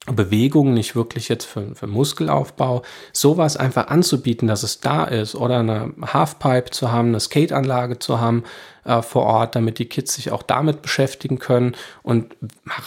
Bewegung, 0.06 0.74
nicht 0.74 0.96
wirklich 0.96 1.28
jetzt 1.28 1.44
für, 1.44 1.76
für 1.76 1.86
Muskelaufbau, 1.86 2.82
sowas 3.12 3.56
einfach 3.56 3.86
anzubieten, 3.86 4.48
dass 4.48 4.64
es 4.64 4.80
da 4.80 5.04
ist 5.04 5.36
oder 5.36 5.58
eine 5.58 5.92
Halfpipe 6.02 6.70
zu 6.70 6.90
haben, 6.90 7.08
eine 7.08 7.20
Skateanlage 7.20 8.00
zu 8.00 8.20
haben 8.20 8.42
äh, 8.84 9.00
vor 9.00 9.22
Ort, 9.22 9.54
damit 9.54 9.78
die 9.78 9.84
Kids 9.84 10.14
sich 10.14 10.32
auch 10.32 10.42
damit 10.42 10.82
beschäftigen 10.82 11.38
können 11.38 11.76
und 12.02 12.34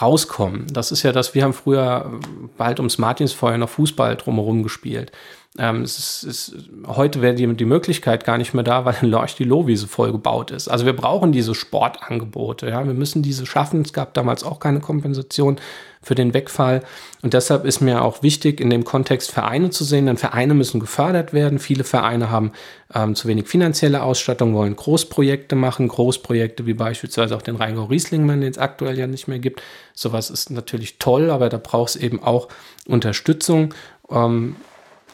rauskommen. 0.01 0.67
Das 0.73 0.91
ist 0.91 1.03
ja 1.03 1.13
das, 1.13 1.33
wir 1.33 1.43
haben 1.43 1.53
früher 1.53 2.19
bald 2.57 2.79
ums 2.79 2.97
Martinsfeuer 2.97 3.57
noch 3.57 3.69
Fußball 3.69 4.17
drumherum 4.17 4.63
gespielt. 4.63 5.13
Ähm, 5.57 5.83
es 5.83 5.97
ist, 5.97 6.23
ist, 6.23 6.69
heute 6.85 7.21
wäre 7.21 7.33
die, 7.33 7.47
die 7.55 7.65
Möglichkeit 7.65 8.25
gar 8.25 8.37
nicht 8.37 8.53
mehr 8.53 8.63
da, 8.63 8.83
weil 8.83 8.95
in 9.01 9.09
Lorch 9.09 9.35
die 9.35 9.45
Lohwiese 9.45 9.87
voll 9.87 10.11
gebaut 10.11 10.51
ist. 10.51 10.67
Also 10.67 10.85
wir 10.85 10.95
brauchen 10.95 11.31
diese 11.31 11.55
Sportangebote. 11.55 12.67
Ja? 12.69 12.85
Wir 12.85 12.93
müssen 12.93 13.23
diese 13.23 13.45
schaffen. 13.45 13.81
Es 13.81 13.93
gab 13.93 14.13
damals 14.15 14.43
auch 14.43 14.59
keine 14.59 14.81
Kompensation 14.81 15.57
für 16.05 16.13
den 16.13 16.35
Wegfall. 16.35 16.83
Und 17.23 17.33
deshalb 17.33 17.65
ist 17.65 17.81
mir 17.81 18.03
auch 18.03 18.21
wichtig, 18.21 18.61
in 18.61 18.69
dem 18.69 18.83
Kontext 18.83 19.31
Vereine 19.31 19.71
zu 19.71 19.83
sehen, 19.83 20.05
denn 20.05 20.17
Vereine 20.17 20.53
müssen 20.53 20.79
gefördert 20.79 21.33
werden. 21.33 21.57
Viele 21.57 21.83
Vereine 21.83 22.29
haben 22.29 22.51
ähm, 22.93 23.15
zu 23.15 23.27
wenig 23.27 23.47
finanzielle 23.47 24.03
Ausstattung, 24.03 24.53
wollen 24.53 24.75
Großprojekte 24.75 25.55
machen, 25.55 25.87
Großprojekte 25.87 26.67
wie 26.67 26.75
beispielsweise 26.75 27.35
auch 27.35 27.41
den 27.41 27.55
Rheingau 27.55 27.85
Rieslingmann, 27.85 28.41
den 28.41 28.51
es 28.51 28.59
aktuell 28.59 28.99
ja 28.99 29.07
nicht 29.07 29.27
mehr 29.27 29.39
gibt. 29.39 29.63
Sowas 29.95 30.29
ist 30.29 30.51
natürlich 30.51 30.99
toll, 30.99 31.31
aber 31.31 31.49
da 31.49 31.57
braucht 31.57 31.89
es 31.89 31.95
eben 31.95 32.21
auch 32.21 32.49
Unterstützung. 32.87 33.73
Ähm, 34.11 34.55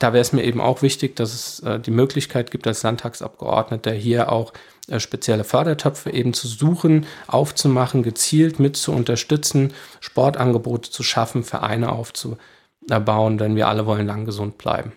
da 0.01 0.13
wäre 0.13 0.21
es 0.21 0.33
mir 0.33 0.43
eben 0.43 0.59
auch 0.61 0.81
wichtig, 0.81 1.15
dass 1.15 1.33
es 1.33 1.59
äh, 1.61 1.79
die 1.79 1.91
Möglichkeit 1.91 2.51
gibt, 2.51 2.65
als 2.65 2.83
Landtagsabgeordneter 2.83 3.91
hier 3.91 4.31
auch 4.31 4.53
äh, 4.87 4.99
spezielle 4.99 5.43
Fördertöpfe 5.43 6.09
eben 6.11 6.33
zu 6.33 6.47
suchen, 6.47 7.05
aufzumachen, 7.27 8.03
gezielt 8.03 8.59
mit 8.59 8.77
zu 8.77 8.91
unterstützen, 8.91 9.73
Sportangebote 9.99 10.89
zu 10.89 11.03
schaffen, 11.03 11.43
Vereine 11.43 11.91
aufzubauen, 11.91 13.37
denn 13.37 13.55
wir 13.55 13.67
alle 13.67 13.85
wollen 13.85 14.07
lang 14.07 14.25
gesund 14.25 14.57
bleiben. 14.57 14.93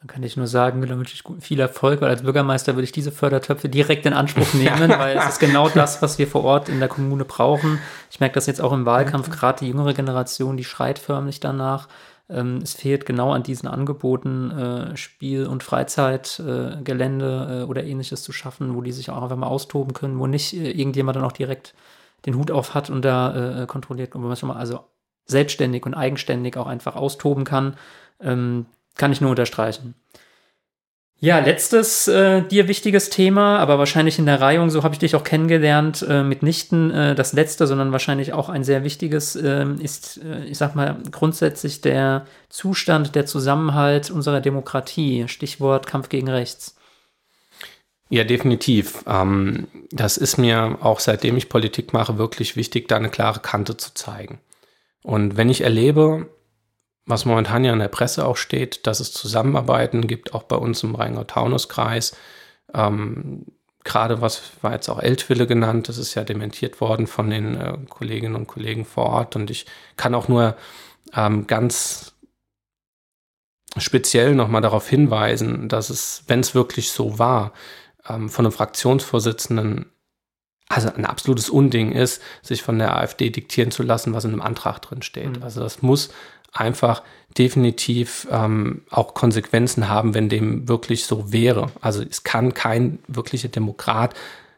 Dann 0.00 0.06
kann 0.06 0.22
ich 0.22 0.38
nur 0.38 0.46
sagen, 0.46 0.80
da 0.80 0.96
wünsche 0.96 1.14
ich 1.14 1.44
viel 1.44 1.60
Erfolg, 1.60 2.00
weil 2.00 2.08
als 2.08 2.22
Bürgermeister 2.22 2.74
würde 2.74 2.84
ich 2.84 2.92
diese 2.92 3.12
Fördertöpfe 3.12 3.68
direkt 3.68 4.06
in 4.06 4.14
Anspruch 4.14 4.54
nehmen, 4.54 4.88
weil 4.98 5.18
es 5.18 5.28
ist 5.28 5.40
genau 5.40 5.68
das, 5.68 6.00
was 6.00 6.18
wir 6.18 6.26
vor 6.26 6.42
Ort 6.44 6.70
in 6.70 6.78
der 6.78 6.88
Kommune 6.88 7.26
brauchen. 7.26 7.78
Ich 8.10 8.18
merke 8.18 8.36
das 8.36 8.46
jetzt 8.46 8.62
auch 8.62 8.72
im 8.72 8.86
Wahlkampf, 8.86 9.28
gerade 9.28 9.58
die 9.58 9.68
jüngere 9.68 9.92
Generation, 9.92 10.56
die 10.56 10.64
schreit 10.64 10.98
förmlich 10.98 11.40
danach. 11.40 11.88
Ähm, 12.30 12.60
es 12.62 12.74
fehlt 12.74 13.06
genau 13.06 13.32
an 13.32 13.42
diesen 13.42 13.68
Angeboten, 13.68 14.50
äh, 14.50 14.96
Spiel- 14.96 15.46
und 15.46 15.62
Freizeitgelände 15.62 17.62
äh, 17.62 17.68
oder 17.68 17.84
ähnliches 17.84 18.22
zu 18.22 18.32
schaffen, 18.32 18.74
wo 18.74 18.82
die 18.82 18.92
sich 18.92 19.10
auch 19.10 19.22
einfach 19.22 19.36
mal 19.36 19.48
austoben 19.48 19.92
können, 19.92 20.18
wo 20.18 20.26
nicht 20.26 20.54
äh, 20.54 20.70
irgendjemand 20.70 21.16
dann 21.16 21.24
auch 21.24 21.32
direkt 21.32 21.74
den 22.26 22.36
Hut 22.36 22.50
auf 22.50 22.74
hat 22.74 22.90
und 22.90 23.04
da 23.04 23.62
äh, 23.62 23.66
kontrolliert 23.66 24.14
und 24.14 24.22
wo 24.22 24.28
man 24.28 24.36
schon 24.36 24.48
mal 24.48 24.56
also 24.56 24.80
selbstständig 25.26 25.86
und 25.86 25.94
eigenständig 25.94 26.56
auch 26.56 26.66
einfach 26.66 26.96
austoben 26.96 27.44
kann, 27.44 27.76
ähm, 28.20 28.66
kann 28.96 29.12
ich 29.12 29.20
nur 29.20 29.30
unterstreichen. 29.30 29.94
Ja, 31.22 31.38
letztes 31.38 32.08
äh, 32.08 32.40
dir 32.40 32.66
wichtiges 32.66 33.10
Thema, 33.10 33.58
aber 33.58 33.78
wahrscheinlich 33.78 34.18
in 34.18 34.24
der 34.24 34.40
Reihung, 34.40 34.70
so 34.70 34.82
habe 34.82 34.94
ich 34.94 35.00
dich 35.00 35.14
auch 35.14 35.22
kennengelernt, 35.22 36.04
äh, 36.08 36.22
mitnichten 36.22 36.90
äh, 36.90 37.14
das 37.14 37.34
letzte, 37.34 37.66
sondern 37.66 37.92
wahrscheinlich 37.92 38.32
auch 38.32 38.48
ein 38.48 38.64
sehr 38.64 38.84
wichtiges, 38.84 39.36
äh, 39.36 39.66
ist, 39.80 40.18
äh, 40.24 40.46
ich 40.46 40.56
sag 40.56 40.74
mal, 40.74 40.96
grundsätzlich 41.10 41.82
der 41.82 42.24
Zustand, 42.48 43.14
der 43.14 43.26
Zusammenhalt 43.26 44.10
unserer 44.10 44.40
Demokratie. 44.40 45.28
Stichwort 45.28 45.86
Kampf 45.86 46.08
gegen 46.08 46.30
Rechts. 46.30 46.76
Ja, 48.08 48.24
definitiv. 48.24 49.04
Ähm, 49.06 49.68
das 49.90 50.16
ist 50.16 50.38
mir 50.38 50.78
auch 50.80 51.00
seitdem 51.00 51.36
ich 51.36 51.50
Politik 51.50 51.92
mache 51.92 52.16
wirklich 52.16 52.56
wichtig, 52.56 52.88
da 52.88 52.96
eine 52.96 53.10
klare 53.10 53.40
Kante 53.40 53.76
zu 53.76 53.92
zeigen. 53.92 54.40
Und 55.02 55.36
wenn 55.36 55.50
ich 55.50 55.60
erlebe, 55.60 56.30
was 57.06 57.24
momentan 57.24 57.64
ja 57.64 57.72
in 57.72 57.78
der 57.78 57.88
Presse 57.88 58.26
auch 58.26 58.36
steht, 58.36 58.86
dass 58.86 59.00
es 59.00 59.12
Zusammenarbeiten 59.12 60.06
gibt, 60.06 60.34
auch 60.34 60.44
bei 60.44 60.56
uns 60.56 60.82
im 60.82 60.94
Rheingau-Taunus-Kreis. 60.94 62.16
Ähm, 62.74 63.46
Gerade 63.82 64.20
was 64.20 64.42
war 64.60 64.72
jetzt 64.72 64.90
auch 64.90 65.00
Eltville 65.00 65.46
genannt, 65.46 65.88
das 65.88 65.96
ist 65.96 66.14
ja 66.14 66.22
dementiert 66.22 66.82
worden 66.82 67.06
von 67.06 67.30
den 67.30 67.56
äh, 67.56 67.78
Kolleginnen 67.88 68.36
und 68.36 68.46
Kollegen 68.46 68.84
vor 68.84 69.06
Ort. 69.06 69.36
Und 69.36 69.50
ich 69.50 69.64
kann 69.96 70.14
auch 70.14 70.28
nur 70.28 70.54
ähm, 71.14 71.46
ganz 71.46 72.12
speziell 73.78 74.34
nochmal 74.34 74.60
darauf 74.60 74.88
hinweisen, 74.88 75.68
dass 75.68 75.88
es, 75.88 76.24
wenn 76.26 76.40
es 76.40 76.54
wirklich 76.54 76.92
so 76.92 77.18
war, 77.18 77.52
ähm, 78.08 78.28
von 78.28 78.44
einem 78.44 78.52
Fraktionsvorsitzenden 78.52 79.86
also 80.70 80.88
ein 80.88 81.04
absolutes 81.04 81.50
Unding 81.50 81.90
ist, 81.90 82.22
sich 82.42 82.62
von 82.62 82.78
der 82.78 82.96
AfD 82.96 83.30
diktieren 83.30 83.72
zu 83.72 83.82
lassen, 83.82 84.14
was 84.14 84.24
in 84.24 84.30
einem 84.30 84.40
Antrag 84.40 84.80
drin 84.80 85.02
steht. 85.02 85.38
Mhm. 85.38 85.42
Also 85.42 85.60
das 85.60 85.82
muss 85.82 86.10
einfach 86.52 87.02
definitiv 87.38 88.26
ähm, 88.30 88.82
auch 88.90 89.14
Konsequenzen 89.14 89.88
haben, 89.88 90.14
wenn 90.14 90.28
dem 90.28 90.68
wirklich 90.68 91.04
so 91.04 91.32
wäre. 91.32 91.70
Also 91.80 92.02
es 92.02 92.24
kann 92.24 92.54
kein 92.54 92.98
wirklicher 93.06 93.48
Demokrat 93.48 94.14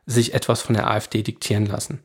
sich 0.07 0.35
etwas 0.35 0.62
von 0.62 0.74
der 0.74 0.90
AfD 0.90 1.22
diktieren 1.22 1.66
lassen. 1.66 2.00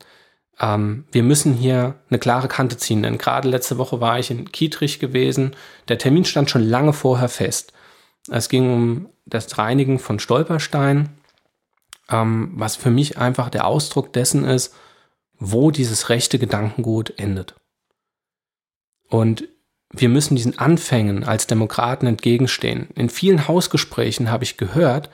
Ähm, 0.60 1.04
wir 1.10 1.22
müssen 1.22 1.54
hier 1.54 1.94
eine 2.10 2.18
klare 2.18 2.48
Kante 2.48 2.76
ziehen, 2.76 3.02
denn 3.02 3.18
gerade 3.18 3.48
letzte 3.48 3.78
Woche 3.78 4.00
war 4.00 4.18
ich 4.18 4.30
in 4.30 4.52
Kietrich 4.52 4.98
gewesen. 4.98 5.56
Der 5.88 5.98
Termin 5.98 6.24
stand 6.24 6.50
schon 6.50 6.62
lange 6.62 6.92
vorher 6.92 7.28
fest. 7.28 7.72
Es 8.30 8.48
ging 8.48 8.72
um 8.72 9.08
das 9.24 9.56
Reinigen 9.58 9.98
von 9.98 10.18
Stolpersteinen, 10.18 11.10
ähm, 12.10 12.52
was 12.54 12.76
für 12.76 12.90
mich 12.90 13.18
einfach 13.18 13.48
der 13.48 13.66
Ausdruck 13.66 14.12
dessen 14.12 14.44
ist, 14.44 14.74
wo 15.38 15.70
dieses 15.70 16.08
rechte 16.08 16.38
Gedankengut 16.38 17.14
endet. 17.18 17.54
Und 19.08 19.48
wir 19.92 20.08
müssen 20.08 20.36
diesen 20.36 20.58
Anfängen 20.58 21.24
als 21.24 21.46
Demokraten 21.46 22.06
entgegenstehen. 22.06 22.88
In 22.94 23.08
vielen 23.08 23.48
Hausgesprächen 23.48 24.30
habe 24.30 24.44
ich 24.44 24.56
gehört, 24.56 25.08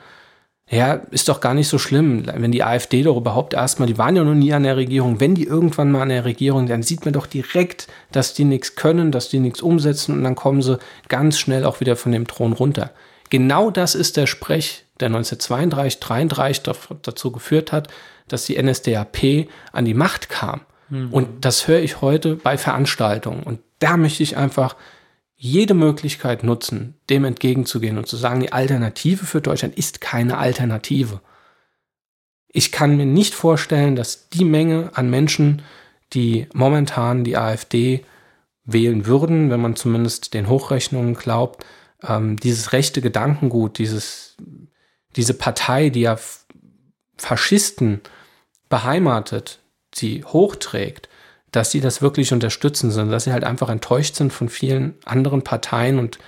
ja, 0.69 0.93
ist 1.11 1.29
doch 1.29 1.41
gar 1.41 1.53
nicht 1.53 1.67
so 1.67 1.77
schlimm, 1.77 2.23
wenn 2.25 2.51
die 2.51 2.63
AfD 2.63 3.03
doch 3.03 3.17
überhaupt 3.17 3.53
erstmal, 3.53 3.87
die 3.87 3.99
waren 3.99 4.15
ja 4.15 4.23
noch 4.23 4.33
nie 4.33 4.51
an 4.51 4.63
der 4.63 4.77
Regierung, 4.77 5.19
wenn 5.19 5.35
die 5.35 5.43
irgendwann 5.45 5.91
mal 5.91 6.01
an 6.01 6.09
der 6.09 6.25
Regierung, 6.25 6.65
dann 6.65 6.81
sieht 6.81 7.05
man 7.05 7.13
doch 7.13 7.27
direkt, 7.27 7.87
dass 8.11 8.33
die 8.33 8.45
nichts 8.45 8.75
können, 8.75 9.11
dass 9.11 9.29
die 9.29 9.39
nichts 9.39 9.61
umsetzen 9.61 10.13
und 10.13 10.23
dann 10.23 10.35
kommen 10.35 10.63
sie 10.63 10.79
ganz 11.07 11.37
schnell 11.37 11.65
auch 11.65 11.81
wieder 11.81 11.95
von 11.95 12.11
dem 12.11 12.25
Thron 12.25 12.53
runter. 12.53 12.91
Genau 13.29 13.69
das 13.69 13.93
ist 13.93 14.17
der 14.17 14.25
Sprech, 14.25 14.85
der 14.99 15.07
1932, 15.07 15.99
33 15.99 16.63
dazu 17.03 17.31
geführt 17.31 17.71
hat, 17.71 17.89
dass 18.27 18.45
die 18.45 18.61
NSDAP 18.61 19.47
an 19.71 19.85
die 19.85 19.93
Macht 19.93 20.29
kam. 20.29 20.61
Mhm. 20.89 21.13
Und 21.13 21.45
das 21.45 21.67
höre 21.67 21.79
ich 21.79 22.01
heute 22.01 22.35
bei 22.35 22.57
Veranstaltungen. 22.57 23.43
Und 23.43 23.59
da 23.79 23.97
möchte 23.97 24.23
ich 24.23 24.37
einfach 24.37 24.75
jede 25.35 25.73
Möglichkeit 25.73 26.43
nutzen, 26.43 26.95
dem 27.09 27.25
entgegenzugehen 27.25 27.97
und 27.97 28.07
zu 28.07 28.15
sagen, 28.15 28.39
die 28.39 28.53
Alternative 28.53 29.25
für 29.25 29.41
Deutschland 29.41 29.77
ist 29.77 30.01
keine 30.01 30.37
Alternative. 30.37 31.21
Ich 32.47 32.71
kann 32.71 32.95
mir 32.95 33.05
nicht 33.05 33.33
vorstellen, 33.33 33.95
dass 33.95 34.29
die 34.29 34.45
Menge 34.45 34.91
an 34.93 35.09
Menschen, 35.09 35.61
die 36.13 36.47
momentan 36.53 37.25
die 37.25 37.35
AfD 37.35 38.05
wählen 38.63 39.05
würden, 39.05 39.49
wenn 39.49 39.59
man 39.59 39.75
zumindest 39.75 40.33
den 40.33 40.47
Hochrechnungen 40.47 41.15
glaubt, 41.15 41.65
ähm, 42.01 42.37
dieses 42.37 42.71
rechte 42.71 43.01
Gedankengut, 43.01 43.77
dieses, 43.77 44.37
diese 45.15 45.33
Partei, 45.33 45.89
die 45.89 46.01
ja 46.01 46.17
Faschisten 47.17 48.01
beheimatet, 48.69 49.59
sie 49.95 50.23
hochträgt, 50.23 51.09
dass 51.51 51.71
sie 51.71 51.81
das 51.81 52.01
wirklich 52.01 52.33
unterstützen, 52.33 52.91
sondern 52.91 53.11
dass 53.11 53.23
sie 53.23 53.33
halt 53.33 53.43
einfach 53.43 53.69
enttäuscht 53.69 54.15
sind 54.15 54.33
von 54.33 54.49
vielen 54.49 54.95
anderen 55.05 55.43
Parteien 55.43 55.99
und 55.99 56.19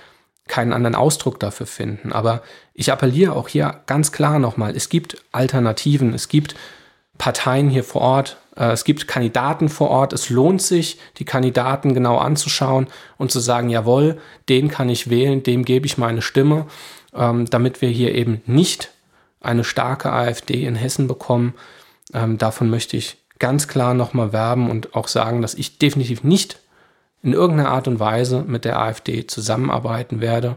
keinen 0.46 0.72
anderen 0.72 0.94
Ausdruck 0.94 1.38
dafür 1.38 1.66
finden. 1.66 2.12
Aber 2.12 2.42
ich 2.72 2.90
appelliere 2.90 3.34
auch 3.34 3.48
hier 3.48 3.82
ganz 3.86 4.12
klar 4.12 4.38
nochmal, 4.38 4.74
es 4.74 4.88
gibt 4.88 5.22
Alternativen, 5.30 6.14
es 6.14 6.28
gibt 6.28 6.54
Parteien 7.18 7.68
hier 7.68 7.84
vor 7.84 8.00
Ort, 8.00 8.38
äh, 8.56 8.70
es 8.72 8.84
gibt 8.84 9.06
Kandidaten 9.06 9.68
vor 9.68 9.90
Ort, 9.90 10.12
es 10.12 10.30
lohnt 10.30 10.62
sich, 10.62 10.98
die 11.18 11.24
Kandidaten 11.24 11.92
genau 11.92 12.16
anzuschauen 12.16 12.86
und 13.18 13.30
zu 13.30 13.40
sagen, 13.40 13.68
jawohl, 13.68 14.18
den 14.48 14.68
kann 14.68 14.88
ich 14.88 15.10
wählen, 15.10 15.42
dem 15.42 15.64
gebe 15.64 15.86
ich 15.86 15.98
meine 15.98 16.22
Stimme, 16.22 16.66
ähm, 17.14 17.44
damit 17.50 17.82
wir 17.82 17.90
hier 17.90 18.14
eben 18.14 18.40
nicht 18.46 18.90
eine 19.40 19.64
starke 19.64 20.12
AfD 20.12 20.64
in 20.64 20.74
Hessen 20.74 21.06
bekommen. 21.06 21.54
Ähm, 22.14 22.38
davon 22.38 22.70
möchte 22.70 22.96
ich 22.96 23.18
ganz 23.38 23.68
klar 23.68 23.94
nochmal 23.94 24.32
werben 24.32 24.70
und 24.70 24.94
auch 24.94 25.08
sagen, 25.08 25.42
dass 25.42 25.54
ich 25.54 25.78
definitiv 25.78 26.24
nicht 26.24 26.60
in 27.22 27.32
irgendeiner 27.32 27.70
Art 27.70 27.88
und 27.88 28.00
Weise 28.00 28.44
mit 28.46 28.64
der 28.64 28.78
AfD 28.78 29.26
zusammenarbeiten 29.26 30.20
werde. 30.20 30.56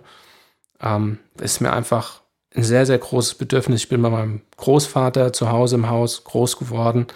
Ähm, 0.81 1.19
ist 1.39 1.61
mir 1.61 1.73
einfach 1.73 2.21
ein 2.55 2.63
sehr, 2.63 2.85
sehr 2.85 2.97
großes 2.97 3.35
Bedürfnis. 3.35 3.83
Ich 3.83 3.89
bin 3.89 4.01
bei 4.01 4.09
meinem 4.09 4.41
Großvater 4.57 5.33
zu 5.33 5.51
Hause 5.51 5.75
im 5.75 5.89
Haus 5.89 6.23
groß 6.23 6.57
geworden. 6.57 7.07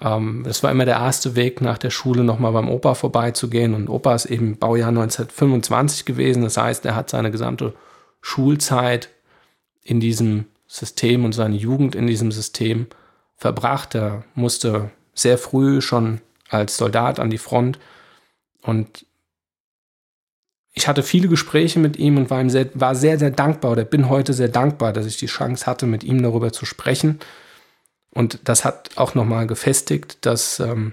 Ähm, 0.00 0.44
es 0.46 0.62
war 0.62 0.70
immer 0.70 0.84
der 0.84 0.96
erste 0.96 1.36
Weg 1.36 1.60
nach 1.60 1.78
der 1.78 1.90
Schule 1.90 2.24
nochmal 2.24 2.52
beim 2.52 2.68
Opa 2.68 2.94
vorbeizugehen. 2.94 3.74
Und 3.74 3.88
Opa 3.88 4.14
ist 4.14 4.26
eben 4.26 4.58
Baujahr 4.58 4.88
1925 4.88 6.04
gewesen. 6.04 6.42
Das 6.42 6.56
heißt, 6.56 6.84
er 6.84 6.96
hat 6.96 7.10
seine 7.10 7.30
gesamte 7.30 7.74
Schulzeit 8.20 9.10
in 9.82 10.00
diesem 10.00 10.46
System 10.66 11.24
und 11.24 11.32
seine 11.32 11.56
Jugend 11.56 11.94
in 11.94 12.06
diesem 12.06 12.32
System 12.32 12.88
verbracht. 13.36 13.94
Er 13.94 14.24
musste 14.34 14.90
sehr 15.14 15.38
früh 15.38 15.80
schon 15.80 16.20
als 16.48 16.76
Soldat 16.76 17.18
an 17.20 17.30
die 17.30 17.38
Front 17.38 17.78
und 18.62 19.06
ich 20.78 20.88
hatte 20.88 21.02
viele 21.02 21.28
Gespräche 21.28 21.78
mit 21.78 21.96
ihm 21.96 22.18
und 22.18 22.28
war 22.28 22.40
ihm 22.40 22.50
sehr, 22.50 22.68
war 22.74 22.94
sehr, 22.94 23.18
sehr 23.18 23.30
dankbar 23.30 23.72
oder 23.72 23.84
bin 23.84 24.10
heute 24.10 24.34
sehr 24.34 24.48
dankbar, 24.48 24.92
dass 24.92 25.06
ich 25.06 25.16
die 25.16 25.26
Chance 25.26 25.64
hatte, 25.64 25.86
mit 25.86 26.04
ihm 26.04 26.22
darüber 26.22 26.52
zu 26.52 26.66
sprechen. 26.66 27.18
Und 28.10 28.40
das 28.44 28.64
hat 28.64 28.90
auch 28.96 29.14
nochmal 29.14 29.46
gefestigt, 29.46 30.18
dass 30.26 30.60
ähm, 30.60 30.92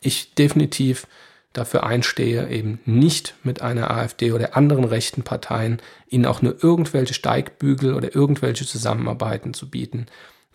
ich 0.00 0.34
definitiv 0.34 1.06
dafür 1.52 1.84
einstehe, 1.84 2.48
eben 2.48 2.80
nicht 2.86 3.34
mit 3.42 3.60
einer 3.60 3.90
AfD 3.90 4.32
oder 4.32 4.56
anderen 4.56 4.84
rechten 4.84 5.24
Parteien 5.24 5.82
ihnen 6.08 6.24
auch 6.24 6.40
nur 6.40 6.62
irgendwelche 6.62 7.14
Steigbügel 7.14 7.94
oder 7.94 8.14
irgendwelche 8.14 8.64
Zusammenarbeiten 8.64 9.52
zu 9.52 9.68
bieten. 9.68 10.06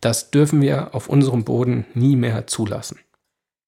Das 0.03 0.31
dürfen 0.31 0.61
wir 0.61 0.93
auf 0.93 1.07
unserem 1.07 1.45
Boden 1.45 1.85
nie 1.93 2.17
mehr 2.17 2.45
zulassen. 2.45 2.99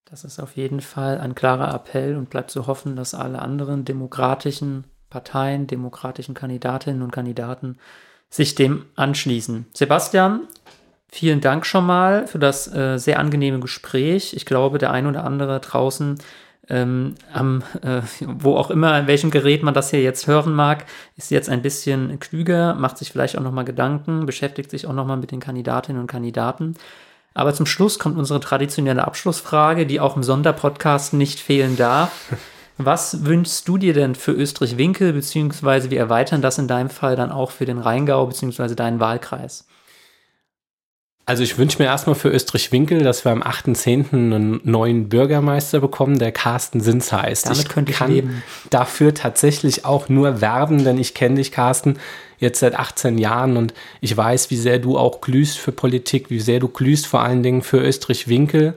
Das 0.04 0.26
ist 0.26 0.38
auf 0.38 0.58
jeden 0.58 0.82
Fall 0.82 1.18
ein 1.18 1.34
klarer 1.34 1.74
Appell 1.74 2.18
und 2.18 2.30
bleibt 2.30 2.52
zu 2.52 2.68
hoffen, 2.68 2.98
dass 2.98 3.16
alle 3.16 3.42
anderen 3.42 3.86
demokratischen 3.86 4.84
Parteien, 5.10 5.66
demokratischen 5.66 6.36
Kandidatinnen 6.36 7.04
und 7.04 7.12
Kandidaten 7.12 7.78
sich 8.30 8.54
dem 8.54 8.86
anschließen. 8.98 9.68
Sebastian, 9.74 10.42
vielen 11.08 11.40
Dank 11.40 11.66
schon 11.66 11.86
mal 11.86 12.28
für 12.28 12.40
das 12.40 12.68
äh, 12.68 12.98
sehr 12.98 13.20
angenehme 13.20 13.62
Gespräch. 13.62 14.34
Ich 14.34 14.46
glaube, 14.46 14.78
der 14.78 14.92
ein 14.92 15.08
oder 15.08 15.24
andere 15.24 15.62
draußen 15.62 16.20
ähm, 16.70 17.16
am, 17.34 17.64
äh, 17.82 18.02
wo 18.22 18.56
auch 18.56 18.72
immer, 18.72 18.98
in 19.00 19.08
welchem 19.08 19.32
Gerät 19.32 19.64
man 19.64 19.74
das 19.74 19.92
hier 19.92 20.02
jetzt 20.02 20.28
hören 20.28 20.54
mag, 20.54 20.86
ist 21.18 21.32
jetzt 21.32 21.50
ein 21.50 21.62
bisschen 21.62 22.20
klüger, 22.20 22.76
macht 22.76 22.98
sich 22.98 23.12
vielleicht 23.12 23.38
auch 23.38 23.44
nochmal 23.44 23.66
Gedanken, 23.66 24.26
beschäftigt 24.26 24.72
sich 24.72 24.88
auch 24.88 24.94
nochmal 24.94 25.18
mit 25.18 25.32
den 25.32 25.40
Kandidatinnen 25.40 26.02
und 26.02 26.08
Kandidaten. 26.08 26.76
Aber 27.34 27.54
zum 27.54 27.66
Schluss 27.66 28.00
kommt 28.00 28.18
unsere 28.18 28.40
traditionelle 28.40 29.06
Abschlussfrage, 29.06 29.86
die 29.86 30.00
auch 30.00 30.16
im 30.16 30.24
Sonderpodcast 30.24 31.14
nicht 31.14 31.40
fehlen 31.40 31.76
darf. 31.76 32.12
Was 32.78 33.26
wünschst 33.26 33.68
du 33.68 33.78
dir 33.78 33.94
denn 33.94 34.16
für 34.16 34.32
Österreich-Winkel, 34.32 35.14
beziehungsweise 35.14 35.90
wir 35.92 36.00
erweitern 36.00 36.42
das 36.42 36.58
in 36.58 36.68
deinem 36.68 36.90
Fall 36.90 37.16
dann 37.16 37.32
auch 37.32 37.52
für 37.52 37.66
den 37.66 37.78
Rheingau, 37.78 38.26
beziehungsweise 38.26 38.76
deinen 38.76 39.00
Wahlkreis? 39.00 39.66
Also 41.28 41.42
ich 41.42 41.58
wünsche 41.58 41.80
mir 41.80 41.86
erstmal 41.86 42.16
für 42.16 42.30
Österreich-Winkel, 42.30 43.00
dass 43.00 43.26
wir 43.26 43.32
am 43.32 43.42
8.10. 43.42 44.14
einen 44.14 44.62
neuen 44.64 45.10
Bürgermeister 45.10 45.80
bekommen, 45.80 46.20
der 46.20 46.32
Carsten 46.32 46.82
Sins 46.82 47.12
heißt. 47.12 47.48
Damit 47.48 47.60
ich 47.60 47.68
könnte 47.68 47.92
ich 47.92 47.98
kann 47.98 48.12
leben. 48.12 48.44
dafür 48.70 49.12
tatsächlich 49.14 49.86
auch 49.86 50.08
nur 50.08 50.40
werben, 50.42 50.84
denn 50.84 51.00
ich 51.00 51.16
kenne 51.16 51.36
dich, 51.36 51.52
Carsten, 51.52 51.98
jetzt 52.38 52.60
seit 52.60 52.76
18 52.76 53.18
Jahren 53.18 53.58
und 53.58 53.74
ich 54.02 54.16
weiß, 54.16 54.52
wie 54.52 54.58
sehr 54.58 54.78
du 54.78 55.00
auch 55.00 55.20
glühst 55.20 55.58
für 55.58 55.72
Politik, 55.72 56.30
wie 56.30 56.40
sehr 56.40 56.60
du 56.60 56.68
glühst 56.68 57.08
vor 57.08 57.22
allen 57.22 57.42
Dingen 57.42 57.64
für 57.64 57.80
Österreich-Winkel, 57.80 58.76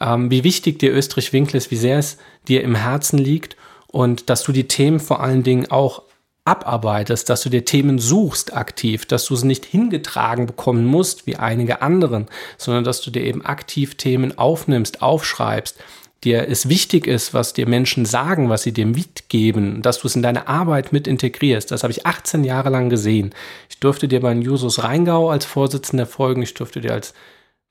ähm, 0.00 0.32
wie 0.32 0.42
wichtig 0.42 0.80
dir 0.80 0.92
Österreich-Winkel 0.92 1.56
ist, 1.56 1.70
wie 1.70 1.76
sehr 1.76 1.98
es 1.98 2.18
dir 2.48 2.64
im 2.64 2.74
Herzen 2.74 3.18
liegt 3.18 3.56
und 3.86 4.30
dass 4.30 4.42
du 4.42 4.50
die 4.50 4.66
Themen 4.66 4.98
vor 4.98 5.20
allen 5.20 5.44
Dingen 5.44 5.70
auch 5.70 6.02
abarbeitest, 6.44 7.30
dass 7.30 7.42
du 7.42 7.48
dir 7.48 7.64
Themen 7.64 7.98
suchst 7.98 8.54
aktiv, 8.54 9.06
dass 9.06 9.26
du 9.26 9.34
es 9.34 9.44
nicht 9.44 9.64
hingetragen 9.64 10.46
bekommen 10.46 10.84
musst 10.84 11.26
wie 11.26 11.36
einige 11.36 11.80
anderen, 11.80 12.26
sondern 12.58 12.84
dass 12.84 13.00
du 13.00 13.10
dir 13.10 13.22
eben 13.22 13.44
aktiv 13.44 13.94
Themen 13.94 14.36
aufnimmst, 14.36 15.00
aufschreibst, 15.00 15.78
dir 16.24 16.48
es 16.48 16.68
wichtig 16.68 17.06
ist, 17.06 17.34
was 17.34 17.52
dir 17.52 17.68
Menschen 17.68 18.04
sagen, 18.04 18.48
was 18.48 18.62
sie 18.62 18.72
dir 18.72 18.86
mitgeben, 18.86 19.82
dass 19.82 20.00
du 20.00 20.06
es 20.06 20.16
in 20.16 20.22
deine 20.22 20.48
Arbeit 20.48 20.92
mit 20.92 21.06
integrierst. 21.06 21.70
Das 21.70 21.82
habe 21.82 21.92
ich 21.92 22.06
18 22.06 22.44
Jahre 22.44 22.70
lang 22.70 22.88
gesehen. 22.88 23.34
Ich 23.68 23.78
durfte 23.78 24.08
dir 24.08 24.20
bei 24.20 24.32
Jusus 24.32 24.82
Rheingau 24.82 25.30
als 25.30 25.44
Vorsitzender 25.44 26.06
folgen, 26.06 26.42
ich 26.42 26.54
durfte 26.54 26.80
dir 26.80 26.92
als 26.92 27.14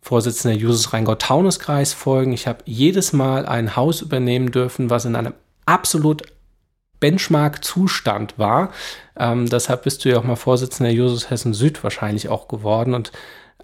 Vorsitzender 0.01 0.57
Jusus 0.57 0.91
Rheingau-Taunus-Kreis 0.91 1.93
folgen. 1.93 2.33
Ich 2.33 2.45
habe 2.45 2.59
jedes 2.65 3.13
Mal 3.13 3.45
ein 3.45 3.77
Haus 3.77 4.01
übernehmen 4.01 4.51
dürfen, 4.51 4.89
was 4.89 5.05
in 5.05 5.15
einem 5.15 5.33
absolut 5.65 6.23
Benchmark-Zustand 7.03 8.39
war. 8.39 8.71
Ähm, 9.17 9.49
deshalb 9.49 9.83
bist 9.83 10.05
du 10.05 10.09
ja 10.09 10.17
auch 10.17 10.23
mal 10.23 10.37
Vorsitzender 10.37 10.89
Jusus 10.89 11.29
Hessen 11.29 11.53
Süd 11.53 11.83
wahrscheinlich 11.83 12.29
auch 12.29 12.47
geworden 12.47 12.93
und 12.93 13.11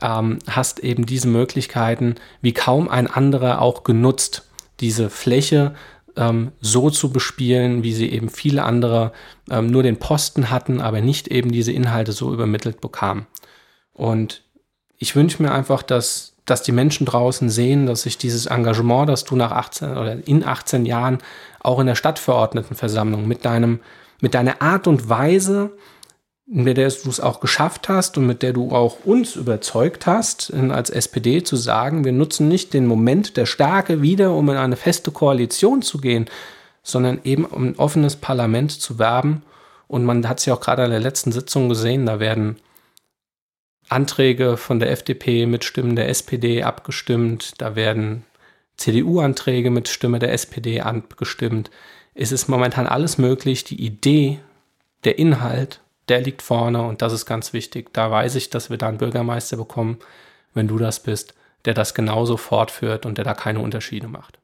ähm, 0.01 0.39
hast 0.49 0.79
eben 0.81 1.05
diese 1.05 1.29
Möglichkeiten 1.29 2.15
wie 2.41 2.51
kaum 2.51 2.89
ein 2.89 3.07
anderer 3.07 3.61
auch 3.61 3.85
genutzt, 3.85 4.49
diese 4.81 5.09
Fläche 5.09 5.73
ähm, 6.17 6.51
so 6.59 6.89
zu 6.89 7.13
bespielen, 7.13 7.81
wie 7.81 7.93
sie 7.93 8.09
eben 8.11 8.27
viele 8.27 8.63
andere 8.63 9.13
ähm, 9.49 9.67
nur 9.67 9.83
den 9.83 9.99
Posten 9.99 10.49
hatten, 10.49 10.81
aber 10.81 10.99
nicht 10.99 11.29
eben 11.29 11.49
diese 11.49 11.71
Inhalte 11.71 12.11
so 12.11 12.33
übermittelt 12.33 12.81
bekamen. 12.81 13.25
Und 13.93 14.43
ich 14.97 15.15
wünsche 15.15 15.41
mir 15.41 15.53
einfach, 15.53 15.81
dass 15.81 16.35
dass 16.49 16.63
die 16.63 16.71
Menschen 16.71 17.05
draußen 17.05 17.49
sehen, 17.49 17.85
dass 17.85 18.03
sich 18.03 18.17
dieses 18.17 18.47
Engagement, 18.47 19.09
das 19.09 19.23
du 19.23 19.35
nach 19.35 19.51
18 19.51 19.91
oder 19.97 20.27
in 20.27 20.43
18 20.43 20.85
Jahren 20.85 21.19
auch 21.61 21.79
in 21.79 21.87
der 21.87 21.95
Stadtverordnetenversammlung 21.95 23.27
mit 23.27 23.45
deinem, 23.45 23.79
mit 24.21 24.33
deiner 24.33 24.61
Art 24.61 24.87
und 24.87 25.09
Weise, 25.09 25.71
mit 26.45 26.77
der 26.77 26.89
du 26.89 27.09
es 27.09 27.19
auch 27.19 27.39
geschafft 27.41 27.89
hast 27.89 28.17
und 28.17 28.25
mit 28.25 28.41
der 28.41 28.53
du 28.53 28.71
auch 28.71 29.05
uns 29.05 29.35
überzeugt 29.35 30.07
hast, 30.07 30.51
als 30.53 30.89
SPD 30.89 31.43
zu 31.43 31.55
sagen, 31.55 32.03
wir 32.03 32.11
nutzen 32.11 32.47
nicht 32.47 32.73
den 32.73 32.87
Moment 32.87 33.37
der 33.37 33.45
Stärke 33.45 34.01
wieder, 34.01 34.33
um 34.33 34.49
in 34.49 34.57
eine 34.57 34.75
feste 34.75 35.11
Koalition 35.11 35.83
zu 35.83 35.99
gehen, 35.99 36.25
sondern 36.81 37.19
eben 37.23 37.45
um 37.45 37.67
ein 37.67 37.75
offenes 37.77 38.15
Parlament 38.15 38.71
zu 38.71 38.97
werben. 38.97 39.43
Und 39.87 40.05
man 40.05 40.27
hat 40.27 40.39
es 40.39 40.45
ja 40.45 40.55
auch 40.55 40.61
gerade 40.61 40.83
an 40.83 40.91
der 40.91 40.99
letzten 40.99 41.31
Sitzung 41.31 41.69
gesehen, 41.69 42.07
da 42.07 42.19
werden 42.19 42.57
Anträge 43.89 44.55
von 44.57 44.79
der 44.79 44.91
FDP 44.91 45.45
mit 45.45 45.63
Stimmen 45.65 45.95
der 45.95 46.09
SPD 46.09 46.63
abgestimmt. 46.63 47.53
Da 47.57 47.75
werden 47.75 48.23
CDU-Anträge 48.79 49.69
mit 49.69 49.87
Stimme 49.87 50.19
der 50.19 50.33
SPD 50.33 50.81
abgestimmt. 50.81 51.69
Es 52.15 52.31
ist 52.31 52.47
momentan 52.47 52.87
alles 52.87 53.17
möglich. 53.17 53.63
Die 53.63 53.83
Idee, 53.83 54.39
der 55.03 55.19
Inhalt, 55.19 55.81
der 56.07 56.21
liegt 56.21 56.41
vorne 56.41 56.81
und 56.81 57.01
das 57.01 57.13
ist 57.13 57.25
ganz 57.25 57.53
wichtig. 57.53 57.93
Da 57.93 58.09
weiß 58.09 58.35
ich, 58.35 58.49
dass 58.49 58.69
wir 58.69 58.77
da 58.77 58.87
einen 58.87 58.97
Bürgermeister 58.97 59.57
bekommen, 59.57 59.99
wenn 60.53 60.67
du 60.67 60.77
das 60.77 61.03
bist, 61.03 61.35
der 61.65 61.73
das 61.73 61.93
genauso 61.93 62.37
fortführt 62.37 63.05
und 63.05 63.17
der 63.17 63.25
da 63.25 63.33
keine 63.33 63.59
Unterschiede 63.59 64.07
macht. 64.07 64.39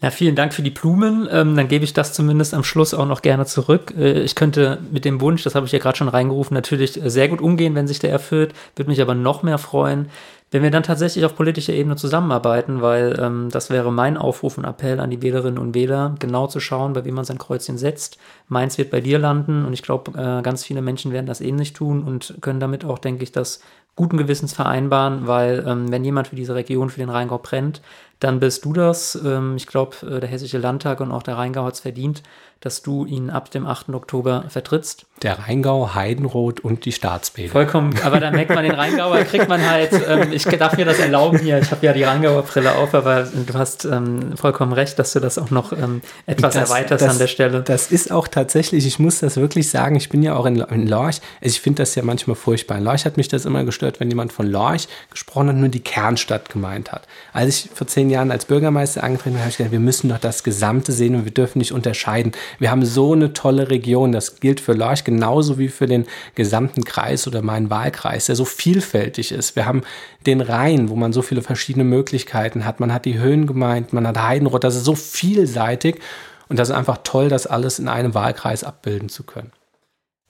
Ja, 0.00 0.12
vielen 0.12 0.36
Dank 0.36 0.54
für 0.54 0.62
die 0.62 0.70
Blumen. 0.70 1.28
Ähm, 1.30 1.56
dann 1.56 1.66
gebe 1.66 1.84
ich 1.84 1.92
das 1.92 2.12
zumindest 2.12 2.54
am 2.54 2.62
Schluss 2.62 2.94
auch 2.94 3.06
noch 3.06 3.20
gerne 3.20 3.46
zurück. 3.46 3.92
Äh, 3.98 4.20
ich 4.20 4.36
könnte 4.36 4.78
mit 4.92 5.04
dem 5.04 5.20
Wunsch, 5.20 5.42
das 5.42 5.56
habe 5.56 5.66
ich 5.66 5.72
ja 5.72 5.80
gerade 5.80 5.98
schon 5.98 6.08
reingerufen, 6.08 6.54
natürlich 6.54 7.00
sehr 7.04 7.28
gut 7.28 7.40
umgehen, 7.40 7.74
wenn 7.74 7.88
sich 7.88 7.98
der 7.98 8.10
erfüllt. 8.10 8.54
Würde 8.76 8.90
mich 8.90 9.02
aber 9.02 9.16
noch 9.16 9.42
mehr 9.42 9.58
freuen, 9.58 10.08
wenn 10.50 10.62
wir 10.62 10.70
dann 10.70 10.82
tatsächlich 10.82 11.24
auf 11.24 11.36
politischer 11.36 11.74
Ebene 11.74 11.96
zusammenarbeiten, 11.96 12.80
weil 12.80 13.18
ähm, 13.20 13.48
das 13.50 13.68
wäre 13.68 13.92
mein 13.92 14.16
Aufruf 14.16 14.56
und 14.56 14.64
Appell 14.64 14.98
an 14.98 15.10
die 15.10 15.20
Wählerinnen 15.20 15.58
und 15.58 15.74
Wähler, 15.74 16.14
genau 16.18 16.46
zu 16.46 16.58
schauen, 16.58 16.94
bei 16.94 17.04
wem 17.04 17.14
man 17.14 17.24
sein 17.24 17.38
Kreuzchen 17.38 17.76
setzt. 17.76 18.18
Meins 18.48 18.78
wird 18.78 18.90
bei 18.90 19.00
dir 19.00 19.18
landen 19.18 19.66
und 19.66 19.74
ich 19.74 19.82
glaube, 19.82 20.12
äh, 20.12 20.42
ganz 20.42 20.64
viele 20.64 20.80
Menschen 20.80 21.12
werden 21.12 21.26
das 21.26 21.42
ähnlich 21.42 21.74
tun 21.74 22.02
und 22.02 22.36
können 22.40 22.60
damit 22.60 22.84
auch, 22.84 22.98
denke 22.98 23.24
ich, 23.24 23.32
das 23.32 23.60
guten 23.98 24.16
Gewissens 24.16 24.52
vereinbaren, 24.54 25.26
weil 25.26 25.64
ähm, 25.66 25.90
wenn 25.90 26.04
jemand 26.04 26.28
für 26.28 26.36
diese 26.36 26.54
Region, 26.54 26.88
für 26.88 27.00
den 27.00 27.10
Rheingau 27.10 27.38
brennt, 27.38 27.82
dann 28.20 28.38
bist 28.38 28.64
du 28.64 28.72
das. 28.72 29.20
Ähm, 29.24 29.56
ich 29.56 29.66
glaube, 29.66 29.96
äh, 30.06 30.20
der 30.20 30.28
Hessische 30.28 30.58
Landtag 30.58 31.00
und 31.00 31.10
auch 31.10 31.24
der 31.24 31.36
Rheingau 31.36 31.64
hat 31.64 31.74
es 31.74 31.80
verdient, 31.80 32.22
dass 32.60 32.80
du 32.80 33.04
ihn 33.06 33.28
ab 33.28 33.50
dem 33.50 33.66
8. 33.66 33.90
Oktober 33.90 34.44
vertrittst. 34.48 35.07
Der 35.22 35.38
Rheingau, 35.40 35.94
Heidenroth 35.94 36.60
und 36.60 36.84
die 36.84 36.92
Staatsbäder. 36.92 37.50
Vollkommen, 37.50 37.94
aber 38.04 38.20
dann 38.20 38.34
merkt 38.34 38.54
man 38.54 38.62
den 38.62 38.74
Rheingauer, 38.74 39.24
kriegt 39.24 39.48
man 39.48 39.68
halt, 39.68 39.90
ähm, 40.08 40.32
ich 40.32 40.44
darf 40.44 40.76
mir 40.76 40.84
das 40.84 40.98
erlauben 40.98 41.38
hier, 41.38 41.58
ich 41.58 41.70
habe 41.70 41.84
ja 41.84 41.92
die 41.92 42.04
Rheingauer 42.04 42.42
Brille 42.42 42.74
auf, 42.74 42.94
aber 42.94 43.24
du 43.24 43.54
hast 43.54 43.84
ähm, 43.84 44.36
vollkommen 44.36 44.72
recht, 44.72 44.98
dass 44.98 45.12
du 45.12 45.20
das 45.20 45.38
auch 45.38 45.50
noch 45.50 45.72
ähm, 45.72 46.02
etwas 46.26 46.54
das, 46.54 46.70
erweiterst 46.70 47.04
das, 47.04 47.12
an 47.12 47.18
der 47.18 47.26
Stelle. 47.26 47.62
Das 47.62 47.90
ist 47.90 48.12
auch 48.12 48.28
tatsächlich, 48.28 48.86
ich 48.86 48.98
muss 48.98 49.20
das 49.20 49.36
wirklich 49.36 49.70
sagen, 49.70 49.96
ich 49.96 50.08
bin 50.08 50.22
ja 50.22 50.36
auch 50.36 50.46
in, 50.46 50.56
in 50.56 50.86
Lorch, 50.86 51.20
also 51.40 51.52
ich 51.54 51.60
finde 51.60 51.82
das 51.82 51.94
ja 51.94 52.02
manchmal 52.02 52.36
furchtbar. 52.36 52.78
In 52.78 52.84
Lorch 52.84 53.04
hat 53.04 53.16
mich 53.16 53.28
das 53.28 53.44
immer 53.44 53.64
gestört, 53.64 54.00
wenn 54.00 54.08
jemand 54.08 54.32
von 54.32 54.46
Lorch 54.46 54.88
gesprochen 55.10 55.48
hat 55.48 55.54
und 55.54 55.60
nur 55.60 55.68
die 55.68 55.80
Kernstadt 55.80 56.48
gemeint 56.48 56.92
hat. 56.92 57.08
Als 57.32 57.48
ich 57.48 57.70
vor 57.74 57.86
zehn 57.86 58.10
Jahren 58.10 58.30
als 58.30 58.44
Bürgermeister 58.44 59.02
angefangen 59.02 59.34
habe, 59.34 59.42
habe 59.42 59.50
ich 59.50 59.56
gesagt, 59.56 59.72
wir 59.72 59.80
müssen 59.80 60.08
doch 60.08 60.18
das 60.18 60.44
Gesamte 60.44 60.92
sehen 60.92 61.14
und 61.14 61.24
wir 61.24 61.32
dürfen 61.32 61.58
nicht 61.58 61.72
unterscheiden. 61.72 62.32
Wir 62.58 62.70
haben 62.70 62.84
so 62.84 63.12
eine 63.12 63.32
tolle 63.32 63.70
Region. 63.70 64.12
Das 64.12 64.40
gilt 64.40 64.60
für 64.60 64.72
Lorch 64.72 65.04
genauso 65.08 65.58
wie 65.58 65.68
für 65.68 65.86
den 65.86 66.06
gesamten 66.34 66.84
Kreis 66.84 67.26
oder 67.26 67.40
meinen 67.40 67.70
Wahlkreis, 67.70 68.26
der 68.26 68.36
so 68.36 68.44
vielfältig 68.44 69.32
ist. 69.32 69.56
Wir 69.56 69.64
haben 69.64 69.82
den 70.26 70.42
Rhein, 70.42 70.90
wo 70.90 70.96
man 70.96 71.14
so 71.14 71.22
viele 71.22 71.40
verschiedene 71.40 71.84
Möglichkeiten 71.84 72.64
hat. 72.66 72.78
Man 72.78 72.92
hat 72.92 73.06
die 73.06 73.18
Höhen 73.18 73.46
gemeint, 73.46 73.92
man 73.92 74.06
hat 74.06 74.20
Heidenroth. 74.20 74.64
Das 74.64 74.76
ist 74.76 74.84
so 74.84 74.94
vielseitig. 74.94 76.00
Und 76.48 76.58
das 76.58 76.68
ist 76.68 76.74
einfach 76.74 76.98
toll, 77.04 77.28
das 77.28 77.46
alles 77.46 77.78
in 77.78 77.88
einem 77.88 78.14
Wahlkreis 78.14 78.64
abbilden 78.64 79.08
zu 79.08 79.22
können. 79.22 79.52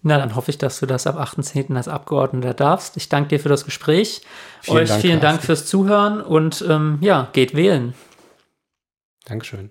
Na, 0.03 0.17
dann 0.19 0.37
hoffe 0.37 0.51
ich, 0.51 0.59
dass 0.59 0.79
du 0.79 0.87
das 0.87 1.07
ab 1.07 1.19
8.10. 1.19 1.77
als 1.77 1.89
Abgeordneter 1.89 2.55
darfst. 2.55 2.97
Ich 2.97 3.09
danke 3.09 3.31
dir 3.31 3.41
für 3.41 3.49
das 3.49 3.65
Gespräch. 3.65 4.23
Vielen 4.63 4.77
Euch 4.79 4.89
Dank, 4.89 5.01
vielen 5.01 5.21
Dank 5.21 5.43
fürs 5.43 5.67
Zuhören 5.67 6.21
und 6.21 6.65
ähm, 6.69 6.99
ja, 7.01 7.29
geht 7.33 7.55
wählen. 7.55 7.95
Dankeschön. 9.25 9.71